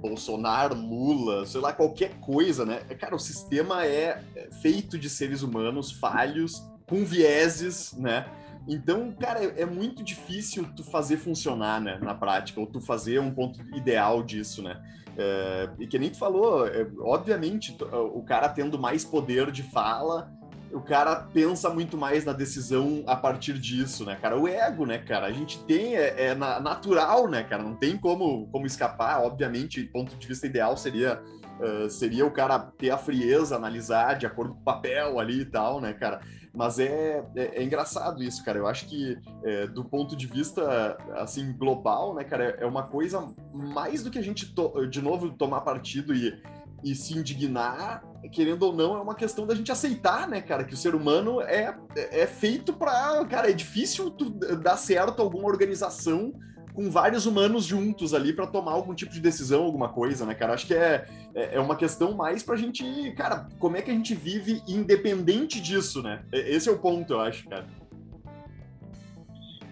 Bolsonaro, 0.01 0.75
Lula, 0.75 1.45
sei 1.45 1.61
lá, 1.61 1.71
qualquer 1.71 2.19
coisa, 2.19 2.65
né? 2.65 2.79
Cara, 2.99 3.15
o 3.15 3.19
sistema 3.19 3.85
é 3.85 4.21
feito 4.61 4.97
de 4.97 5.09
seres 5.09 5.41
humanos 5.41 5.91
falhos, 5.91 6.61
com 6.85 7.03
vieses, 7.03 7.93
né? 7.97 8.25
Então, 8.67 9.11
cara, 9.11 9.43
é, 9.43 9.61
é 9.61 9.65
muito 9.65 10.03
difícil 10.03 10.67
tu 10.75 10.83
fazer 10.83 11.17
funcionar, 11.17 11.79
né, 11.79 11.99
na 12.01 12.15
prática, 12.15 12.59
ou 12.59 12.67
tu 12.67 12.81
fazer 12.81 13.19
um 13.19 13.31
ponto 13.31 13.59
ideal 13.75 14.23
disso, 14.23 14.61
né? 14.61 14.81
É, 15.17 15.69
e 15.79 15.87
que 15.87 15.97
nem 15.97 16.09
tu 16.09 16.17
falou, 16.17 16.67
é, 16.67 16.87
obviamente, 16.99 17.77
o 18.13 18.21
cara 18.23 18.49
tendo 18.49 18.77
mais 18.77 19.05
poder 19.05 19.51
de 19.51 19.63
fala, 19.63 20.31
o 20.73 20.81
cara 20.81 21.15
pensa 21.15 21.69
muito 21.69 21.95
mais 21.95 22.25
na 22.25 22.33
decisão 22.33 23.03
a 23.07 23.15
partir 23.15 23.53
disso, 23.53 24.03
né, 24.03 24.17
cara? 24.21 24.37
O 24.37 24.47
ego, 24.47 24.85
né, 24.85 24.97
cara? 24.97 25.27
A 25.27 25.31
gente 25.31 25.63
tem, 25.63 25.95
é, 25.95 26.27
é 26.27 26.35
natural, 26.35 27.29
né, 27.29 27.43
cara? 27.43 27.63
Não 27.63 27.75
tem 27.75 27.97
como, 27.97 28.47
como 28.47 28.65
escapar. 28.65 29.23
Obviamente, 29.23 29.83
ponto 29.83 30.15
de 30.17 30.27
vista 30.27 30.45
ideal 30.45 30.75
seria 30.75 31.21
uh, 31.59 31.89
seria 31.89 32.25
o 32.25 32.31
cara 32.31 32.59
ter 32.59 32.89
a 32.89 32.97
frieza, 32.97 33.55
analisar 33.55 34.17
de 34.17 34.25
acordo 34.25 34.53
com 34.53 34.59
o 34.59 34.63
papel 34.63 35.19
ali 35.19 35.41
e 35.41 35.45
tal, 35.45 35.79
né, 35.79 35.93
cara? 35.93 36.19
Mas 36.55 36.79
é, 36.79 37.25
é, 37.35 37.59
é 37.59 37.63
engraçado 37.63 38.23
isso, 38.23 38.43
cara. 38.43 38.57
Eu 38.57 38.67
acho 38.67 38.87
que 38.87 39.17
é, 39.43 39.67
do 39.67 39.83
ponto 39.83 40.15
de 40.15 40.25
vista 40.25 40.97
assim 41.15 41.53
global, 41.53 42.15
né, 42.15 42.23
cara, 42.23 42.55
é 42.59 42.65
uma 42.65 42.83
coisa 42.83 43.27
mais 43.53 44.03
do 44.03 44.09
que 44.09 44.19
a 44.19 44.23
gente 44.23 44.53
de 44.89 45.01
novo 45.01 45.31
tomar 45.31 45.61
partido 45.61 46.13
e 46.13 46.41
e 46.85 46.93
se 46.93 47.17
indignar, 47.17 48.03
querendo 48.31 48.61
ou 48.61 48.71
não, 48.71 48.95
é 48.95 49.01
uma 49.01 49.15
questão 49.15 49.47
da 49.47 49.55
gente 49.55 49.71
aceitar, 49.71 50.27
né, 50.27 50.39
cara, 50.39 50.63
que 50.63 50.75
o 50.75 50.77
ser 50.77 50.93
humano 50.93 51.41
é, 51.41 51.75
é 51.95 52.27
feito 52.27 52.73
para, 52.73 53.25
cara, 53.25 53.49
é 53.49 53.53
difícil 53.53 54.15
dar 54.61 54.77
certo 54.77 55.19
alguma 55.19 55.47
organização 55.47 56.31
com 56.75 56.91
vários 56.91 57.25
humanos 57.25 57.63
juntos 57.63 58.13
ali 58.13 58.33
para 58.33 58.45
tomar 58.45 58.73
algum 58.73 58.93
tipo 58.93 59.13
de 59.13 59.21
decisão, 59.21 59.63
alguma 59.63 59.89
coisa, 59.89 60.25
né, 60.25 60.35
cara? 60.35 60.53
Acho 60.53 60.67
que 60.67 60.73
é, 60.73 61.07
é, 61.33 61.55
é 61.55 61.59
uma 61.59 61.75
questão 61.75 62.13
mais 62.13 62.43
pra 62.43 62.57
gente, 62.57 63.11
cara, 63.13 63.47
como 63.57 63.77
é 63.77 63.81
que 63.81 63.89
a 63.89 63.93
gente 63.93 64.13
vive 64.13 64.61
independente 64.67 65.61
disso, 65.61 66.03
né? 66.03 66.23
Esse 66.31 66.67
é 66.67 66.71
o 66.71 66.77
ponto, 66.77 67.13
eu 67.13 67.21
acho, 67.21 67.47
cara. 67.47 67.65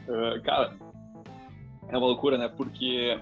Uh, 0.07 0.41
cara, 0.43 0.73
é 1.89 1.97
uma 1.97 2.07
loucura, 2.07 2.37
né? 2.37 2.47
Porque 2.47 3.19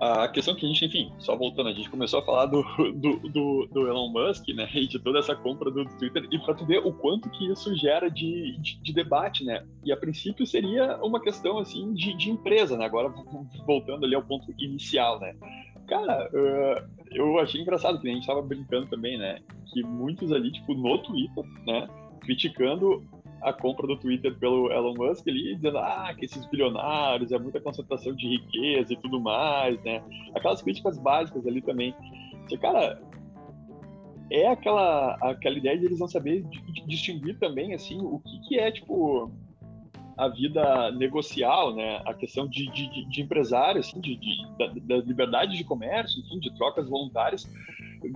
a 0.00 0.28
questão 0.28 0.54
que 0.54 0.64
a 0.64 0.68
gente, 0.68 0.84
enfim, 0.84 1.12
só 1.18 1.36
voltando, 1.36 1.68
a 1.68 1.72
gente 1.72 1.90
começou 1.90 2.20
a 2.20 2.24
falar 2.24 2.46
do, 2.46 2.62
do, 2.92 3.18
do, 3.28 3.68
do 3.70 3.88
Elon 3.88 4.10
Musk, 4.10 4.48
né, 4.48 4.68
e 4.74 4.86
de 4.86 4.98
toda 4.98 5.18
essa 5.18 5.34
compra 5.34 5.70
do 5.70 5.84
Twitter, 5.98 6.26
e 6.30 6.38
para 6.38 6.54
tu 6.54 6.64
ver 6.64 6.78
o 6.78 6.92
quanto 6.92 7.28
que 7.30 7.50
isso 7.50 7.74
gera 7.76 8.08
de, 8.08 8.56
de, 8.58 8.80
de, 8.80 8.92
debate, 8.92 9.44
né, 9.44 9.66
e 9.84 9.92
a 9.92 9.96
princípio 9.96 10.46
seria 10.46 10.98
uma 11.02 11.20
questão, 11.20 11.58
assim, 11.58 11.92
de, 11.94 12.16
de 12.16 12.30
empresa, 12.30 12.76
né, 12.76 12.84
agora 12.84 13.12
voltando 13.66 14.04
ali 14.04 14.14
ao 14.14 14.22
ponto 14.22 14.52
inicial, 14.58 15.18
né, 15.18 15.34
cara, 15.88 16.30
uh, 16.32 17.06
eu 17.10 17.38
achei 17.38 17.60
engraçado 17.60 18.00
que 18.00 18.08
a 18.08 18.12
gente 18.12 18.26
tava 18.26 18.42
brincando 18.42 18.86
também, 18.86 19.18
né, 19.18 19.40
que 19.72 19.82
muitos 19.82 20.32
ali, 20.32 20.52
tipo, 20.52 20.74
no 20.74 20.98
Twitter, 20.98 21.44
né, 21.66 21.88
criticando 22.20 23.02
a 23.40 23.52
compra 23.52 23.86
do 23.86 23.96
Twitter 23.96 24.36
pelo 24.38 24.72
Elon 24.72 24.94
Musk 24.94 25.26
ali, 25.28 25.54
dizendo 25.54 25.78
ah, 25.78 26.12
que 26.16 26.24
esses 26.24 26.44
bilionários, 26.46 27.32
é 27.32 27.38
muita 27.38 27.60
concentração 27.60 28.14
de 28.14 28.28
riqueza 28.28 28.92
e 28.92 28.96
tudo 28.96 29.20
mais, 29.20 29.82
né? 29.82 30.02
Aquelas 30.34 30.62
críticas 30.62 30.98
básicas 30.98 31.46
ali 31.46 31.62
também. 31.62 31.94
Que, 32.48 32.56
cara, 32.58 33.00
é 34.30 34.48
aquela, 34.48 35.14
aquela 35.20 35.56
ideia 35.56 35.78
de 35.78 35.86
eles 35.86 36.00
não 36.00 36.08
saber 36.08 36.44
distinguir 36.86 37.38
também, 37.38 37.74
assim, 37.74 38.00
o 38.00 38.18
que, 38.20 38.48
que 38.48 38.58
é, 38.58 38.70
tipo, 38.70 39.30
a 40.16 40.28
vida 40.28 40.90
negocial, 40.92 41.74
né? 41.74 42.02
A 42.04 42.12
questão 42.12 42.46
de, 42.48 42.68
de, 42.72 43.08
de 43.08 43.22
empresário, 43.22 43.80
assim, 43.80 44.00
de, 44.00 44.16
de 44.16 44.36
da, 44.58 44.66
da, 44.66 44.96
liberdade 45.04 45.56
de 45.56 45.62
comércio, 45.62 46.20
enfim, 46.20 46.40
de 46.40 46.52
trocas 46.56 46.88
voluntárias, 46.88 47.48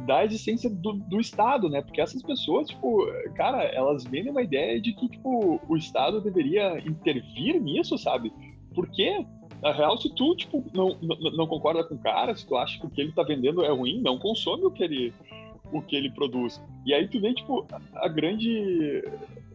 da 0.07 0.25
existência 0.25 0.71
do, 0.71 0.93
do, 0.93 1.21
Estado, 1.21 1.69
né? 1.69 1.83
Porque 1.83 2.01
essas 2.01 2.23
pessoas, 2.23 2.69
tipo, 2.69 3.07
cara, 3.35 3.63
elas 3.65 4.05
vendem 4.05 4.31
uma 4.31 4.43
ideia 4.43 4.81
de 4.81 4.93
que, 4.93 5.09
tipo, 5.09 5.61
o 5.69 5.77
Estado 5.77 6.21
deveria 6.21 6.79
intervir 6.87 7.61
nisso, 7.61 7.99
sabe? 7.99 8.33
Porque 8.75 9.25
na 9.63 9.73
real, 9.73 9.97
se 9.97 10.13
tu, 10.15 10.35
tipo, 10.35 10.65
não, 10.75 10.99
não, 11.01 11.17
não, 11.37 11.47
concorda 11.47 11.85
com 11.85 11.95
o 11.95 11.99
cara, 11.99 12.35
se 12.35 12.45
tu 12.45 12.57
acha 12.57 12.81
que 12.81 12.87
o 12.87 12.91
que 12.91 13.01
ele 13.01 13.13
tá 13.13 13.23
vendendo 13.23 13.65
é 13.65 13.71
ruim, 13.71 14.03
não 14.03 14.19
consome 14.19 14.65
o 14.65 14.71
que 14.73 14.83
ele, 14.83 15.15
o 15.73 15.83
que 15.83 15.97
ele 15.97 16.11
produz. 16.11 16.61
E 16.85 16.93
aí 16.93 17.09
tu 17.09 17.21
vê, 17.21 17.33
tipo, 17.35 17.67
a 17.95 18.09
grande 18.09 19.03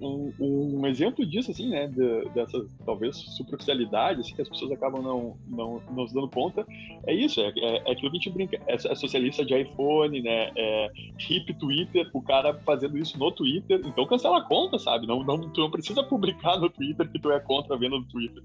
um, 0.02 0.32
um, 0.40 0.88
exemplo 0.88 1.26
disso, 1.26 1.52
assim, 1.52 1.70
né, 1.70 1.88
de, 1.88 2.30
dessa 2.30 2.66
talvez 2.86 3.16
superficialidade, 3.16 4.22
assim, 4.22 4.36
que 4.36 4.42
as 4.42 4.50
pessoas 4.50 4.72
acabam 4.72 5.02
não, 5.02 5.38
não, 5.48 5.82
não 5.92 6.08
se 6.08 6.14
dando 6.14 6.30
conta, 6.30 6.66
é 7.06 7.14
isso, 7.14 7.42
é, 7.42 7.52
é, 7.58 7.78
é 7.78 7.92
aquilo 7.92 8.12
que 8.12 8.18
a 8.18 8.20
gente 8.20 8.30
brinca, 8.30 8.58
é, 8.68 8.76
é 8.76 8.96
socialista 8.96 9.44
de 9.44 9.60
iPhone, 9.60 10.22
né, 10.22 10.52
é 10.56 10.92
hip 11.30 11.54
Twitter, 11.56 12.10
o 12.14 12.22
cara 12.22 12.54
fazendo 12.66 12.98
isso 12.98 13.18
no 13.18 13.32
Twitter, 13.32 13.82
então 13.86 14.06
cancela 14.06 14.40
a 14.40 14.44
conta, 14.44 14.78
sabe, 14.78 15.08
não, 15.08 15.24
não, 15.24 15.50
tu 15.50 15.62
não 15.62 15.72
precisa 15.72 16.04
publicar 16.04 16.58
no 16.60 16.70
Twitter 16.70 17.10
que 17.10 17.20
tu 17.20 17.32
é 17.32 17.40
contra 17.40 17.76
a 17.76 17.78
venda 17.78 17.98
do 17.98 18.06
Twitter, 18.06 18.44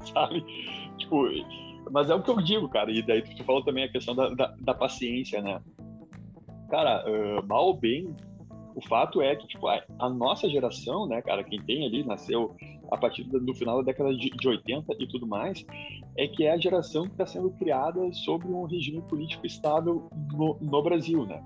sabe, 0.12 0.44
tipo, 0.98 1.28
mas 1.90 2.10
é 2.10 2.14
o 2.14 2.22
que 2.22 2.30
eu 2.30 2.36
digo, 2.42 2.68
cara, 2.68 2.90
e 2.90 3.02
daí 3.02 3.22
tu 3.22 3.44
falou 3.44 3.64
também 3.64 3.84
a 3.84 3.88
questão 3.88 4.14
da, 4.14 4.28
da, 4.30 4.54
da 4.60 4.74
paciência, 4.74 5.40
né, 5.40 5.60
cara, 6.68 7.04
uh, 7.08 7.46
mal 7.46 7.66
ou 7.66 7.74
bem, 7.74 8.14
o 8.74 8.80
fato 8.80 9.20
é 9.20 9.34
que, 9.34 9.46
tipo, 9.48 9.66
a, 9.66 10.08
nossa 10.08 10.48
geração, 10.48 11.06
né, 11.06 11.20
cara, 11.20 11.42
quem 11.42 11.60
tem 11.60 11.84
ali, 11.84 12.04
nasceu 12.04 12.54
a 12.92 12.96
partir 12.96 13.24
do, 13.24 13.40
do 13.40 13.52
final 13.52 13.78
da 13.78 13.90
década 13.90 14.14
de, 14.14 14.30
de 14.30 14.48
80 14.48 14.94
e 15.00 15.08
tudo 15.08 15.26
mais, 15.26 15.66
é 16.16 16.28
que 16.28 16.44
é 16.44 16.52
a 16.52 16.58
geração 16.58 17.04
que 17.04 17.10
está 17.10 17.26
sendo 17.26 17.50
criada 17.50 18.12
sobre 18.12 18.46
um 18.46 18.64
regime 18.64 19.02
político 19.02 19.44
estável 19.44 20.08
no, 20.32 20.56
no 20.60 20.82
Brasil, 20.82 21.26
né? 21.26 21.42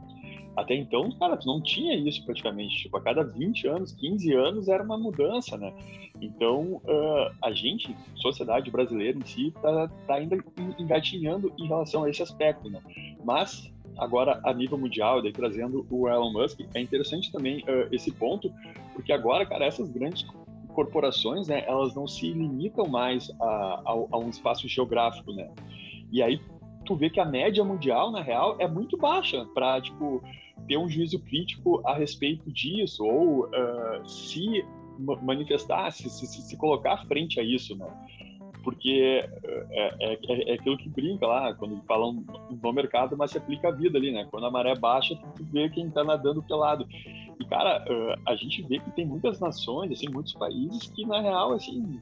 Até 0.56 0.74
então, 0.74 1.10
cara, 1.12 1.36
tu 1.36 1.46
não 1.46 1.62
tinha 1.62 1.96
isso 1.96 2.24
praticamente. 2.24 2.76
Tipo, 2.82 2.98
a 2.98 3.00
cada 3.00 3.24
20 3.24 3.66
anos, 3.68 3.92
15 3.92 4.34
anos 4.34 4.68
era 4.68 4.82
uma 4.82 4.98
mudança, 4.98 5.56
né? 5.56 5.72
Então, 6.20 6.80
uh, 6.84 7.34
a 7.42 7.52
gente, 7.52 7.96
sociedade 8.16 8.70
brasileira 8.70 9.18
em 9.18 9.24
si, 9.24 9.52
tá, 9.62 9.88
tá 10.06 10.14
ainda 10.14 10.36
engatinhando 10.78 11.52
em 11.58 11.66
relação 11.66 12.04
a 12.04 12.10
esse 12.10 12.22
aspecto, 12.22 12.68
né? 12.68 12.80
Mas 13.24 13.72
agora 13.96 14.40
a 14.44 14.52
nível 14.52 14.78
mundial, 14.78 15.22
daí 15.22 15.32
trazendo 15.32 15.86
o 15.90 16.08
Elon 16.08 16.32
Musk, 16.32 16.60
é 16.74 16.80
interessante 16.80 17.32
também 17.32 17.60
uh, 17.60 17.88
esse 17.90 18.12
ponto, 18.12 18.52
porque 18.94 19.12
agora, 19.12 19.46
cara, 19.46 19.64
essas 19.64 19.90
grandes 19.90 20.26
corporações, 20.74 21.48
né, 21.48 21.64
elas 21.66 21.94
não 21.94 22.06
se 22.06 22.32
limitam 22.32 22.86
mais 22.86 23.30
a, 23.40 23.82
a, 23.84 23.92
a 24.12 24.18
um 24.18 24.28
espaço 24.28 24.66
geográfico, 24.68 25.32
né? 25.32 25.50
E 26.10 26.22
aí 26.22 26.40
tu 26.84 26.94
vê 26.94 27.10
que 27.10 27.20
a 27.20 27.24
média 27.24 27.64
mundial, 27.64 28.10
na 28.10 28.22
real, 28.22 28.56
é 28.58 28.68
muito 28.68 28.96
baixa 28.96 29.46
para, 29.54 29.80
tipo, 29.80 30.22
ter 30.66 30.76
um 30.76 30.88
juízo 30.88 31.18
crítico 31.20 31.80
a 31.86 31.94
respeito 31.94 32.50
disso, 32.50 33.04
ou 33.04 33.46
uh, 33.46 34.08
se 34.08 34.64
manifestar, 35.22 35.90
se, 35.90 36.08
se, 36.08 36.26
se, 36.26 36.56
colocar 36.56 37.04
frente 37.06 37.40
a 37.40 37.42
isso, 37.42 37.76
né? 37.76 37.86
porque 38.62 39.24
é, 39.42 39.68
é, 39.70 40.18
é, 40.28 40.50
é, 40.50 40.54
aquilo 40.54 40.76
que 40.76 40.88
brinca 40.88 41.26
lá, 41.26 41.54
quando 41.54 41.82
falam 41.82 42.24
no 42.62 42.72
mercado, 42.72 43.16
mas 43.16 43.30
se 43.30 43.38
aplica 43.38 43.68
a 43.68 43.72
vida 43.72 43.98
ali, 43.98 44.12
né? 44.12 44.26
Quando 44.30 44.46
a 44.46 44.50
maré 44.50 44.74
baixa, 44.74 45.16
tu 45.36 45.44
vê 45.44 45.68
quem 45.68 45.90
tá 45.90 46.04
nadando 46.04 46.42
pelado. 46.42 46.86
E, 47.40 47.44
cara, 47.44 47.84
a 48.26 48.36
gente 48.36 48.62
vê 48.62 48.78
que 48.78 48.90
tem 48.92 49.04
muitas 49.04 49.40
nações, 49.40 49.90
assim, 49.90 50.08
muitos 50.08 50.34
países 50.34 50.88
que, 50.88 51.04
na 51.04 51.20
real, 51.20 51.52
assim, 51.52 52.00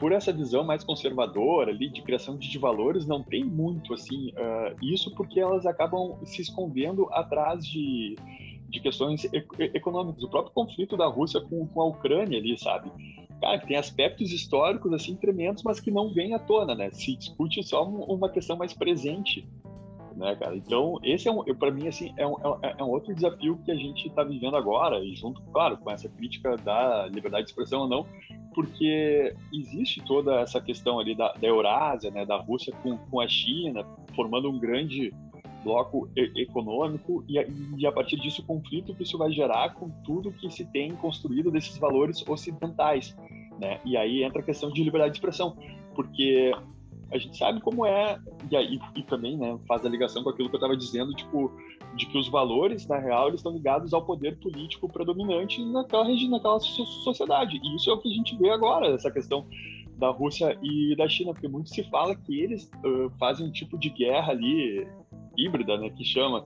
por 0.00 0.10
essa 0.10 0.32
visão 0.32 0.64
mais 0.64 0.82
conservadora 0.82 1.70
ali 1.70 1.88
de 1.90 2.02
criação 2.02 2.36
de 2.36 2.58
valores, 2.58 3.06
não 3.06 3.22
tem 3.22 3.44
muito, 3.44 3.94
assim, 3.94 4.32
isso 4.82 5.14
porque 5.14 5.38
elas 5.38 5.66
acabam 5.66 6.18
se 6.24 6.42
escondendo 6.42 7.06
atrás 7.12 7.64
de 7.64 8.16
de 8.70 8.78
questões 8.78 9.28
econômicas. 9.74 10.22
O 10.22 10.28
próprio 10.28 10.54
conflito 10.54 10.96
da 10.96 11.06
Rússia 11.06 11.40
com, 11.40 11.66
com 11.66 11.80
a 11.80 11.86
Ucrânia 11.86 12.38
ali, 12.38 12.56
sabe? 12.56 12.88
cara, 13.40 13.58
que 13.58 13.66
tem 13.66 13.76
aspectos 13.76 14.30
históricos 14.32 14.92
assim 14.92 15.16
tremendos, 15.16 15.62
mas 15.62 15.80
que 15.80 15.90
não 15.90 16.12
vêm 16.12 16.34
à 16.34 16.38
tona, 16.38 16.74
né? 16.74 16.90
Se 16.90 17.16
discute 17.16 17.62
só 17.62 17.84
uma 17.84 18.28
questão 18.28 18.56
mais 18.56 18.74
presente, 18.74 19.48
né, 20.14 20.36
cara? 20.36 20.54
Então, 20.54 20.98
esse 21.02 21.26
é 21.26 21.32
um, 21.32 21.42
para 21.54 21.70
mim 21.70 21.88
assim, 21.88 22.12
é 22.18 22.26
um, 22.26 22.34
é, 22.62 22.74
é 22.78 22.84
um 22.84 22.90
outro 22.90 23.14
desafio 23.14 23.58
que 23.64 23.70
a 23.70 23.74
gente 23.74 24.08
está 24.08 24.22
vivendo 24.22 24.56
agora 24.56 25.02
e 25.02 25.14
junto, 25.14 25.40
claro, 25.52 25.78
com 25.78 25.90
essa 25.90 26.08
crítica 26.08 26.56
da 26.58 27.06
liberdade 27.06 27.44
de 27.44 27.50
expressão 27.50 27.82
ou 27.82 27.88
não, 27.88 28.06
porque 28.54 29.34
existe 29.52 30.00
toda 30.02 30.40
essa 30.40 30.60
questão 30.60 30.98
ali 30.98 31.14
da, 31.14 31.32
da 31.32 31.46
Eurásia, 31.46 32.10
né, 32.10 32.24
da 32.24 32.36
Rússia 32.36 32.72
com, 32.82 32.96
com 32.96 33.20
a 33.20 33.28
China, 33.28 33.84
formando 34.14 34.50
um 34.50 34.58
grande 34.58 35.12
bloco 35.62 36.08
econômico 36.16 37.22
e, 37.28 37.36
e, 37.76 37.86
a 37.86 37.92
partir 37.92 38.16
disso 38.16 38.40
o 38.42 38.44
conflito 38.44 38.94
que 38.94 39.02
isso 39.02 39.18
vai 39.18 39.30
gerar 39.30 39.74
com 39.74 39.90
tudo 40.04 40.32
que 40.32 40.50
se 40.50 40.64
tem 40.64 40.94
construído 40.96 41.50
desses 41.50 41.76
valores 41.76 42.26
ocidentais, 42.26 43.14
né? 43.58 43.78
E 43.84 43.96
aí 43.96 44.22
entra 44.22 44.40
a 44.40 44.44
questão 44.44 44.70
de 44.70 44.82
liberdade 44.82 45.12
de 45.12 45.18
expressão, 45.18 45.56
porque 45.94 46.52
a 47.12 47.18
gente 47.18 47.36
sabe 47.36 47.60
como 47.60 47.84
é 47.84 48.18
e, 48.50 48.56
aí, 48.56 48.80
e 48.96 49.02
também, 49.02 49.36
né, 49.36 49.58
faz 49.66 49.84
a 49.84 49.88
ligação 49.88 50.22
com 50.22 50.30
aquilo 50.30 50.48
que 50.48 50.54
eu 50.54 50.58
estava 50.58 50.76
dizendo, 50.76 51.12
tipo, 51.12 51.52
de 51.94 52.06
que 52.06 52.16
os 52.18 52.28
valores 52.28 52.86
na 52.86 52.98
real 52.98 53.28
eles 53.28 53.40
estão 53.40 53.52
ligados 53.52 53.92
ao 53.92 54.04
poder 54.04 54.38
político 54.38 54.88
predominante 54.88 55.64
naquela 55.64 56.04
região, 56.04 56.30
naquela 56.30 56.60
sociedade. 56.60 57.60
E 57.62 57.76
isso 57.76 57.90
é 57.90 57.92
o 57.92 57.98
que 57.98 58.08
a 58.08 58.14
gente 58.14 58.36
vê 58.36 58.50
agora, 58.50 58.88
essa 58.88 59.10
questão 59.10 59.46
da 59.98 60.08
Rússia 60.08 60.58
e 60.62 60.96
da 60.96 61.08
China, 61.08 61.32
porque 61.32 61.46
muito 61.46 61.68
se 61.68 61.84
fala 61.84 62.16
que 62.16 62.40
eles 62.40 62.70
uh, 62.84 63.10
fazem 63.18 63.46
um 63.46 63.52
tipo 63.52 63.78
de 63.78 63.90
guerra 63.90 64.32
ali 64.32 64.88
híbrida, 65.36 65.76
né, 65.76 65.90
que 65.90 66.04
chama, 66.04 66.44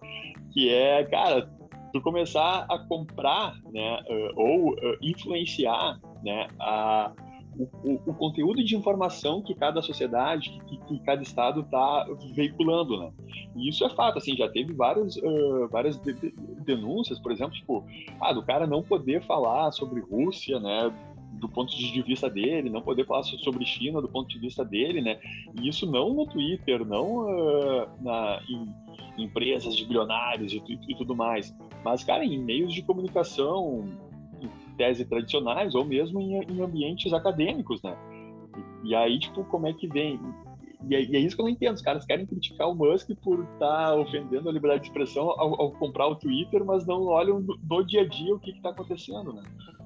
que 0.52 0.68
é, 0.68 1.04
cara, 1.04 1.48
tu 1.92 2.00
começar 2.00 2.66
a 2.68 2.78
comprar, 2.80 3.54
né, 3.72 4.02
uh, 4.10 4.40
ou 4.40 4.70
uh, 4.72 4.98
influenciar, 5.00 6.00
né, 6.22 6.48
a, 6.58 7.12
o, 7.58 8.10
o, 8.10 8.14
conteúdo 8.14 8.62
de 8.64 8.76
informação 8.76 9.42
que 9.42 9.54
cada 9.54 9.80
sociedade, 9.80 10.60
que, 10.66 10.76
que 10.78 10.98
cada 11.00 11.22
estado 11.22 11.60
está 11.60 12.06
veiculando, 12.34 12.98
né? 12.98 13.12
E 13.56 13.68
isso 13.68 13.84
é 13.84 13.90
fato, 13.90 14.18
assim, 14.18 14.36
já 14.36 14.48
teve 14.48 14.72
várias, 14.72 15.16
uh, 15.16 15.68
várias 15.70 15.98
de, 15.98 16.12
de, 16.12 16.34
denúncias, 16.64 17.18
por 17.18 17.32
exemplo, 17.32 17.54
tipo, 17.54 17.84
ah, 18.20 18.32
do 18.32 18.42
cara 18.42 18.66
não 18.66 18.82
poder 18.82 19.22
falar 19.22 19.70
sobre 19.72 20.00
Rússia, 20.00 20.58
né, 20.58 20.92
do 21.32 21.48
ponto 21.48 21.76
de 21.76 22.02
vista 22.02 22.30
dele, 22.30 22.70
não 22.70 22.80
poder 22.80 23.06
falar 23.06 23.22
sobre 23.22 23.64
China 23.64 24.00
do 24.00 24.08
ponto 24.08 24.28
de 24.28 24.38
vista 24.38 24.64
dele, 24.64 25.00
né? 25.00 25.18
E 25.60 25.68
isso 25.68 25.90
não 25.90 26.14
no 26.14 26.26
Twitter, 26.26 26.84
não 26.84 27.26
uh, 27.26 27.88
na, 28.00 28.40
em, 28.48 28.68
em 29.18 29.24
empresas 29.24 29.76
de 29.76 29.84
bilionários 29.84 30.52
e, 30.52 30.62
e, 30.88 30.94
tudo 30.96 31.14
mais, 31.14 31.54
mas, 31.84 32.02
cara, 32.02 32.24
em 32.24 32.38
meios 32.38 32.72
de 32.72 32.82
comunicação, 32.82 33.84
tese 34.76 35.04
tradicionais 35.04 35.74
ou 35.74 35.84
mesmo 35.84 36.20
em, 36.20 36.42
em 36.44 36.60
ambientes 36.60 37.12
acadêmicos, 37.12 37.82
né? 37.82 37.96
E, 38.84 38.90
e, 38.90 38.94
aí, 38.94 39.18
tipo, 39.18 39.44
como 39.44 39.66
é 39.66 39.72
que 39.72 39.86
vem? 39.86 40.20
e, 40.88 40.94
é, 40.94 41.02
e, 41.02 41.16
é, 41.16 41.18
isso 41.18 41.36
que 41.36 41.42
eu 41.42 41.46
não 41.46 41.52
entendo. 41.52 41.74
Os 41.74 41.82
caras 41.82 42.04
querem 42.04 42.26
criticar 42.26 42.68
o 42.68 42.74
Musk 42.74 43.10
por 43.22 43.40
estar 43.40 43.88
tá 43.88 43.96
ofendendo 43.96 44.48
a 44.48 44.52
liberdade 44.52 44.82
de 44.82 44.88
expressão 44.88 45.30
ao, 45.30 45.60
ao, 45.60 45.70
comprar 45.72 46.06
o 46.06 46.16
Twitter, 46.16 46.64
mas 46.64 46.86
não 46.86 47.04
olham 47.04 47.40
no, 47.40 47.58
no 47.68 47.84
dia 47.84 48.02
a 48.02 48.08
dia 48.08 48.34
o 48.34 48.38
que 48.38 48.50
está 48.50 48.70
acontecendo, 48.70 49.32
né? 49.32 49.42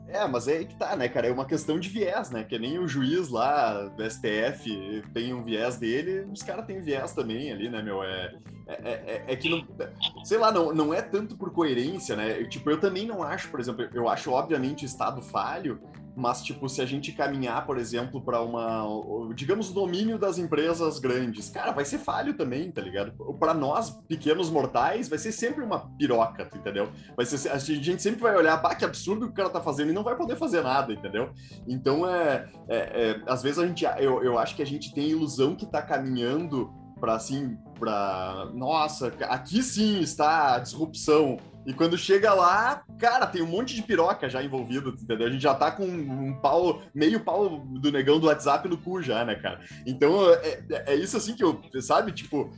É, 0.08 0.26
mas 0.26 0.48
é 0.48 0.58
aí 0.58 0.64
que 0.64 0.74
tá, 0.74 0.96
né, 0.96 1.06
cara? 1.08 1.28
É 1.28 1.32
uma 1.32 1.44
questão 1.44 1.78
de 1.78 1.88
viés, 1.88 2.30
né? 2.30 2.42
Que 2.42 2.58
nem 2.58 2.78
o 2.78 2.88
juiz 2.88 3.28
lá 3.28 3.88
do 3.88 4.10
STF 4.10 5.02
tem 5.12 5.34
um 5.34 5.42
viés 5.42 5.76
dele, 5.76 6.26
os 6.32 6.42
caras 6.42 6.64
têm 6.64 6.80
viés 6.80 7.12
também 7.12 7.52
ali, 7.52 7.68
né, 7.68 7.82
meu? 7.82 8.02
É, 8.02 8.34
é, 8.66 8.74
é, 8.76 9.24
é, 9.28 9.36
que, 9.36 9.50
não, 9.50 9.66
sei 10.24 10.38
lá, 10.38 10.50
não, 10.50 10.74
não 10.74 10.94
é 10.94 11.02
tanto 11.02 11.36
por 11.36 11.52
coerência, 11.52 12.16
né? 12.16 12.40
Eu, 12.40 12.48
tipo, 12.48 12.70
eu 12.70 12.80
também 12.80 13.06
não 13.06 13.22
acho, 13.22 13.50
por 13.50 13.60
exemplo, 13.60 13.86
eu 13.92 14.08
acho 14.08 14.30
obviamente 14.30 14.84
o 14.84 14.86
Estado 14.86 15.20
falho, 15.20 15.78
mas, 16.18 16.42
tipo, 16.42 16.68
se 16.68 16.82
a 16.82 16.86
gente 16.86 17.12
caminhar, 17.12 17.64
por 17.64 17.78
exemplo, 17.78 18.20
para 18.20 18.42
uma, 18.42 18.84
digamos, 19.36 19.72
domínio 19.72 20.18
das 20.18 20.36
empresas 20.36 20.98
grandes, 20.98 21.48
cara, 21.48 21.70
vai 21.70 21.84
ser 21.84 21.98
falho 21.98 22.34
também, 22.34 22.72
tá 22.72 22.82
ligado? 22.82 23.12
Para 23.38 23.54
nós, 23.54 23.90
pequenos 24.08 24.50
mortais, 24.50 25.08
vai 25.08 25.16
ser 25.16 25.30
sempre 25.30 25.62
uma 25.62 25.88
piroca, 25.96 26.50
entendeu? 26.52 26.88
Vai 27.16 27.24
ser, 27.24 27.48
a 27.48 27.58
gente 27.58 28.02
sempre 28.02 28.20
vai 28.20 28.36
olhar, 28.36 28.60
pá, 28.60 28.74
que 28.74 28.84
absurdo 28.84 29.26
que 29.26 29.32
o 29.32 29.34
cara 29.34 29.48
tá 29.48 29.60
fazendo 29.60 29.90
e 29.90 29.94
não 29.94 30.02
vai 30.02 30.16
poder 30.16 30.34
fazer 30.34 30.60
nada, 30.60 30.92
entendeu? 30.92 31.30
Então, 31.68 32.04
é, 32.04 32.48
é, 32.68 32.76
é 32.76 33.22
às 33.28 33.40
vezes 33.40 33.60
a 33.60 33.66
gente, 33.66 33.84
eu, 33.84 34.20
eu 34.24 34.36
acho 34.36 34.56
que 34.56 34.62
a 34.62 34.66
gente 34.66 34.92
tem 34.92 35.04
a 35.04 35.08
ilusão 35.10 35.54
que 35.54 35.66
tá 35.66 35.80
caminhando 35.80 36.68
para 36.98 37.14
assim, 37.14 37.56
para 37.78 38.50
nossa, 38.54 39.12
aqui 39.28 39.62
sim 39.62 40.00
está 40.00 40.56
a 40.56 40.58
disrupção 40.58 41.36
e 41.68 41.74
quando 41.74 41.98
chega 41.98 42.32
lá, 42.32 42.82
cara, 42.98 43.26
tem 43.26 43.42
um 43.42 43.46
monte 43.46 43.74
de 43.74 43.82
piroca 43.82 44.28
já 44.28 44.42
envolvido, 44.42 44.90
entendeu? 44.90 45.26
A 45.26 45.30
gente 45.30 45.42
já 45.42 45.54
tá 45.54 45.70
com 45.70 45.84
um 45.84 46.34
pau, 46.40 46.82
meio 46.94 47.20
pau 47.20 47.60
do 47.60 47.92
negão 47.92 48.18
do 48.18 48.26
WhatsApp 48.26 48.68
no 48.68 48.76
cu 48.78 49.02
já, 49.02 49.24
né, 49.24 49.34
cara? 49.34 49.60
Então, 49.86 50.32
é, 50.34 50.60
é, 50.70 50.84
é 50.92 50.94
isso 50.96 51.16
assim 51.16 51.34
que 51.34 51.44
eu, 51.44 51.60
sabe? 51.80 52.12
Tipo, 52.12 52.50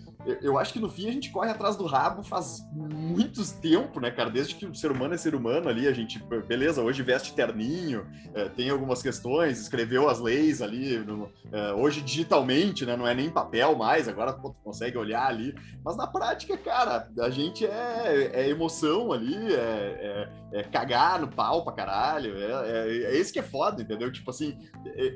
eu 0.43 0.59
acho 0.59 0.73
que 0.73 0.79
no 0.79 0.89
fim 0.89 1.09
a 1.09 1.13
gente 1.13 1.31
corre 1.31 1.51
atrás 1.51 1.77
do 1.77 1.87
rabo 1.87 2.23
faz 2.23 2.63
muito 2.73 3.43
tempo, 3.61 4.01
né, 4.01 4.11
cara? 4.11 4.31
Desde 4.31 4.55
que 4.55 4.67
o 4.67 4.75
ser 4.75 4.93
humano 4.93 5.15
é 5.15 5.17
ser 5.17 5.35
humano 5.35 5.69
ali, 5.69 5.89
a 5.89 5.93
gente, 5.93 6.23
beleza, 6.47 6.83
hoje 6.83 7.03
veste 7.03 7.33
terninho, 7.33 8.07
é, 8.35 8.49
tem 8.49 8.69
algumas 8.71 9.03
questões, 9.03 9.61
escreveu 9.61 10.09
as 10.09 10.21
leis 10.21 10.61
ali, 10.61 10.99
no, 10.99 11.31
é, 11.51 11.73
hoje 11.73 12.03
digitalmente, 12.03 12.85
né? 12.85 12.97
Não 12.97 13.07
é 13.07 13.15
nem 13.15 13.31
papel 13.31 13.75
mais, 13.77 14.09
agora 14.09 14.33
pô, 14.33 14.51
tu 14.51 14.61
consegue 14.63 14.99
olhar 14.99 15.27
ali. 15.27 15.55
Mas 15.85 15.97
na 15.97 16.07
prática, 16.07 16.57
cara, 16.59 17.09
a 17.19 17.31
gente 17.31 17.65
é, 17.65 18.31
é 18.35 18.49
emoção 18.49 19.13
ali, 19.13 19.55
é, 19.55 20.29
é, 20.53 20.61
é, 20.61 20.63
cagar 20.63 21.21
no 21.21 21.29
pau 21.29 21.65
pra 21.65 21.73
caralho. 21.73 22.37
É, 22.37 22.71
é, 22.71 23.03
é 23.05 23.17
esse 23.17 23.33
que 23.33 23.39
é 23.39 23.43
foda, 23.43 23.83
entendeu? 23.83 24.11
Tipo 24.11 24.31
assim, 24.31 24.59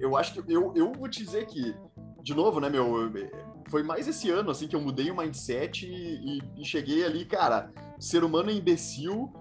eu 0.01 0.17
acho 0.17 0.35
que 0.35 0.53
eu, 0.53 0.73
eu 0.75 0.93
vou 0.93 1.09
te 1.09 1.23
dizer 1.25 1.47
que, 1.47 1.75
de 2.23 2.35
novo, 2.35 2.61
né, 2.61 2.69
meu 2.69 3.11
foi 3.69 3.83
mais 3.83 4.07
esse 4.07 4.31
ano, 4.31 4.51
assim, 4.51 4.69
que 4.69 4.77
eu 4.77 4.81
mudei 4.81 5.11
o 5.11 5.17
mindset 5.17 5.87
e, 5.87 6.39
e, 6.57 6.65
cheguei 6.65 7.05
ali, 7.05 7.25
cara, 7.25 7.73
ser 7.99 8.23
humano 8.23 8.51
é 8.51 8.53
imbecil, 8.53 9.33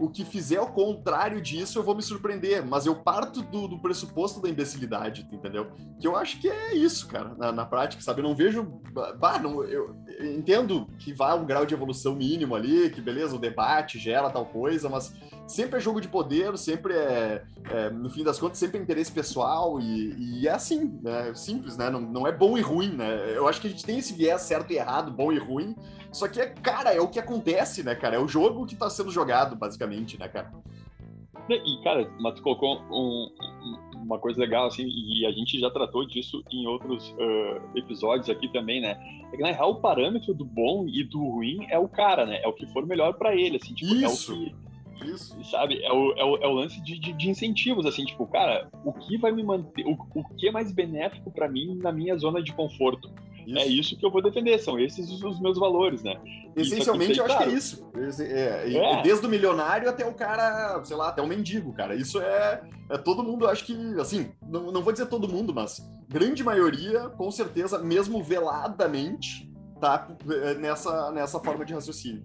o 0.00 0.08
que 0.08 0.24
fizer 0.24 0.56
ao 0.56 0.68
contrário 0.68 1.40
disso, 1.40 1.78
eu 1.78 1.82
vou 1.82 1.94
me 1.94 2.02
surpreender. 2.02 2.64
Mas 2.64 2.86
eu 2.86 2.94
parto 2.94 3.42
do, 3.42 3.68
do 3.68 3.78
pressuposto 3.78 4.40
da 4.40 4.48
imbecilidade, 4.48 5.28
entendeu? 5.32 5.70
Que 5.98 6.06
eu 6.06 6.16
acho 6.16 6.40
que 6.40 6.48
é 6.48 6.74
isso, 6.74 7.06
cara, 7.08 7.34
na, 7.36 7.52
na 7.52 7.64
prática, 7.64 8.02
sabe? 8.02 8.20
Eu 8.20 8.24
não 8.24 8.34
vejo. 8.34 8.80
Bah, 9.18 9.38
não, 9.38 9.62
eu, 9.64 9.94
entendo 10.20 10.86
que 10.98 11.12
vai 11.12 11.38
um 11.38 11.44
grau 11.44 11.66
de 11.66 11.74
evolução 11.74 12.14
mínimo 12.14 12.54
ali, 12.54 12.90
que 12.90 13.00
beleza, 13.00 13.34
o 13.34 13.38
debate 13.38 13.98
gera 13.98 14.30
tal 14.30 14.46
coisa, 14.46 14.88
mas 14.88 15.14
sempre 15.46 15.78
é 15.78 15.80
jogo 15.80 16.00
de 16.00 16.08
poder, 16.08 16.56
sempre 16.56 16.94
é, 16.94 17.44
é 17.70 17.90
no 17.90 18.10
fim 18.10 18.24
das 18.24 18.38
contas, 18.38 18.58
sempre 18.58 18.78
é 18.78 18.82
interesse 18.82 19.12
pessoal 19.12 19.80
e, 19.80 20.40
e 20.40 20.48
é 20.48 20.52
assim, 20.52 20.98
né? 21.02 21.34
Simples, 21.34 21.76
né? 21.76 21.90
Não, 21.90 22.00
não 22.00 22.26
é 22.26 22.32
bom 22.32 22.56
e 22.56 22.60
ruim, 22.60 22.90
né? 22.90 23.36
Eu 23.36 23.48
acho 23.48 23.60
que 23.60 23.66
a 23.66 23.70
gente 23.70 23.84
tem 23.84 23.98
esse 23.98 24.12
viés 24.14 24.42
certo 24.42 24.72
e 24.72 24.76
errado, 24.76 25.10
bom 25.10 25.32
e 25.32 25.38
ruim, 25.38 25.76
só 26.12 26.28
que, 26.28 26.40
é, 26.40 26.46
cara, 26.46 26.92
é 26.92 27.00
o 27.00 27.08
que 27.08 27.18
acontece, 27.18 27.82
né, 27.82 27.94
cara? 27.94 28.16
É 28.16 28.18
o 28.18 28.28
jogo 28.28 28.66
que 28.66 28.76
tá 28.76 28.90
sendo 28.90 29.10
jogado, 29.10 29.56
basicamente, 29.56 30.18
né, 30.18 30.28
cara? 30.28 30.52
E, 31.48 31.82
cara, 31.82 32.08
mas 32.20 32.34
tu 32.34 32.42
colocou 32.42 32.80
um, 32.90 33.28
uma 33.94 34.18
coisa 34.18 34.38
legal, 34.38 34.66
assim, 34.66 34.86
e 34.86 35.26
a 35.26 35.32
gente 35.32 35.58
já 35.58 35.70
tratou 35.70 36.06
disso 36.06 36.42
em 36.52 36.66
outros 36.66 37.10
uh, 37.12 37.78
episódios 37.78 38.28
aqui 38.28 38.46
também, 38.52 38.80
né? 38.80 38.96
É 39.32 39.36
que, 39.36 39.42
na 39.42 39.50
real, 39.50 39.72
o 39.72 39.80
parâmetro 39.80 40.34
do 40.34 40.44
bom 40.44 40.86
e 40.86 41.02
do 41.02 41.18
ruim 41.18 41.66
é 41.70 41.78
o 41.78 41.88
cara, 41.88 42.26
né? 42.26 42.40
É 42.42 42.48
o 42.48 42.52
que 42.52 42.66
for 42.66 42.86
melhor 42.86 43.14
para 43.14 43.34
ele, 43.34 43.56
assim, 43.56 43.74
tipo, 43.74 43.94
Isso. 43.94 44.32
é 44.32 44.36
o 44.36 44.38
que 44.44 44.54
isso. 45.04 45.42
Sabe? 45.44 45.82
É 45.82 45.92
o, 45.92 46.12
é 46.12 46.24
o, 46.24 46.36
é 46.36 46.46
o 46.46 46.52
lance 46.52 46.80
de, 46.82 46.98
de, 46.98 47.12
de, 47.12 47.30
incentivos, 47.30 47.86
assim, 47.86 48.04
tipo, 48.04 48.26
cara, 48.26 48.68
o 48.84 48.92
que 48.92 49.18
vai 49.18 49.32
me 49.32 49.42
manter, 49.42 49.84
o, 49.86 49.96
o 50.14 50.24
que 50.36 50.48
é 50.48 50.52
mais 50.52 50.72
benéfico 50.72 51.30
para 51.30 51.48
mim 51.48 51.76
na 51.76 51.92
minha 51.92 52.16
zona 52.16 52.42
de 52.42 52.52
conforto? 52.52 53.10
Isso. 53.46 53.58
É 53.58 53.66
isso 53.66 53.96
que 53.96 54.06
eu 54.06 54.10
vou 54.10 54.22
defender, 54.22 54.58
são 54.58 54.78
esses 54.78 55.10
os, 55.10 55.22
os 55.22 55.40
meus 55.40 55.58
valores, 55.58 56.02
né? 56.02 56.14
Essencialmente, 56.54 57.18
eu 57.18 57.24
acho 57.24 57.38
que 57.38 57.44
é 57.44 57.48
isso. 57.48 57.90
É, 58.20 58.76
é. 58.76 59.02
Desde 59.02 59.26
o 59.26 59.28
milionário 59.28 59.88
até 59.88 60.06
o 60.06 60.14
cara, 60.14 60.82
sei 60.84 60.96
lá, 60.96 61.08
até 61.08 61.20
o 61.20 61.26
mendigo, 61.26 61.72
cara. 61.72 61.94
Isso 61.94 62.20
é, 62.20 62.62
é 62.90 62.98
todo 62.98 63.22
mundo, 63.22 63.48
acho 63.48 63.64
que, 63.64 63.74
assim, 64.00 64.30
não, 64.48 64.70
não 64.70 64.82
vou 64.82 64.92
dizer 64.92 65.06
todo 65.06 65.28
mundo, 65.28 65.52
mas 65.52 65.82
grande 66.08 66.44
maioria, 66.44 67.08
com 67.10 67.30
certeza, 67.30 67.78
mesmo 67.78 68.22
veladamente, 68.22 69.50
tá 69.80 70.08
é, 70.30 70.54
nessa, 70.54 71.10
nessa 71.10 71.40
forma 71.40 71.64
de 71.64 71.74
raciocínio. 71.74 72.22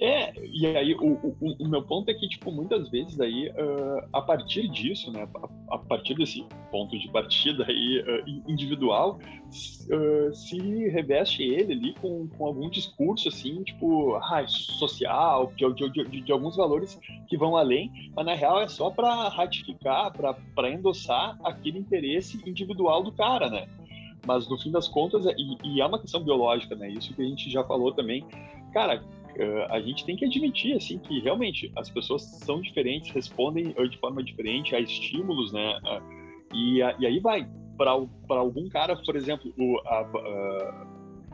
É, 0.00 0.32
e 0.44 0.64
aí 0.64 0.94
o, 0.94 1.14
o, 1.14 1.36
o, 1.58 1.68
meu 1.68 1.82
ponto 1.82 2.08
é 2.08 2.14
que, 2.14 2.28
tipo, 2.28 2.52
muitas 2.52 2.88
vezes 2.88 3.18
aí, 3.20 3.48
uh, 3.48 4.08
a 4.12 4.22
partir 4.22 4.68
disso, 4.68 5.10
né, 5.10 5.28
a, 5.34 5.74
a, 5.74 5.78
partir 5.78 6.14
desse 6.14 6.46
ponto 6.70 6.96
de 6.96 7.10
partida 7.10 7.64
aí 7.66 8.00
uh, 8.02 8.50
individual, 8.50 9.18
uh, 9.18 10.32
se 10.32 10.88
reveste 10.90 11.42
ele 11.42 11.72
ali 11.72 11.94
com, 11.94 12.28
com 12.28 12.46
algum 12.46 12.70
discurso, 12.70 13.28
assim, 13.28 13.64
tipo, 13.64 14.14
ah, 14.14 14.46
social, 14.46 15.52
de, 15.56 15.74
de, 15.74 16.04
de, 16.04 16.20
de, 16.20 16.32
alguns 16.32 16.56
valores 16.56 17.00
que 17.26 17.36
vão 17.36 17.56
além, 17.56 17.90
mas 18.14 18.24
na 18.24 18.34
real 18.34 18.60
é 18.60 18.68
só 18.68 18.90
para 18.90 19.28
ratificar, 19.30 20.12
para 20.12 20.70
endossar 20.70 21.36
aquele 21.42 21.78
interesse 21.78 22.40
individual 22.48 23.02
do 23.02 23.10
cara, 23.10 23.50
né? 23.50 23.66
Mas 24.24 24.48
no 24.48 24.58
fim 24.58 24.70
das 24.70 24.86
contas, 24.86 25.24
e, 25.26 25.56
e 25.64 25.80
é 25.80 25.86
uma 25.86 25.98
questão 25.98 26.22
biológica, 26.22 26.76
né? 26.76 26.88
Isso 26.88 27.12
que 27.14 27.22
a 27.22 27.24
gente 27.24 27.50
já 27.50 27.64
falou 27.64 27.92
também. 27.92 28.24
Cara, 28.72 29.02
a 29.70 29.80
gente 29.80 30.04
tem 30.04 30.16
que 30.16 30.24
admitir 30.24 30.76
assim 30.76 30.98
que 30.98 31.20
realmente 31.20 31.70
as 31.76 31.88
pessoas 31.88 32.22
são 32.22 32.60
diferentes, 32.60 33.10
respondem 33.10 33.74
de 33.88 33.98
forma 33.98 34.22
diferente 34.22 34.74
a 34.74 34.80
estímulos, 34.80 35.52
né? 35.52 35.78
E, 36.52 36.78
e, 36.78 37.06
aí 37.06 37.20
vai 37.20 37.48
para 37.76 37.90
algum 38.40 38.68
cara, 38.68 38.96
por 38.96 39.14
exemplo, 39.14 39.52
o, 39.56 39.78
a, 39.86 40.00
a, 40.00 40.86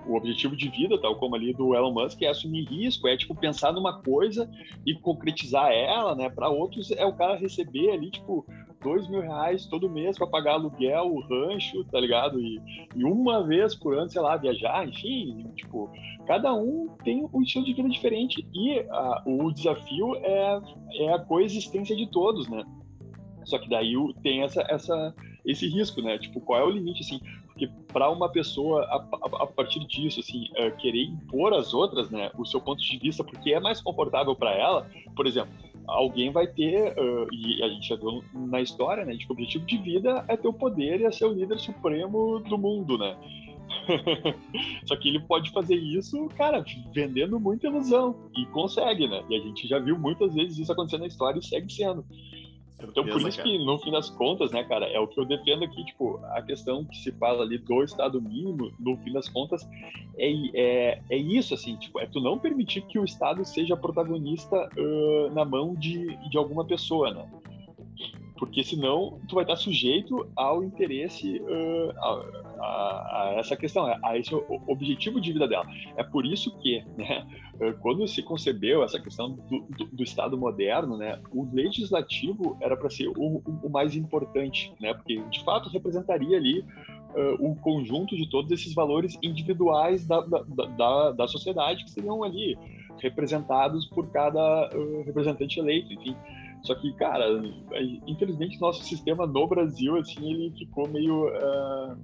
o 0.06 0.16
objetivo 0.16 0.54
de 0.54 0.68
vida, 0.68 1.00
tal 1.00 1.16
como 1.16 1.34
ali 1.34 1.52
do 1.54 1.74
Elon 1.74 1.92
Musk, 1.92 2.20
é 2.22 2.28
assumir 2.28 2.66
risco, 2.66 3.08
é 3.08 3.16
tipo 3.16 3.34
pensar 3.34 3.72
numa 3.72 4.02
coisa 4.02 4.50
e 4.86 4.94
concretizar 4.94 5.72
ela, 5.72 6.14
né? 6.14 6.28
Para 6.28 6.48
outros 6.48 6.90
é 6.90 7.04
o 7.04 7.14
cara 7.14 7.36
receber 7.36 7.90
ali 7.90 8.10
tipo 8.10 8.46
dois 8.84 9.08
mil 9.08 9.22
reais 9.22 9.66
todo 9.66 9.90
mês 9.90 10.16
para 10.16 10.26
pagar 10.26 10.52
aluguel, 10.52 11.06
o 11.06 11.20
rancho, 11.20 11.82
tá 11.84 11.98
ligado? 11.98 12.38
E, 12.38 12.60
e, 12.94 13.02
uma 13.02 13.42
vez 13.42 13.74
por 13.74 13.96
ano, 13.96 14.10
sei 14.10 14.20
lá, 14.20 14.36
viajar, 14.36 14.86
enfim, 14.86 15.50
tipo, 15.56 15.90
cada 16.26 16.54
um 16.54 16.94
tem 17.02 17.26
um 17.32 17.42
estilo 17.42 17.64
de 17.64 17.72
vida 17.72 17.88
diferente 17.88 18.46
e 18.54 18.78
a, 18.90 19.22
o 19.26 19.50
desafio 19.50 20.14
é, 20.16 20.60
é 20.98 21.14
a 21.14 21.18
coexistência 21.18 21.96
de 21.96 22.06
todos, 22.10 22.46
né? 22.48 22.62
Só 23.44 23.58
que 23.58 23.68
daí 23.68 23.94
tem 24.22 24.42
essa, 24.42 24.62
essa, 24.68 25.14
esse 25.44 25.66
risco, 25.66 26.00
né? 26.02 26.18
Tipo, 26.18 26.40
qual 26.40 26.60
é 26.60 26.64
o 26.64 26.70
limite, 26.70 27.00
assim? 27.00 27.20
Porque 27.46 27.68
para 27.92 28.10
uma 28.10 28.28
pessoa, 28.28 28.82
a, 28.84 28.96
a, 28.96 29.44
a, 29.44 29.46
partir 29.46 29.80
disso, 29.86 30.20
assim, 30.20 30.48
uh, 30.52 30.76
querer 30.76 31.04
impor 31.04 31.54
às 31.54 31.72
outras, 31.72 32.10
né, 32.10 32.30
o 32.36 32.44
seu 32.44 32.60
ponto 32.60 32.82
de 32.82 32.98
vista, 32.98 33.22
porque 33.22 33.52
é 33.52 33.60
mais 33.60 33.80
confortável 33.80 34.34
para 34.34 34.52
ela, 34.52 34.90
por 35.14 35.24
exemplo, 35.24 35.54
alguém 35.86 36.30
vai 36.30 36.46
ter, 36.46 36.92
uh, 36.98 37.28
e 37.32 37.62
a 37.62 37.68
gente 37.68 37.88
já 37.88 37.96
viu 37.96 38.22
na 38.32 38.60
história, 38.60 39.04
né, 39.04 39.14
de 39.14 39.26
que 39.26 39.30
o 39.30 39.34
objetivo 39.34 39.64
de 39.66 39.76
vida 39.78 40.24
é 40.28 40.36
ter 40.36 40.48
o 40.48 40.52
poder 40.52 41.00
e 41.00 41.04
é 41.04 41.12
ser 41.12 41.26
o 41.26 41.32
líder 41.32 41.58
supremo 41.58 42.40
do 42.40 42.58
mundo, 42.58 42.98
né? 42.98 43.16
Só 44.86 44.96
que 44.96 45.08
ele 45.08 45.20
pode 45.20 45.50
fazer 45.50 45.76
isso, 45.76 46.28
cara, 46.36 46.64
vendendo 46.92 47.40
muita 47.40 47.66
ilusão. 47.66 48.14
E 48.36 48.46
consegue, 48.46 49.08
né? 49.08 49.22
E 49.28 49.36
a 49.36 49.40
gente 49.40 49.66
já 49.66 49.78
viu 49.78 49.98
muitas 49.98 50.34
vezes 50.34 50.58
isso 50.58 50.72
acontecer 50.72 50.98
na 50.98 51.06
história 51.06 51.38
e 51.38 51.44
segue 51.44 51.72
sendo. 51.72 52.04
Então, 52.82 53.04
por 53.04 53.20
isso 53.22 53.42
que, 53.42 53.58
no 53.64 53.78
fim 53.78 53.92
das 53.92 54.10
contas, 54.10 54.50
né, 54.50 54.64
cara, 54.64 54.86
é 54.86 54.98
o 54.98 55.06
que 55.06 55.18
eu 55.18 55.24
defendo 55.24 55.64
aqui, 55.64 55.84
tipo, 55.84 56.20
a 56.24 56.42
questão 56.42 56.84
que 56.84 56.96
se 56.98 57.12
fala 57.12 57.42
ali 57.42 57.56
do 57.56 57.82
Estado 57.82 58.20
mínimo, 58.20 58.72
no 58.78 58.96
fim 58.98 59.12
das 59.12 59.28
contas, 59.28 59.66
é, 60.18 60.32
é, 60.54 61.02
é 61.08 61.16
isso, 61.16 61.54
assim, 61.54 61.76
tipo, 61.76 62.00
é 62.00 62.06
tu 62.06 62.20
não 62.20 62.38
permitir 62.38 62.82
que 62.82 62.98
o 62.98 63.04
Estado 63.04 63.44
seja 63.44 63.76
protagonista 63.76 64.68
uh, 64.76 65.32
na 65.32 65.44
mão 65.44 65.74
de, 65.74 66.16
de 66.28 66.36
alguma 66.36 66.64
pessoa, 66.64 67.12
né? 67.12 67.26
Porque 68.44 68.62
senão 68.62 69.18
tu 69.26 69.34
vai 69.36 69.44
estar 69.44 69.56
sujeito 69.56 70.28
ao 70.36 70.62
interesse, 70.62 71.40
uh, 71.40 71.90
a, 71.96 72.54
a, 72.58 72.66
a, 72.66 73.34
essa 73.38 73.56
questão, 73.56 73.86
a 73.86 74.18
esse 74.18 74.34
objetivo 74.68 75.18
de 75.18 75.32
vida 75.32 75.48
dela. 75.48 75.64
É 75.96 76.04
por 76.04 76.26
isso 76.26 76.56
que, 76.58 76.84
né, 76.96 77.26
quando 77.80 78.06
se 78.06 78.22
concebeu 78.22 78.84
essa 78.84 79.00
questão 79.00 79.30
do, 79.30 79.60
do, 79.60 79.84
do 79.86 80.02
Estado 80.02 80.36
moderno, 80.36 80.96
né, 80.96 81.18
o 81.32 81.48
legislativo 81.52 82.56
era 82.60 82.76
para 82.76 82.90
ser 82.90 83.08
o, 83.08 83.42
o, 83.62 83.70
mais 83.70 83.96
importante, 83.96 84.72
né, 84.78 84.92
porque 84.92 85.16
de 85.30 85.42
fato 85.42 85.70
representaria 85.70 86.36
ali 86.36 86.60
uh, 86.60 87.50
o 87.50 87.56
conjunto 87.56 88.14
de 88.14 88.28
todos 88.28 88.50
esses 88.52 88.74
valores 88.74 89.18
individuais 89.22 90.06
da, 90.06 90.20
da, 90.20 90.42
da, 90.42 91.10
da 91.12 91.28
sociedade 91.28 91.82
que 91.84 91.90
seriam 91.90 92.22
ali 92.22 92.58
representados 93.00 93.86
por 93.86 94.10
cada 94.10 94.70
uh, 94.74 95.02
representante 95.04 95.58
eleito, 95.58 95.92
enfim. 95.92 96.14
Só 96.64 96.74
que, 96.74 96.92
cara, 96.94 97.26
infelizmente 98.06 98.58
nosso 98.60 98.82
sistema 98.84 99.26
no 99.26 99.46
Brasil, 99.46 99.96
assim, 99.98 100.32
ele 100.32 100.50
ficou 100.58 100.88
meio 100.88 101.28
uh, 101.28 101.96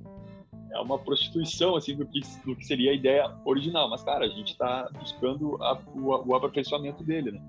é 0.73 0.79
uma 0.81 0.99
prostituição 0.99 1.77
assim 1.77 1.97
do 1.97 2.07
que, 2.07 2.21
do 2.45 2.55
que 2.55 2.65
seria 2.65 2.93
a 2.93 2.95
ideia 2.95 3.35
original. 3.45 3.89
Mas, 3.89 4.03
cara, 4.03 4.25
a 4.25 4.29
gente 4.29 4.53
está 4.53 4.89
buscando 4.99 5.61
a, 5.63 5.79
o, 5.95 6.29
o 6.29 6.35
aperfeiçoamento 6.35 7.03
dele, 7.03 7.33
né? 7.33 7.43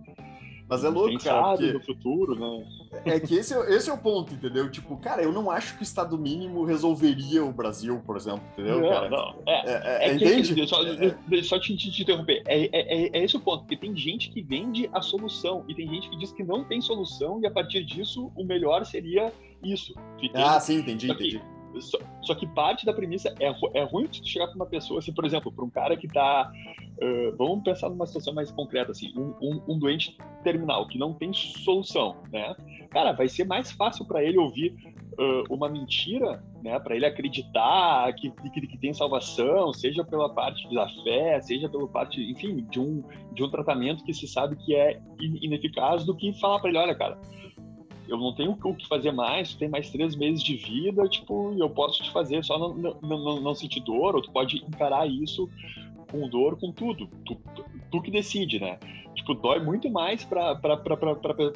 Mas 0.71 0.85
é 0.85 0.89
louco, 0.89 1.21
cara. 1.21 1.57
Porque... 1.57 1.79
futuro, 1.79 2.33
né? 2.33 2.65
É 3.03 3.19
que 3.19 3.35
esse, 3.35 3.53
é, 3.53 3.75
esse 3.75 3.89
é 3.89 3.93
o 3.93 3.97
ponto, 3.97 4.33
entendeu? 4.33 4.71
Tipo, 4.71 4.95
cara, 4.95 5.21
eu 5.21 5.29
não 5.33 5.51
acho 5.51 5.75
que 5.75 5.81
o 5.81 5.83
Estado 5.83 6.17
mínimo 6.17 6.63
resolveria 6.63 7.43
o 7.43 7.51
Brasil, 7.51 8.01
por 8.05 8.15
exemplo, 8.15 8.41
entendeu, 8.53 8.79
não, 8.79 8.89
cara? 8.89 9.09
Não, 9.09 9.35
é, 9.45 9.53
é, 9.53 9.81
é, 9.83 10.09
é 10.09 10.15
entende? 10.15 10.55
Que, 10.55 10.65
só, 10.65 10.81
é, 10.81 11.43
só 11.43 11.59
te, 11.59 11.75
te, 11.75 11.91
te 11.91 12.03
interromper. 12.03 12.41
É, 12.47 12.69
é, 12.71 13.17
é, 13.17 13.23
esse 13.23 13.35
o 13.35 13.41
ponto, 13.41 13.63
porque 13.63 13.75
tem 13.75 13.93
gente 13.97 14.29
que 14.29 14.41
vende 14.41 14.89
a 14.93 15.01
solução 15.01 15.65
e 15.67 15.75
tem 15.75 15.89
gente 15.89 16.09
que 16.09 16.17
diz 16.17 16.31
que 16.31 16.41
não 16.41 16.63
tem 16.63 16.79
solução 16.79 17.41
e 17.41 17.45
a 17.45 17.51
partir 17.51 17.83
disso 17.83 18.31
o 18.33 18.45
melhor 18.45 18.85
seria 18.85 19.33
isso. 19.61 19.93
Entende? 20.17 20.31
Ah, 20.35 20.57
sim, 20.61 20.77
entendi, 20.77 21.11
entendi. 21.11 21.41
Só, 21.79 21.97
só, 22.21 22.35
que 22.35 22.45
parte 22.47 22.85
da 22.85 22.93
premissa 22.93 23.33
é, 23.39 23.53
é 23.79 23.83
ruim 23.83 24.07
tu 24.07 24.25
chegar 24.27 24.47
para 24.47 24.55
uma 24.55 24.65
pessoa, 24.65 24.99
assim, 24.99 25.13
por 25.13 25.25
exemplo, 25.25 25.51
para 25.51 25.63
um 25.63 25.69
cara 25.69 25.95
que 25.95 26.07
está 26.07 26.51
uh, 27.01 27.35
vamos 27.37 27.63
pensar 27.63 27.89
numa 27.89 28.05
situação 28.05 28.33
mais 28.33 28.51
concreta, 28.51 28.91
assim, 28.91 29.11
um, 29.17 29.33
um, 29.41 29.61
um, 29.67 29.79
doente 29.79 30.17
terminal 30.43 30.87
que 30.87 30.97
não 30.97 31.13
tem 31.13 31.33
solução, 31.33 32.17
né? 32.31 32.55
Cara, 32.91 33.11
vai 33.11 33.27
ser 33.27 33.45
mais 33.45 33.71
fácil 33.71 34.05
para 34.05 34.23
ele 34.23 34.37
ouvir 34.37 34.75
uh, 35.13 35.53
uma 35.53 35.67
mentira, 35.67 36.43
né? 36.63 36.79
Para 36.79 36.95
ele 36.95 37.05
acreditar 37.05 38.13
que, 38.13 38.31
que, 38.31 38.67
que, 38.67 38.77
tem 38.77 38.93
salvação, 38.93 39.73
seja 39.73 40.03
pela 40.03 40.33
parte 40.33 40.73
da 40.73 40.87
fé, 41.03 41.41
seja 41.41 41.67
pela 41.67 41.87
parte, 41.87 42.21
enfim, 42.21 42.65
de 42.69 42.79
um, 42.79 43.03
de 43.33 43.43
um 43.43 43.49
tratamento 43.49 44.03
que 44.03 44.13
se 44.13 44.27
sabe 44.27 44.55
que 44.55 44.75
é 44.75 45.01
ineficaz, 45.19 46.05
do 46.05 46.15
que 46.15 46.33
falar 46.39 46.59
para 46.59 46.69
ele, 46.69 46.77
olha, 46.77 46.95
cara 46.95 47.19
eu 48.11 48.17
não 48.17 48.33
tenho 48.33 48.57
o 48.61 48.75
que 48.75 48.87
fazer 48.87 49.11
mais, 49.11 49.53
tu 49.53 49.59
tem 49.59 49.69
mais 49.69 49.89
três 49.89 50.15
meses 50.17 50.43
de 50.43 50.57
vida, 50.57 51.07
tipo, 51.07 51.55
eu 51.57 51.69
posso 51.69 52.03
te 52.03 52.11
fazer, 52.11 52.43
só 52.43 52.59
não, 52.59 52.73
não, 52.73 52.99
não, 53.01 53.41
não 53.41 53.55
sentir 53.55 53.79
dor, 53.79 54.15
ou 54.15 54.21
tu 54.21 54.29
pode 54.31 54.57
encarar 54.57 55.07
isso 55.07 55.49
com 56.11 56.27
dor, 56.27 56.59
com 56.59 56.73
tudo. 56.73 57.07
Tu, 57.25 57.37
tu, 57.89 58.01
que 58.01 58.11
decide, 58.11 58.59
né? 58.59 58.77
Tipo, 59.15 59.33
dói 59.33 59.59
muito 59.59 59.89
mais 59.89 60.25
para 60.25 60.55
pra, 60.55 60.77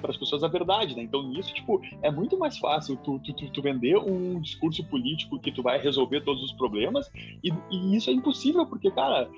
as 0.08 0.18
pessoas 0.18 0.44
a 0.44 0.48
verdade, 0.48 0.96
né? 0.96 1.04
Então, 1.04 1.24
nisso, 1.24 1.54
tipo, 1.54 1.82
é 2.02 2.10
muito 2.10 2.38
mais 2.38 2.58
fácil 2.58 2.96
tu, 2.98 3.20
tu, 3.20 3.34
tu, 3.34 3.62
vender 3.62 3.98
um 3.98 4.40
discurso 4.40 4.82
político 4.86 5.38
que 5.40 5.52
tu 5.52 5.62
vai 5.62 5.78
resolver 5.78 6.22
todos 6.22 6.42
os 6.42 6.54
problemas, 6.54 7.12
e, 7.44 7.52
e 7.70 7.98
isso 7.98 8.10
é 8.10 8.14
impossível, 8.14 8.66
porque, 8.66 8.90
cara, 8.92 9.30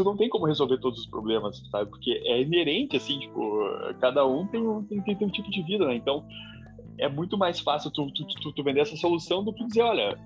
tu 0.00 0.04
não 0.04 0.16
tem 0.16 0.30
como 0.30 0.46
resolver 0.46 0.78
todos 0.78 1.00
os 1.00 1.06
problemas, 1.06 1.62
sabe? 1.70 1.90
Porque 1.90 2.22
é 2.24 2.40
inerente, 2.40 2.96
assim, 2.96 3.18
tipo, 3.18 3.60
cada 4.00 4.26
um 4.26 4.46
tem 4.46 4.66
um, 4.66 4.82
tem, 4.82 5.00
tem, 5.02 5.14
tem 5.14 5.28
um 5.28 5.30
tipo 5.30 5.50
de 5.50 5.62
vida, 5.62 5.86
né? 5.86 5.94
Então, 5.94 6.24
é 6.98 7.08
muito 7.08 7.36
mais 7.36 7.60
fácil 7.60 7.90
tu, 7.90 8.10
tu, 8.10 8.26
tu, 8.26 8.52
tu, 8.52 8.64
vender 8.64 8.80
essa 8.80 8.96
solução 8.96 9.44
do 9.44 9.52
que 9.52 9.66
dizer, 9.66 9.82
olha, 9.82 10.18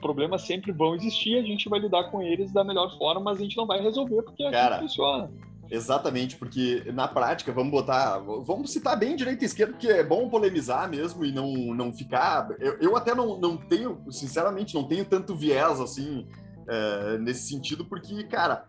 problemas 0.00 0.42
sempre 0.42 0.72
vão 0.72 0.94
existir, 0.94 1.36
a 1.36 1.42
gente 1.42 1.68
vai 1.68 1.80
lidar 1.80 2.04
com 2.04 2.22
eles 2.22 2.50
da 2.50 2.64
melhor 2.64 2.96
forma, 2.96 3.20
mas 3.20 3.38
a 3.38 3.42
gente 3.42 3.56
não 3.56 3.66
vai 3.66 3.80
resolver 3.80 4.22
porque 4.22 4.42
a 4.44 4.50
Cara, 4.50 4.76
gente 4.76 4.88
funciona. 4.88 5.30
Exatamente, 5.70 6.36
porque 6.36 6.82
na 6.94 7.06
prática, 7.06 7.52
vamos 7.52 7.70
botar, 7.70 8.18
vamos 8.18 8.72
citar 8.72 8.98
bem 8.98 9.14
direita 9.14 9.44
e 9.44 9.46
esquerda, 9.46 9.74
porque 9.74 9.88
é 9.88 10.02
bom 10.02 10.30
polemizar 10.30 10.88
mesmo 10.88 11.26
e 11.26 11.30
não, 11.30 11.52
não 11.74 11.92
ficar. 11.92 12.48
Eu, 12.58 12.78
eu 12.80 12.96
até 12.96 13.14
não, 13.14 13.38
não 13.38 13.54
tenho, 13.54 14.00
sinceramente, 14.10 14.74
não 14.74 14.84
tenho 14.84 15.04
tanto 15.04 15.36
viés 15.36 15.78
assim 15.78 16.26
é, 16.68 17.18
nesse 17.18 17.48
sentido, 17.48 17.84
porque, 17.84 18.24
cara, 18.24 18.66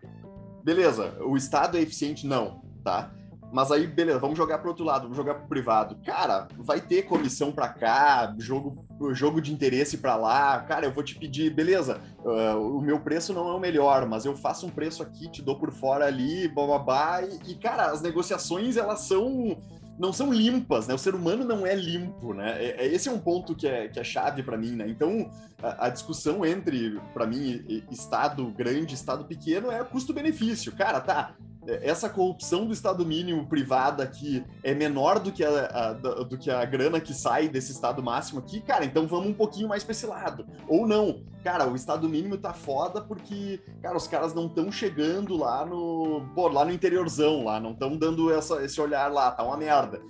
beleza, 0.64 1.16
o 1.22 1.36
Estado 1.36 1.76
é 1.76 1.80
eficiente? 1.80 2.26
Não, 2.26 2.62
tá? 2.82 3.12
Mas 3.52 3.72
aí, 3.72 3.86
beleza, 3.86 4.18
vamos 4.20 4.38
jogar 4.38 4.58
para 4.58 4.68
outro 4.68 4.84
lado, 4.84 5.02
vamos 5.02 5.16
jogar 5.16 5.34
para 5.34 5.44
o 5.44 5.48
privado. 5.48 5.96
Cara, 6.04 6.46
vai 6.56 6.80
ter 6.80 7.02
comissão 7.02 7.50
para 7.50 7.68
cá, 7.68 8.32
jogo, 8.38 8.86
jogo 9.12 9.40
de 9.40 9.52
interesse 9.52 9.98
para 9.98 10.14
lá. 10.14 10.60
Cara, 10.60 10.86
eu 10.86 10.92
vou 10.92 11.02
te 11.02 11.16
pedir, 11.16 11.52
beleza, 11.52 12.00
uh, 12.24 12.78
o 12.78 12.80
meu 12.80 13.00
preço 13.00 13.32
não 13.32 13.48
é 13.48 13.52
o 13.52 13.58
melhor, 13.58 14.06
mas 14.06 14.24
eu 14.24 14.36
faço 14.36 14.66
um 14.66 14.70
preço 14.70 15.02
aqui, 15.02 15.28
te 15.28 15.42
dou 15.42 15.58
por 15.58 15.72
fora 15.72 16.06
ali, 16.06 16.46
bababá. 16.46 17.22
E, 17.22 17.50
e 17.50 17.54
cara, 17.56 17.86
as 17.86 18.00
negociações, 18.00 18.76
elas 18.76 19.00
são 19.00 19.58
não 19.98 20.12
são 20.12 20.32
limpas, 20.32 20.86
né? 20.86 20.94
O 20.94 20.98
ser 20.98 21.14
humano 21.14 21.44
não 21.44 21.66
é 21.66 21.74
limpo, 21.74 22.32
né? 22.32 22.62
É, 22.62 22.84
é 22.84 22.86
esse 22.86 23.08
é 23.08 23.12
um 23.12 23.18
ponto 23.18 23.54
que 23.54 23.66
é, 23.66 23.88
que 23.88 24.00
é 24.00 24.04
chave 24.04 24.42
para 24.42 24.56
mim, 24.56 24.72
né? 24.72 24.88
Então, 24.88 25.30
a, 25.62 25.86
a 25.86 25.88
discussão 25.88 26.44
entre, 26.44 26.98
para 27.12 27.26
mim, 27.26 27.84
Estado 27.90 28.44
grande, 28.50 28.94
Estado 28.94 29.24
pequeno 29.24 29.70
é 29.70 29.84
custo-benefício. 29.84 30.72
Cara, 30.72 31.00
tá, 31.00 31.34
essa 31.82 32.08
corrupção 32.08 32.66
do 32.66 32.72
Estado 32.72 33.04
mínimo 33.04 33.46
privado 33.46 34.02
aqui 34.02 34.44
é 34.62 34.74
menor 34.74 35.18
do 35.18 35.32
que 35.32 35.44
a, 35.44 35.66
a, 35.66 35.92
do 35.92 36.38
que 36.38 36.50
a 36.50 36.64
grana 36.64 37.00
que 37.00 37.14
sai 37.14 37.48
desse 37.48 37.72
Estado 37.72 38.02
máximo 38.02 38.40
aqui, 38.40 38.60
cara, 38.60 38.84
então 38.84 39.06
vamos 39.06 39.28
um 39.28 39.34
pouquinho 39.34 39.68
mais 39.68 39.84
para 39.84 39.92
esse 39.92 40.06
lado. 40.06 40.46
Ou 40.68 40.86
não, 40.86 41.22
cara, 41.42 41.68
o 41.68 41.76
Estado 41.76 42.08
mínimo 42.08 42.36
tá 42.36 42.52
foda 42.52 43.00
porque, 43.00 43.60
cara, 43.82 43.96
os 43.96 44.06
caras 44.06 44.34
não 44.34 44.46
estão 44.46 44.70
chegando 44.70 45.36
lá 45.36 45.64
no, 45.64 46.22
pô, 46.34 46.48
lá 46.48 46.64
no 46.64 46.72
interiorzão, 46.72 47.44
lá, 47.44 47.60
não 47.60 47.72
estão 47.72 47.96
dando 47.96 48.32
essa, 48.32 48.64
esse 48.64 48.80
olhar 48.80 49.10
lá, 49.12 49.30
tá 49.30 49.42
uma 49.42 49.56
merda. 49.56 50.00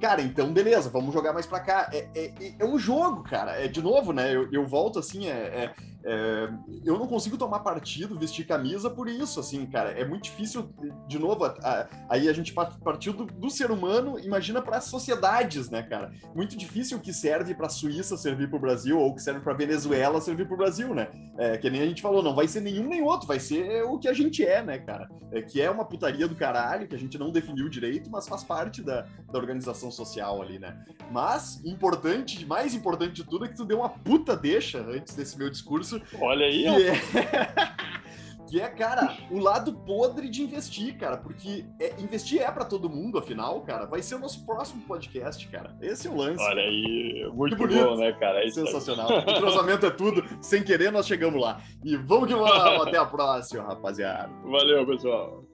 Cara, 0.00 0.22
então 0.22 0.50
beleza, 0.50 0.88
vamos 0.88 1.12
jogar 1.12 1.34
mais 1.34 1.46
para 1.46 1.60
cá. 1.60 1.90
É, 1.92 2.08
é, 2.14 2.54
é, 2.58 2.64
um 2.64 2.78
jogo, 2.78 3.22
cara. 3.22 3.62
É 3.62 3.68
de 3.68 3.82
novo, 3.82 4.14
né? 4.14 4.34
Eu, 4.34 4.50
eu 4.50 4.66
volto 4.66 4.98
assim, 4.98 5.28
é, 5.28 5.32
é 5.32 5.74
é, 6.02 6.48
eu 6.84 6.98
não 6.98 7.06
consigo 7.06 7.36
tomar 7.36 7.60
partido, 7.60 8.18
vestir 8.18 8.46
camisa 8.46 8.88
por 8.88 9.08
isso, 9.08 9.38
assim, 9.38 9.66
cara. 9.66 9.90
É 9.90 10.04
muito 10.04 10.24
difícil, 10.24 10.72
de 11.06 11.18
novo, 11.18 11.44
a, 11.44 11.54
a, 11.62 11.88
aí 12.08 12.28
a 12.28 12.32
gente 12.32 12.54
partiu 12.54 13.12
do, 13.12 13.26
do 13.26 13.50
ser 13.50 13.70
humano, 13.70 14.18
imagina 14.18 14.62
para 14.62 14.78
as 14.78 14.84
sociedades, 14.84 15.68
né, 15.68 15.82
cara? 15.82 16.12
Muito 16.34 16.56
difícil 16.56 16.98
o 16.98 17.00
que 17.00 17.12
serve 17.12 17.54
para 17.54 17.66
a 17.66 17.70
Suíça 17.70 18.16
servir 18.16 18.48
para 18.48 18.56
o 18.56 18.60
Brasil, 18.60 18.98
ou 18.98 19.10
o 19.10 19.14
que 19.14 19.22
serve 19.22 19.40
para 19.40 19.52
Venezuela 19.52 20.20
servir 20.20 20.46
para 20.46 20.54
o 20.54 20.58
Brasil, 20.58 20.94
né? 20.94 21.08
É, 21.38 21.58
que 21.58 21.68
nem 21.68 21.82
a 21.82 21.86
gente 21.86 22.02
falou, 22.02 22.22
não 22.22 22.34
vai 22.34 22.48
ser 22.48 22.60
nenhum 22.60 22.88
nem 22.88 23.02
outro, 23.02 23.26
vai 23.26 23.40
ser 23.40 23.82
o 23.84 23.98
que 23.98 24.08
a 24.08 24.12
gente 24.12 24.44
é, 24.44 24.62
né, 24.62 24.78
cara? 24.78 25.08
É, 25.32 25.42
que 25.42 25.60
é 25.60 25.70
uma 25.70 25.84
putaria 25.84 26.26
do 26.26 26.34
caralho, 26.34 26.88
que 26.88 26.94
a 26.94 26.98
gente 26.98 27.18
não 27.18 27.30
definiu 27.30 27.68
direito, 27.68 28.10
mas 28.10 28.26
faz 28.26 28.42
parte 28.42 28.82
da, 28.82 29.06
da 29.30 29.38
organização 29.38 29.90
social 29.90 30.40
ali, 30.40 30.58
né? 30.58 30.82
Mas, 31.10 31.62
importante, 31.64 32.46
mais 32.46 32.74
importante 32.74 33.12
de 33.12 33.24
tudo, 33.24 33.44
é 33.44 33.48
que 33.48 33.56
tu 33.56 33.64
deu 33.64 33.78
uma 33.78 33.88
puta 33.88 34.36
deixa 34.36 34.80
antes 34.80 35.14
desse 35.14 35.36
meu 35.36 35.50
discurso 35.50 35.89
isso. 35.96 36.02
Olha 36.20 36.46
aí. 36.46 36.62
Que 36.64 36.88
é... 36.88 37.80
que 38.50 38.60
é, 38.60 38.68
cara, 38.68 39.16
o 39.30 39.38
lado 39.38 39.72
podre 39.72 40.28
de 40.28 40.42
investir, 40.42 40.98
cara, 40.98 41.16
porque 41.16 41.64
é, 41.78 41.94
investir 42.00 42.42
é 42.42 42.50
para 42.50 42.64
todo 42.64 42.90
mundo, 42.90 43.16
afinal, 43.16 43.60
cara. 43.60 43.86
Vai 43.86 44.02
ser 44.02 44.16
o 44.16 44.18
nosso 44.18 44.44
próximo 44.44 44.82
podcast, 44.82 45.46
cara. 45.48 45.76
Esse 45.80 46.08
é 46.08 46.10
o 46.10 46.16
lance. 46.16 46.42
Olha 46.42 46.62
aí, 46.62 47.30
muito 47.32 47.56
bom, 47.56 47.96
né, 47.96 48.12
cara? 48.12 48.44
É 48.44 48.50
Sensacional. 48.50 49.08
O 49.08 49.34
cruzamento 49.40 49.86
é 49.86 49.90
tudo. 49.90 50.24
Sem 50.40 50.64
querer, 50.64 50.90
nós 50.90 51.06
chegamos 51.06 51.40
lá. 51.40 51.60
E 51.84 51.96
vamos 51.96 52.28
que 52.28 52.34
vamos. 52.34 52.50
Até 52.86 52.98
a 52.98 53.06
próxima, 53.06 53.62
rapaziada. 53.62 54.32
Valeu, 54.42 54.84
pessoal. 54.84 55.44